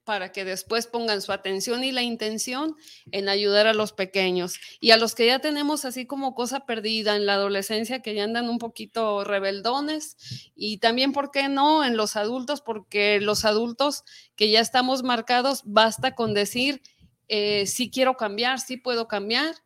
para 0.06 0.30
que 0.30 0.44
después 0.44 0.86
pongan 0.86 1.20
su 1.20 1.32
atención 1.32 1.82
y 1.82 1.90
la 1.90 2.02
intención 2.02 2.76
en 3.10 3.28
ayudar 3.28 3.66
a 3.66 3.74
los 3.74 3.92
pequeños 3.92 4.54
y 4.78 4.92
a 4.92 4.96
los 4.96 5.16
que 5.16 5.26
ya 5.26 5.40
tenemos 5.40 5.84
así 5.84 6.06
como 6.06 6.36
cosa 6.36 6.60
perdida 6.60 7.16
en 7.16 7.26
la 7.26 7.34
adolescencia, 7.34 8.02
que 8.02 8.14
ya 8.14 8.22
andan 8.22 8.48
un 8.48 8.58
poquito 8.58 9.24
rebeldones 9.24 10.16
y 10.54 10.78
también, 10.78 11.12
¿por 11.12 11.32
qué 11.32 11.48
no?, 11.48 11.84
en 11.84 11.96
los 11.96 12.14
adultos, 12.14 12.60
porque 12.60 13.20
los 13.20 13.44
adultos 13.44 14.04
que 14.36 14.48
ya 14.48 14.60
estamos 14.60 15.02
marcados, 15.02 15.62
basta 15.64 16.14
con 16.14 16.34
decir, 16.34 16.82
eh, 17.26 17.66
sí 17.66 17.90
quiero 17.90 18.14
cambiar, 18.16 18.60
sí 18.60 18.76
puedo 18.76 19.08
cambiar 19.08 19.56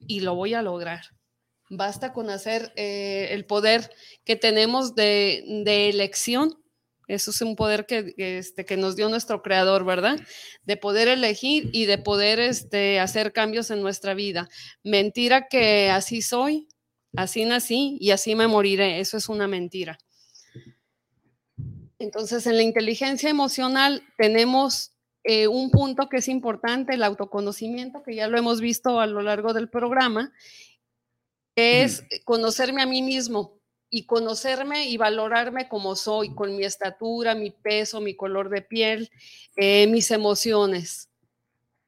y 0.00 0.20
lo 0.20 0.34
voy 0.34 0.54
a 0.54 0.62
lograr. 0.62 1.02
Basta 1.68 2.12
con 2.12 2.30
hacer 2.30 2.72
eh, 2.74 3.28
el 3.30 3.46
poder 3.46 3.92
que 4.24 4.34
tenemos 4.34 4.96
de, 4.96 5.44
de 5.64 5.88
elección 5.88 6.60
eso 7.14 7.30
es 7.30 7.40
un 7.42 7.56
poder 7.56 7.86
que, 7.86 8.14
este, 8.16 8.64
que 8.64 8.76
nos 8.76 8.96
dio 8.96 9.08
nuestro 9.08 9.42
creador, 9.42 9.84
¿verdad? 9.84 10.18
De 10.64 10.76
poder 10.76 11.08
elegir 11.08 11.70
y 11.72 11.86
de 11.86 11.98
poder 11.98 12.40
este, 12.40 13.00
hacer 13.00 13.32
cambios 13.32 13.70
en 13.70 13.82
nuestra 13.82 14.14
vida. 14.14 14.48
Mentira 14.84 15.48
que 15.48 15.90
así 15.90 16.22
soy, 16.22 16.68
así 17.16 17.44
nací 17.44 17.98
y 18.00 18.12
así 18.12 18.34
me 18.34 18.46
moriré. 18.46 19.00
Eso 19.00 19.16
es 19.16 19.28
una 19.28 19.48
mentira. 19.48 19.98
Entonces, 21.98 22.46
en 22.46 22.56
la 22.56 22.62
inteligencia 22.62 23.28
emocional 23.28 24.02
tenemos 24.16 24.92
eh, 25.22 25.48
un 25.48 25.70
punto 25.70 26.08
que 26.08 26.16
es 26.18 26.28
importante, 26.28 26.94
el 26.94 27.02
autoconocimiento, 27.02 28.02
que 28.02 28.14
ya 28.14 28.26
lo 28.26 28.38
hemos 28.38 28.60
visto 28.60 29.00
a 29.00 29.06
lo 29.06 29.20
largo 29.20 29.52
del 29.52 29.68
programa, 29.68 30.32
que 31.54 31.82
es 31.82 32.04
conocerme 32.24 32.80
a 32.80 32.86
mí 32.86 33.02
mismo, 33.02 33.59
y 33.90 34.06
conocerme 34.06 34.88
y 34.88 34.96
valorarme 34.96 35.68
como 35.68 35.96
soy, 35.96 36.34
con 36.34 36.56
mi 36.56 36.64
estatura, 36.64 37.34
mi 37.34 37.50
peso, 37.50 38.00
mi 38.00 38.14
color 38.14 38.48
de 38.48 38.62
piel, 38.62 39.10
eh, 39.56 39.86
mis 39.88 40.10
emociones. 40.10 41.10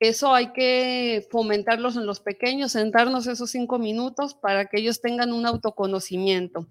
Eso 0.03 0.35
hay 0.35 0.53
que 0.53 1.29
fomentarlos 1.31 1.95
en 1.95 2.07
los 2.07 2.19
pequeños, 2.19 2.73
sentarnos 2.73 3.29
esos 3.29 3.53
cinco 3.53 3.79
minutos 3.79 4.35
para 4.35 4.67
que 4.67 4.81
ellos 4.81 5.01
tengan 5.01 5.33
un 5.33 5.47
autoconocimiento. 5.47 6.67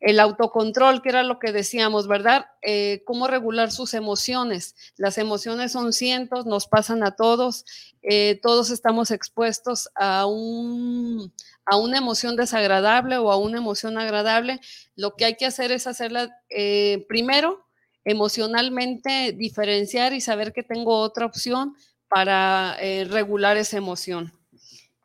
El 0.00 0.18
autocontrol, 0.18 1.00
que 1.00 1.10
era 1.10 1.22
lo 1.22 1.38
que 1.38 1.52
decíamos, 1.52 2.08
¿verdad? 2.08 2.46
Eh, 2.62 3.04
cómo 3.06 3.28
regular 3.28 3.70
sus 3.70 3.94
emociones. 3.94 4.74
Las 4.96 5.18
emociones 5.18 5.70
son 5.70 5.92
cientos, 5.92 6.46
nos 6.46 6.66
pasan 6.66 7.04
a 7.04 7.14
todos, 7.14 7.64
eh, 8.02 8.40
todos 8.42 8.70
estamos 8.70 9.12
expuestos 9.12 9.88
a 9.94 10.26
un, 10.26 11.32
a 11.66 11.76
una 11.76 11.98
emoción 11.98 12.36
desagradable 12.36 13.16
o 13.18 13.30
a 13.32 13.36
una 13.36 13.58
emoción 13.58 13.98
agradable, 13.98 14.60
lo 14.96 15.14
que 15.16 15.24
hay 15.24 15.36
que 15.36 15.46
hacer 15.46 15.72
es 15.72 15.86
hacerla 15.86 16.30
eh, 16.50 17.04
primero 17.08 17.64
emocionalmente 18.04 19.32
diferenciar 19.32 20.12
y 20.12 20.20
saber 20.20 20.52
que 20.52 20.62
tengo 20.62 20.98
otra 20.98 21.26
opción 21.26 21.74
para 22.08 22.76
eh, 22.80 23.04
regular 23.04 23.56
esa 23.56 23.78
emoción. 23.78 24.32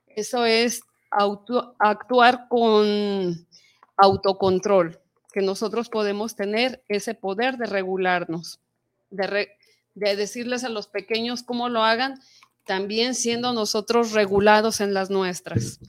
Eso 0.07 0.45
es 0.45 0.81
actuar 1.79 2.47
con 2.49 3.47
autocontrol, 3.97 4.99
que 5.33 5.41
nosotros 5.41 5.89
podemos 5.89 6.35
tener 6.35 6.83
ese 6.87 7.15
poder 7.15 7.57
de 7.57 7.65
regularnos, 7.65 8.59
de, 9.09 9.49
de 9.95 10.15
decirles 10.15 10.63
a 10.63 10.69
los 10.69 10.87
pequeños 10.87 11.41
cómo 11.41 11.69
lo 11.69 11.83
hagan, 11.83 12.19
también 12.65 13.15
siendo 13.15 13.53
nosotros 13.53 14.11
regulados 14.11 14.81
en 14.81 14.93
las 14.93 15.09
nuestras. 15.09 15.79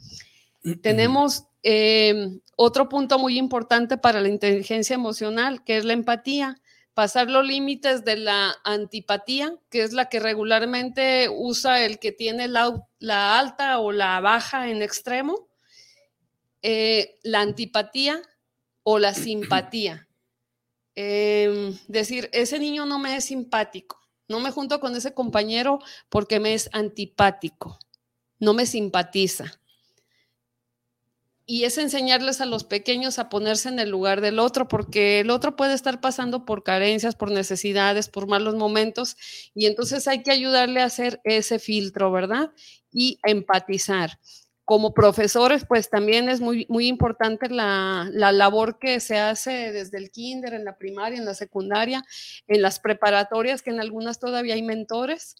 Tenemos 0.83 1.47
eh, 1.63 2.41
otro 2.57 2.89
punto 2.89 3.19
muy 3.19 3.39
importante 3.39 3.97
para 3.97 4.21
la 4.21 4.29
inteligencia 4.29 4.95
emocional, 4.95 5.65
que 5.65 5.79
es 5.79 5.85
la 5.85 5.95
empatía. 5.95 6.61
Pasar 6.93 7.31
los 7.31 7.47
límites 7.47 8.05
de 8.05 8.17
la 8.17 8.55
antipatía, 8.65 9.55
que 9.71 9.83
es 9.83 9.93
la 9.93 10.09
que 10.09 10.21
regularmente 10.21 11.29
usa 11.31 11.85
el 11.85 11.99
que 11.99 12.13
tiene 12.13 12.49
la, 12.49 13.39
alta 13.39 13.79
o 13.79 13.93
la 13.93 14.21
baja 14.21 14.69
en 14.69 14.83
extremo, 14.83 15.49
eh, 16.63 17.19
la 17.23 17.41
antipatía 17.41 18.21
o 18.83 18.99
la 18.99 19.15
simpatía. 19.15 20.09
Em, 20.95 21.79
decir, 21.89 22.29
ese 22.33 22.59
niño 22.59 22.85
no 22.85 22.99
me 22.99 23.17
es 23.17 23.25
simpático, 23.25 23.99
no 24.29 24.41
me 24.41 24.51
junto 24.51 24.81
con 24.81 24.95
ese 24.95 25.15
compañero 25.15 25.79
porque 26.11 26.41
me 26.41 26.53
es 26.53 26.69
antipático, 26.73 27.79
no 28.39 28.53
me 28.53 28.67
simpatiza 28.67 29.60
y 31.51 31.65
es 31.65 31.79
enseñarles 31.79 32.41
a 32.41 32.47
los 32.47 32.63
pequeños 32.63 33.19
a 33.19 33.29
ponerse 33.29 33.69
en 33.69 33.81
el 33.81 33.91
lugar 33.91 34.21
del 34.21 34.39
otro, 34.39 34.69
porque 34.69 35.19
el 35.19 35.31
otro 35.31 35.57
puede 35.57 35.75
estar 35.75 36.01
pasando 36.01 36.45
por 36.45 36.63
carencias, 36.63 37.17
por 37.17 37.33
necesidades, 37.33 38.09
por 38.09 38.29
malos 38.29 38.55
momentos, 38.55 39.17
y 39.53 39.67
entonces 39.67 40.07
hay 40.07 40.23
que 40.23 40.31
ayudarle 40.31 40.81
a 40.81 40.85
hacer 40.85 41.21
ese 41.25 41.59
filtro, 41.59 42.13
¿verdad? 42.13 42.53
Y 42.93 43.19
empatizar. 43.25 44.21
Como 44.65 44.95
profesores, 44.95 45.65
pues 45.67 45.91
también 45.91 46.29
es 46.29 46.41
muy, 46.41 46.67
muy 46.69 46.87
importante 46.87 47.51
la, 47.51 48.09
la 48.13 48.31
labor 48.31 48.79
que 48.79 49.01
se 49.01 49.19
hace 49.19 49.73
desde 49.73 49.99
el 49.99 50.13
kinder, 50.13 50.55
en 50.55 50.65
la 50.65 50.79
primaria, 50.79 51.19
en 51.19 51.25
la 51.25 51.35
secundaria, 51.35 52.05
en 52.47 52.63
las 52.63 52.79
preparatorias, 52.79 53.63
que 53.63 53.71
en 53.71 53.81
algunas 53.81 54.21
todavía 54.21 54.55
hay 54.55 54.63
mentores 54.63 55.35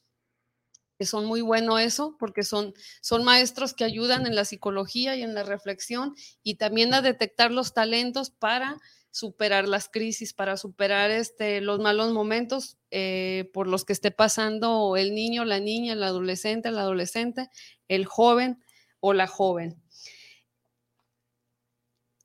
que 1.01 1.07
son 1.07 1.25
muy 1.25 1.41
bueno 1.41 1.79
eso, 1.79 2.15
porque 2.19 2.43
son, 2.43 2.75
son 3.01 3.25
maestros 3.25 3.73
que 3.73 3.85
ayudan 3.85 4.27
en 4.27 4.35
la 4.35 4.45
psicología 4.45 5.17
y 5.17 5.23
en 5.23 5.33
la 5.33 5.45
reflexión 5.45 6.15
y 6.43 6.57
también 6.57 6.93
a 6.93 7.01
detectar 7.01 7.53
los 7.53 7.73
talentos 7.73 8.29
para 8.29 8.77
superar 9.11 9.67
las 9.67 9.89
crisis, 9.89 10.35
para 10.35 10.59
superar 10.59 11.11
este, 11.11 11.63
los 11.63 11.81
malos 11.81 12.13
momentos 12.13 12.77
eh, 12.91 13.49
por 13.55 13.67
los 13.67 13.87
que 13.87 13.95
esté 13.95 14.11
pasando 14.11 14.95
el 14.99 15.15
niño, 15.15 15.47
la 15.47 15.59
niña, 15.59 15.95
el 15.95 16.03
adolescente, 16.03 16.69
el 16.69 16.77
adolescente, 16.77 17.49
el 17.89 18.05
joven 18.05 18.63
o 19.01 19.15
la 19.15 19.27
joven. 19.27 19.83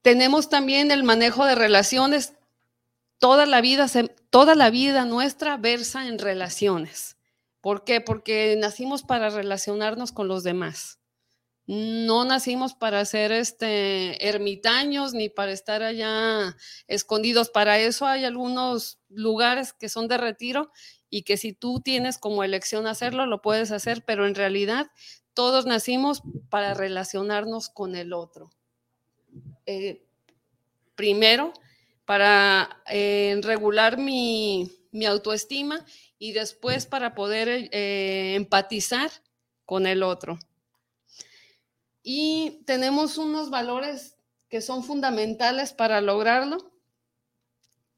Tenemos 0.01 0.49
también 0.49 0.91
el 0.91 1.05
manejo 1.05 1.45
de 1.45 1.55
relaciones. 1.55 2.34
Toda 3.19 3.45
la 3.45 3.61
vida, 3.61 3.88
toda 4.30 4.53
la 4.53 4.69
vida 4.69 5.05
nuestra 5.05 5.55
versa 5.55 6.09
en 6.09 6.19
relaciones. 6.19 7.14
¿Por 7.66 7.84
qué? 7.84 7.99
Porque 7.99 8.55
nacimos 8.59 9.01
para 9.01 9.32
relacionarnos 9.32 10.11
con 10.11 10.28
los 10.28 10.43
demás. 10.43 10.99
No 11.66 12.24
nacimos 12.24 12.76
para 12.76 13.03
ser 13.05 13.32
este, 13.32 14.30
ermitaños 14.30 15.16
ni 15.16 15.30
para 15.30 15.51
estar 15.51 15.82
allá 15.82 16.55
escondidos. 16.88 17.49
Para 17.49 17.80
eso 17.80 18.05
hay 18.05 18.24
algunos 18.24 18.99
lugares 19.09 19.74
que 19.74 19.89
son 19.89 20.07
de 20.07 20.20
retiro 20.20 20.72
y 21.09 21.24
que 21.24 21.38
si 21.38 21.53
tú 21.53 21.82
tienes 21.82 22.20
como 22.20 22.43
elección 22.43 22.86
hacerlo, 22.86 23.26
lo 23.26 23.41
puedes 23.41 23.72
hacer, 23.72 24.05
pero 24.05 24.28
en 24.28 24.36
realidad 24.36 24.91
todos 25.34 25.66
nacimos 25.66 26.22
para 26.51 26.76
relacionarnos 26.76 27.70
con 27.70 27.95
el 27.95 28.13
otro. 28.13 28.51
Eh, 29.66 30.05
primero, 30.93 31.51
para 32.05 32.84
eh, 32.91 33.39
regular 33.41 33.97
mi, 33.97 34.70
mi 34.91 35.05
autoestima 35.05 35.84
y 36.18 36.34
después 36.34 36.86
para 36.86 37.16
poder 37.16 37.70
eh, 37.72 38.36
empatizar 38.36 39.11
con 39.66 39.88
el 39.88 40.03
otro. 40.03 40.39
Y 42.03 42.61
tenemos 42.66 43.18
unos 43.18 43.49
valores 43.49 44.16
que 44.49 44.61
son 44.61 44.84
fundamentales 44.84 45.74
para 45.74 46.01
lograrlo, 46.01 46.76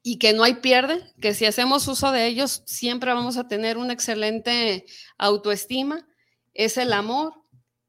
y 0.02 0.18
que 0.18 0.32
no 0.32 0.42
hay 0.42 0.54
pierde, 0.54 1.02
que 1.20 1.34
si 1.34 1.44
hacemos 1.44 1.86
uso 1.88 2.12
de 2.12 2.26
ellos 2.26 2.62
siempre 2.66 3.12
vamos 3.12 3.36
a 3.36 3.48
tener 3.48 3.76
una 3.78 3.92
excelente 3.92 4.86
autoestima, 5.18 6.06
es 6.54 6.76
el 6.78 6.92
amor, 6.92 7.34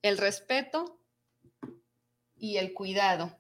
el 0.02 0.18
respeto 0.18 1.00
y 2.36 2.58
el 2.58 2.74
cuidado. 2.74 3.38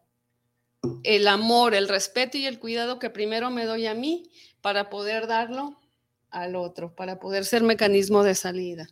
El 1.04 1.28
amor, 1.28 1.76
el 1.76 1.90
respeto 1.90 2.38
y 2.38 2.46
el 2.46 2.60
cuidado 2.60 3.00
que 3.00 3.10
primero 3.10 3.50
me 3.50 3.66
doy 3.66 3.86
a 3.86 3.94
mí 3.94 4.32
para 4.62 4.90
poder 4.90 5.28
darlo 5.28 5.79
al 6.32 6.56
otro, 6.56 6.96
para 6.96 7.20
poder 7.20 7.46
ser 7.46 7.64
mecanismo 7.64 8.24
de 8.24 8.36
salida. 8.36 8.88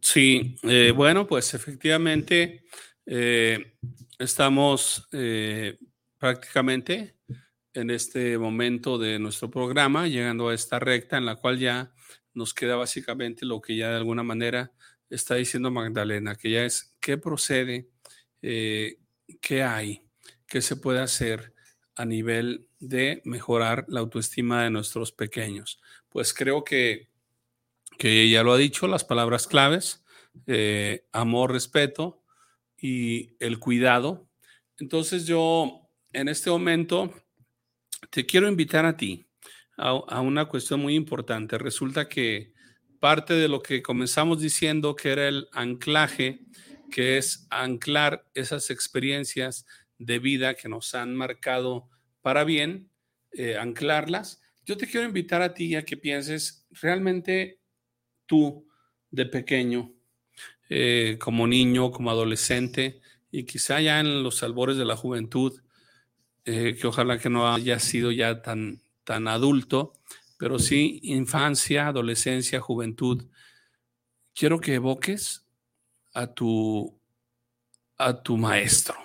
Sí, 0.00 0.56
eh, 0.62 0.92
bueno, 0.94 1.26
pues 1.26 1.54
efectivamente 1.54 2.64
eh, 3.06 3.76
estamos 4.18 5.08
eh, 5.12 5.78
prácticamente 6.18 7.16
en 7.74 7.90
este 7.90 8.36
momento 8.38 8.98
de 8.98 9.18
nuestro 9.18 9.50
programa, 9.50 10.08
llegando 10.08 10.48
a 10.48 10.54
esta 10.54 10.78
recta 10.78 11.16
en 11.16 11.26
la 11.26 11.36
cual 11.36 11.58
ya 11.58 11.92
nos 12.34 12.54
queda 12.54 12.76
básicamente 12.76 13.46
lo 13.46 13.60
que 13.60 13.76
ya 13.76 13.90
de 13.90 13.96
alguna 13.96 14.22
manera 14.22 14.72
está 15.10 15.34
diciendo 15.34 15.70
Magdalena, 15.70 16.34
que 16.34 16.50
ya 16.50 16.64
es 16.64 16.96
qué 17.00 17.18
procede, 17.18 17.88
qué 18.40 19.62
hay, 19.62 20.02
qué 20.46 20.62
se 20.62 20.76
puede 20.76 21.00
hacer 21.00 21.52
a 21.94 22.04
nivel 22.04 22.69
de 22.80 23.20
mejorar 23.24 23.84
la 23.88 24.00
autoestima 24.00 24.64
de 24.64 24.70
nuestros 24.70 25.12
pequeños. 25.12 25.80
Pues 26.08 26.34
creo 26.34 26.64
que, 26.64 27.08
que 27.98 28.28
ya 28.28 28.42
lo 28.42 28.52
ha 28.52 28.58
dicho, 28.58 28.88
las 28.88 29.04
palabras 29.04 29.46
claves, 29.46 30.02
eh, 30.46 31.04
amor, 31.12 31.52
respeto 31.52 32.22
y 32.78 33.36
el 33.38 33.58
cuidado. 33.58 34.26
Entonces 34.78 35.26
yo 35.26 35.88
en 36.12 36.28
este 36.28 36.50
momento 36.50 37.12
te 38.08 38.24
quiero 38.24 38.48
invitar 38.48 38.86
a 38.86 38.96
ti 38.96 39.26
a, 39.76 39.90
a 39.90 40.20
una 40.22 40.46
cuestión 40.46 40.80
muy 40.80 40.94
importante. 40.94 41.58
Resulta 41.58 42.08
que 42.08 42.54
parte 42.98 43.34
de 43.34 43.48
lo 43.48 43.62
que 43.62 43.82
comenzamos 43.82 44.40
diciendo 44.40 44.96
que 44.96 45.10
era 45.10 45.28
el 45.28 45.48
anclaje, 45.52 46.40
que 46.90 47.18
es 47.18 47.46
anclar 47.50 48.26
esas 48.34 48.70
experiencias 48.70 49.66
de 49.98 50.18
vida 50.18 50.54
que 50.54 50.68
nos 50.70 50.94
han 50.94 51.14
marcado 51.14 51.88
para 52.22 52.44
bien, 52.44 52.90
eh, 53.32 53.56
anclarlas. 53.56 54.40
Yo 54.64 54.76
te 54.76 54.86
quiero 54.86 55.06
invitar 55.06 55.42
a 55.42 55.54
ti 55.54 55.74
a 55.76 55.84
que 55.84 55.96
pienses 55.96 56.66
realmente 56.70 57.60
tú 58.26 58.66
de 59.10 59.26
pequeño, 59.26 59.92
eh, 60.68 61.16
como 61.20 61.46
niño, 61.46 61.90
como 61.90 62.10
adolescente 62.10 63.00
y 63.30 63.44
quizá 63.44 63.80
ya 63.80 64.00
en 64.00 64.22
los 64.22 64.42
albores 64.42 64.76
de 64.76 64.84
la 64.84 64.96
juventud, 64.96 65.60
eh, 66.44 66.76
que 66.80 66.86
ojalá 66.86 67.18
que 67.18 67.30
no 67.30 67.52
haya 67.52 67.78
sido 67.78 68.10
ya 68.10 68.42
tan, 68.42 68.82
tan 69.04 69.28
adulto, 69.28 69.92
pero 70.38 70.58
sí 70.58 71.00
infancia, 71.02 71.88
adolescencia, 71.88 72.60
juventud. 72.60 73.28
Quiero 74.34 74.60
que 74.60 74.74
evoques 74.74 75.46
a 76.14 76.28
tu, 76.28 76.98
a 77.96 78.22
tu 78.22 78.36
maestro. 78.36 78.96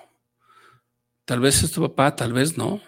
Tal 1.25 1.39
vez 1.39 1.63
es 1.63 1.71
tu 1.71 1.81
papá, 1.81 2.15
tal 2.15 2.33
vez 2.33 2.57
no 2.57 2.81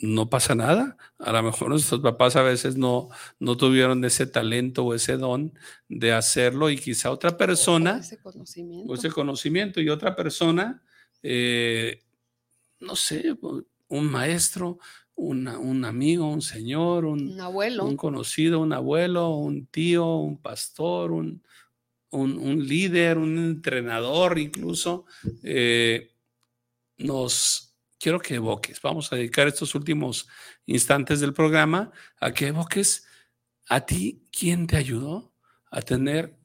no, 0.00 0.30
pasa 0.30 0.54
nada. 0.54 0.96
A 1.18 1.32
lo 1.32 1.42
mejor 1.42 1.68
nuestros 1.70 2.00
papás 2.00 2.36
a 2.36 2.42
veces 2.42 2.76
no, 2.76 3.08
no 3.38 3.56
tuvieron 3.56 4.04
ese 4.04 4.26
talento 4.26 4.84
o 4.84 4.94
ese 4.94 5.16
don 5.16 5.52
de 5.88 6.12
hacerlo 6.12 6.70
y 6.70 6.78
quizá 6.78 7.10
otra 7.10 7.36
persona, 7.36 7.98
ese 7.98 8.18
conocimiento, 8.18 8.94
ese 8.94 9.10
conocimiento 9.10 9.80
y 9.80 9.88
otra 9.88 10.16
persona, 10.16 10.82
eh, 11.22 12.02
no 12.80 12.96
sé, 12.96 13.36
un 13.88 14.10
maestro, 14.10 14.78
un 15.14 15.84
amigo, 15.84 16.26
un 16.26 16.42
señor, 16.42 17.04
un, 17.04 17.38
abuelo, 17.40 17.84
un 17.84 17.96
conocido, 17.96 18.60
un 18.60 18.72
abuelo, 18.72 19.28
un 19.36 19.66
tío, 19.66 20.16
un 20.16 20.38
pastor, 20.38 21.12
un, 21.12 21.42
un, 22.10 22.66
líder, 22.66 23.18
un 23.18 23.38
entrenador 23.38 24.38
incluso, 24.38 25.04
eh, 25.42 26.10
nos 26.98 27.71
quiero 28.02 28.18
que 28.18 28.34
evoques, 28.34 28.82
vamos 28.82 29.12
a 29.12 29.16
dedicar 29.16 29.46
estos 29.46 29.76
últimos 29.76 30.28
instantes 30.66 31.20
del 31.20 31.32
programa 31.32 31.92
a 32.18 32.32
que 32.32 32.48
evoques 32.48 33.06
a 33.68 33.86
ti 33.86 34.26
quién 34.36 34.66
te 34.66 34.76
ayudó 34.76 35.32
a 35.70 35.82
tener 35.82 36.36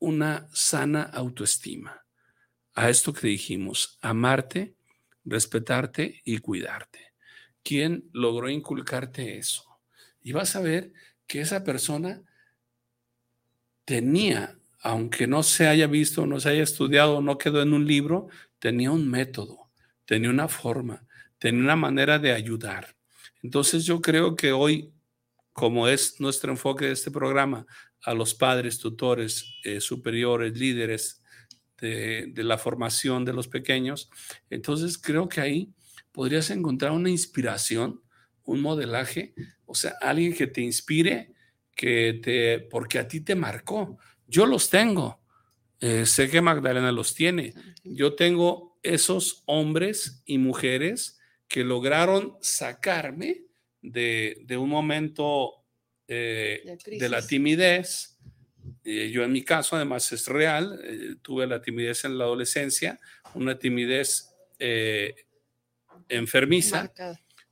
una 0.00 0.48
sana 0.52 1.04
autoestima. 1.04 2.04
A 2.74 2.90
esto 2.90 3.12
que 3.12 3.28
dijimos, 3.28 3.98
amarte, 4.02 4.74
respetarte 5.24 6.22
y 6.24 6.38
cuidarte. 6.38 7.12
¿Quién 7.62 8.10
logró 8.12 8.48
inculcarte 8.48 9.38
eso? 9.38 9.80
Y 10.20 10.32
vas 10.32 10.56
a 10.56 10.60
ver 10.60 10.92
que 11.28 11.40
esa 11.40 11.62
persona 11.62 12.24
tenía, 13.84 14.58
aunque 14.80 15.28
no 15.28 15.44
se 15.44 15.68
haya 15.68 15.86
visto, 15.86 16.26
no 16.26 16.40
se 16.40 16.48
haya 16.48 16.64
estudiado, 16.64 17.22
no 17.22 17.38
quedó 17.38 17.62
en 17.62 17.74
un 17.74 17.86
libro, 17.86 18.26
tenía 18.58 18.90
un 18.90 19.08
método 19.08 19.59
tenía 20.10 20.28
una 20.28 20.48
forma, 20.48 21.06
tenía 21.38 21.62
una 21.62 21.76
manera 21.76 22.18
de 22.18 22.32
ayudar. 22.32 22.96
Entonces 23.44 23.84
yo 23.84 24.00
creo 24.00 24.34
que 24.34 24.50
hoy, 24.50 24.92
como 25.52 25.86
es 25.86 26.18
nuestro 26.18 26.50
enfoque 26.50 26.86
de 26.86 26.94
este 26.94 27.12
programa, 27.12 27.64
a 28.02 28.12
los 28.12 28.34
padres, 28.34 28.80
tutores, 28.80 29.44
eh, 29.62 29.80
superiores, 29.80 30.58
líderes 30.58 31.22
de, 31.78 32.26
de 32.26 32.42
la 32.42 32.58
formación 32.58 33.24
de 33.24 33.34
los 33.34 33.46
pequeños, 33.46 34.10
entonces 34.50 34.98
creo 34.98 35.28
que 35.28 35.42
ahí 35.42 35.72
podrías 36.10 36.50
encontrar 36.50 36.90
una 36.90 37.08
inspiración, 37.08 38.02
un 38.42 38.62
modelaje, 38.62 39.32
o 39.64 39.76
sea, 39.76 39.94
alguien 40.00 40.34
que 40.34 40.48
te 40.48 40.60
inspire, 40.60 41.34
que 41.76 42.18
te, 42.20 42.58
porque 42.68 42.98
a 42.98 43.06
ti 43.06 43.20
te 43.20 43.36
marcó. 43.36 43.96
Yo 44.26 44.44
los 44.44 44.70
tengo. 44.70 45.20
Eh, 45.78 46.04
sé 46.04 46.28
que 46.28 46.40
Magdalena 46.40 46.90
los 46.90 47.14
tiene. 47.14 47.54
Yo 47.84 48.16
tengo 48.16 48.69
esos 48.82 49.42
hombres 49.46 50.22
y 50.24 50.38
mujeres 50.38 51.18
que 51.48 51.64
lograron 51.64 52.36
sacarme 52.40 53.42
de, 53.82 54.56
un 54.58 54.68
momento 54.68 55.64
eh, 56.06 56.76
de 56.86 57.08
la 57.08 57.26
timidez. 57.26 58.18
Eh, 58.84 59.10
yo 59.10 59.24
en 59.24 59.32
mi 59.32 59.42
caso, 59.42 59.76
además, 59.76 60.10
es 60.12 60.28
real. 60.28 60.80
Eh, 60.84 61.16
tuve 61.22 61.46
la 61.46 61.60
timidez 61.60 62.04
en 62.04 62.18
la 62.18 62.24
adolescencia, 62.24 62.98
una 63.34 63.58
timidez 63.58 64.28
enfermiza. 66.08 66.92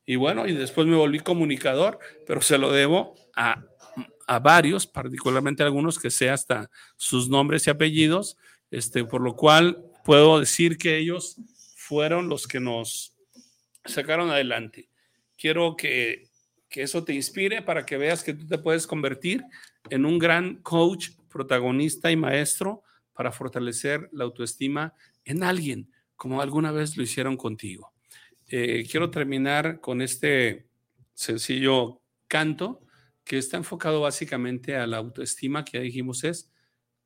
Y 0.04 0.16
bueno, 0.16 0.46
y 0.46 0.54
después 0.54 0.86
me 0.86 0.96
volví 0.96 1.20
comunicador, 1.20 1.98
pero 2.26 2.40
se 2.40 2.58
lo 2.58 2.70
debo 2.70 3.14
a, 3.34 3.64
a 4.26 4.38
varios, 4.38 4.86
particularmente 4.86 5.62
algunos 5.62 5.98
que 5.98 6.10
sé 6.10 6.30
hasta 6.30 6.70
sus 6.96 7.28
nombres 7.28 7.66
y 7.66 7.70
apellidos, 7.70 8.36
este, 8.70 9.04
por 9.04 9.22
lo 9.22 9.36
cual 9.36 9.87
puedo 10.08 10.40
decir 10.40 10.78
que 10.78 10.96
ellos 10.96 11.36
fueron 11.76 12.30
los 12.30 12.48
que 12.48 12.60
nos 12.60 13.14
sacaron 13.84 14.30
adelante. 14.30 14.88
Quiero 15.36 15.76
que, 15.76 16.30
que 16.70 16.80
eso 16.80 17.04
te 17.04 17.12
inspire 17.12 17.60
para 17.60 17.84
que 17.84 17.98
veas 17.98 18.24
que 18.24 18.32
tú 18.32 18.46
te 18.46 18.56
puedes 18.56 18.86
convertir 18.86 19.44
en 19.90 20.06
un 20.06 20.18
gran 20.18 20.62
coach, 20.62 21.10
protagonista 21.28 22.10
y 22.10 22.16
maestro 22.16 22.84
para 23.12 23.32
fortalecer 23.32 24.08
la 24.10 24.24
autoestima 24.24 24.94
en 25.26 25.42
alguien, 25.42 25.92
como 26.16 26.40
alguna 26.40 26.72
vez 26.72 26.96
lo 26.96 27.02
hicieron 27.02 27.36
contigo. 27.36 27.92
Eh, 28.48 28.86
quiero 28.90 29.10
terminar 29.10 29.78
con 29.78 30.00
este 30.00 30.68
sencillo 31.12 32.00
canto 32.28 32.80
que 33.24 33.36
está 33.36 33.58
enfocado 33.58 34.00
básicamente 34.00 34.74
a 34.74 34.86
la 34.86 34.96
autoestima 34.96 35.66
que 35.66 35.76
ya 35.76 35.84
dijimos 35.84 36.24
es 36.24 36.50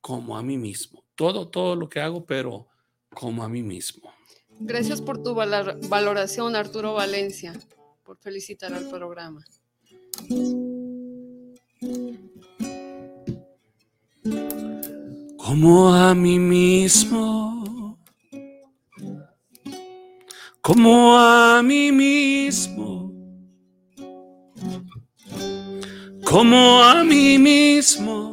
como 0.01 0.39
a 0.39 0.43
mí 0.45 0.57
mismo. 0.57 1.05
Todo, 1.17 1.49
todo 1.49 1.75
lo 1.75 1.89
que 1.89 2.01
hago, 2.01 2.25
pero 2.27 2.69
como 3.15 3.43
a 3.43 3.49
mí 3.49 3.63
mismo. 3.63 4.13
Gracias 4.61 5.01
por 5.01 5.23
tu 5.23 5.35
valoración, 5.35 6.57
Arturo 6.57 6.95
Valencia, 6.95 7.53
por 8.05 8.19
felicitar 8.19 8.73
al 8.73 8.89
programa. 8.89 9.45
Como 15.37 15.93
a 15.93 16.15
mí 16.15 16.39
mismo, 16.39 17.99
como 20.61 21.19
a 21.19 21.63
mí 21.63 21.91
mismo, 21.91 23.13
como 26.25 26.83
a 26.83 27.03
mí 27.03 27.39
mismo 27.39 28.32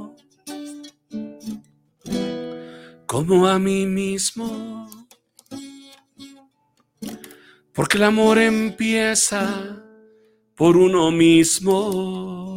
como 3.20 3.48
a 3.48 3.60
mí 3.60 3.86
mismo. 3.86 4.88
Porque 7.74 7.98
el 7.98 8.06
amor 8.06 8.38
empieza 8.38 9.84
por 10.56 10.78
uno 10.78 11.12
mismo. 11.12 12.56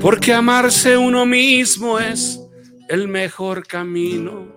Porque 0.00 0.32
amarse 0.32 0.96
uno 0.96 1.24
mismo 1.24 2.00
es 2.00 2.40
el 2.88 3.06
mejor 3.06 3.64
camino. 3.64 4.48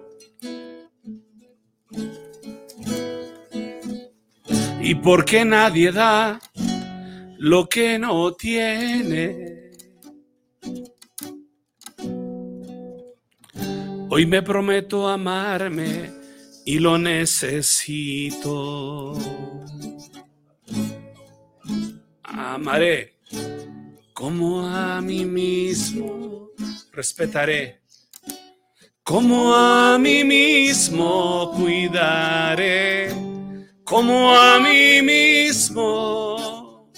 ¿Y 4.82 4.96
por 4.96 5.26
qué 5.26 5.46
nadie 5.46 5.92
da 5.92 6.40
lo 7.38 7.68
que 7.70 8.00
no 8.00 8.34
tiene? 8.34 9.66
Hoy 14.08 14.26
me 14.26 14.42
prometo 14.44 15.08
amarme 15.08 16.12
y 16.64 16.80
lo 16.80 16.98
necesito. 16.98 18.34
Amaré 22.24 23.20
como 24.14 24.68
a 24.68 25.02
mí 25.02 25.26
mismo, 25.26 26.50
respetaré 26.94 27.82
como 29.04 29.54
a 29.54 29.98
mí 30.00 30.24
mismo, 30.24 31.52
cuidaré 31.56 33.10
como 33.84 34.36
a 34.36 34.60
mí 34.60 35.02
mismo, 35.02 36.90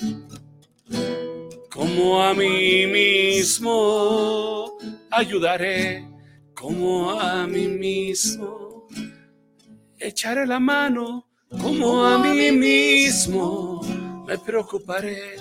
como 1.70 2.22
a 2.24 2.34
mí 2.34 2.86
mismo, 2.86 4.78
ayudaré 5.12 6.17
como 6.60 7.12
a 7.12 7.46
mí 7.46 7.68
mismo, 7.68 8.88
echaré 10.00 10.48
la 10.48 10.60
mano 10.60 11.28
como 11.62 12.04
a 12.04 12.18
mí 12.18 12.52
mismo, 12.52 13.82
me 14.26 14.38
preocuparé 14.40 15.36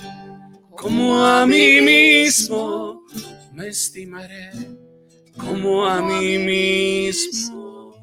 como 0.76 1.24
a 1.24 1.46
mí 1.46 1.80
mismo, 1.80 3.02
me 3.54 3.68
estimaré 3.68 4.50
como 5.38 5.86
a 5.86 6.02
mí 6.02 6.36
mismo. 6.38 7.94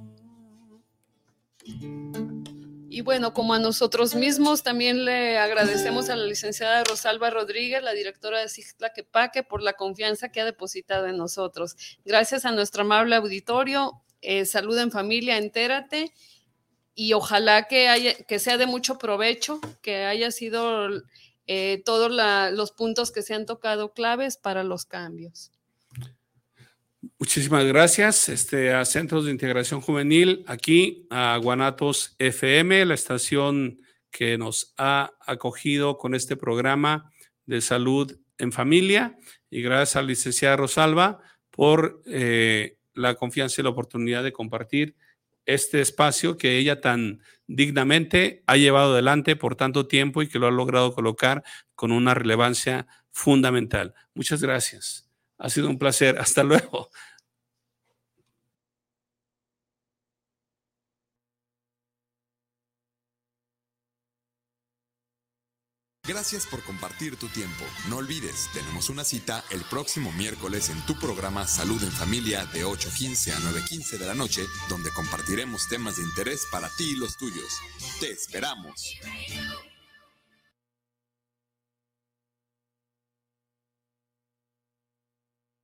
Y 2.93 3.01
bueno, 3.01 3.33
como 3.33 3.55
a 3.55 3.59
nosotros 3.59 4.13
mismos, 4.13 4.61
también 4.61 5.03
le 5.03 5.39
agradecemos 5.39 6.11
a 6.11 6.15
la 6.15 6.25
licenciada 6.25 6.83
Rosalba 6.83 7.31
Rodríguez, 7.31 7.81
la 7.81 7.93
directora 7.93 8.39
de 8.39 8.49
Cicla 8.49 8.93
Quepaque, 8.93 9.41
por 9.41 9.63
la 9.63 9.73
confianza 9.73 10.29
que 10.29 10.41
ha 10.41 10.45
depositado 10.45 11.07
en 11.07 11.17
nosotros. 11.17 11.75
Gracias 12.05 12.45
a 12.45 12.51
nuestro 12.51 12.83
amable 12.83 13.15
auditorio. 13.15 14.03
Eh, 14.21 14.45
salud 14.45 14.77
en 14.77 14.91
familia, 14.91 15.39
entérate. 15.39 16.13
Y 16.93 17.13
ojalá 17.13 17.67
que, 17.67 17.87
haya, 17.87 18.13
que 18.13 18.37
sea 18.37 18.59
de 18.59 18.67
mucho 18.67 18.99
provecho, 18.99 19.59
que 19.81 20.05
haya 20.05 20.29
sido 20.29 20.87
eh, 21.47 21.81
todos 21.85 22.11
los 22.55 22.71
puntos 22.73 23.11
que 23.11 23.23
se 23.23 23.33
han 23.33 23.47
tocado 23.47 23.93
claves 23.93 24.37
para 24.37 24.63
los 24.63 24.85
cambios. 24.85 25.51
Muchísimas 27.19 27.65
gracias 27.65 28.29
este, 28.29 28.73
a 28.73 28.85
Centros 28.85 29.25
de 29.25 29.31
Integración 29.31 29.81
Juvenil, 29.81 30.45
aquí 30.47 31.05
a 31.09 31.37
Guanatos 31.37 32.15
FM, 32.17 32.85
la 32.85 32.93
estación 32.93 33.81
que 34.09 34.37
nos 34.37 34.73
ha 34.77 35.11
acogido 35.25 35.97
con 35.97 36.15
este 36.15 36.37
programa 36.37 37.11
de 37.45 37.59
salud 37.59 38.17
en 38.37 38.53
familia. 38.53 39.17
Y 39.49 39.61
gracias 39.61 39.97
a 39.97 40.01
la 40.01 40.07
licenciada 40.07 40.55
Rosalba 40.55 41.19
por 41.49 42.01
eh, 42.05 42.77
la 42.93 43.15
confianza 43.15 43.59
y 43.59 43.63
la 43.63 43.71
oportunidad 43.71 44.23
de 44.23 44.31
compartir 44.31 44.95
este 45.45 45.81
espacio 45.81 46.37
que 46.37 46.57
ella 46.57 46.79
tan 46.79 47.21
dignamente 47.47 48.43
ha 48.47 48.55
llevado 48.55 48.93
adelante 48.93 49.35
por 49.35 49.55
tanto 49.55 49.87
tiempo 49.87 50.21
y 50.21 50.29
que 50.29 50.39
lo 50.39 50.47
ha 50.47 50.51
logrado 50.51 50.93
colocar 50.93 51.43
con 51.75 51.91
una 51.91 52.13
relevancia 52.13 52.87
fundamental. 53.11 53.93
Muchas 54.13 54.41
gracias. 54.41 55.02
Ha 55.43 55.49
sido 55.49 55.69
un 55.69 55.77
placer. 55.77 56.17
Hasta 56.19 56.41
luego. 56.41 56.89
Gracias 66.05 66.45
por 66.45 66.61
compartir 66.63 67.17
tu 67.17 67.27
tiempo. 67.27 67.63
No 67.89 67.97
olvides, 67.97 68.49
tenemos 68.53 68.89
una 68.89 69.03
cita 69.03 69.43
el 69.51 69.61
próximo 69.61 70.11
miércoles 70.13 70.69
en 70.69 70.79
tu 70.85 70.95
programa 70.95 71.47
Salud 71.47 71.81
en 71.81 71.91
Familia 71.91 72.45
de 72.53 72.65
8.15 72.65 73.31
a 73.31 73.39
9.15 73.39 73.97
de 73.97 74.05
la 74.05 74.13
noche, 74.13 74.43
donde 74.69 74.91
compartiremos 74.91 75.67
temas 75.69 75.97
de 75.97 76.03
interés 76.03 76.45
para 76.51 76.69
ti 76.77 76.91
y 76.91 76.95
los 76.97 77.17
tuyos. 77.17 77.57
Te 77.99 78.11
esperamos. 78.11 78.97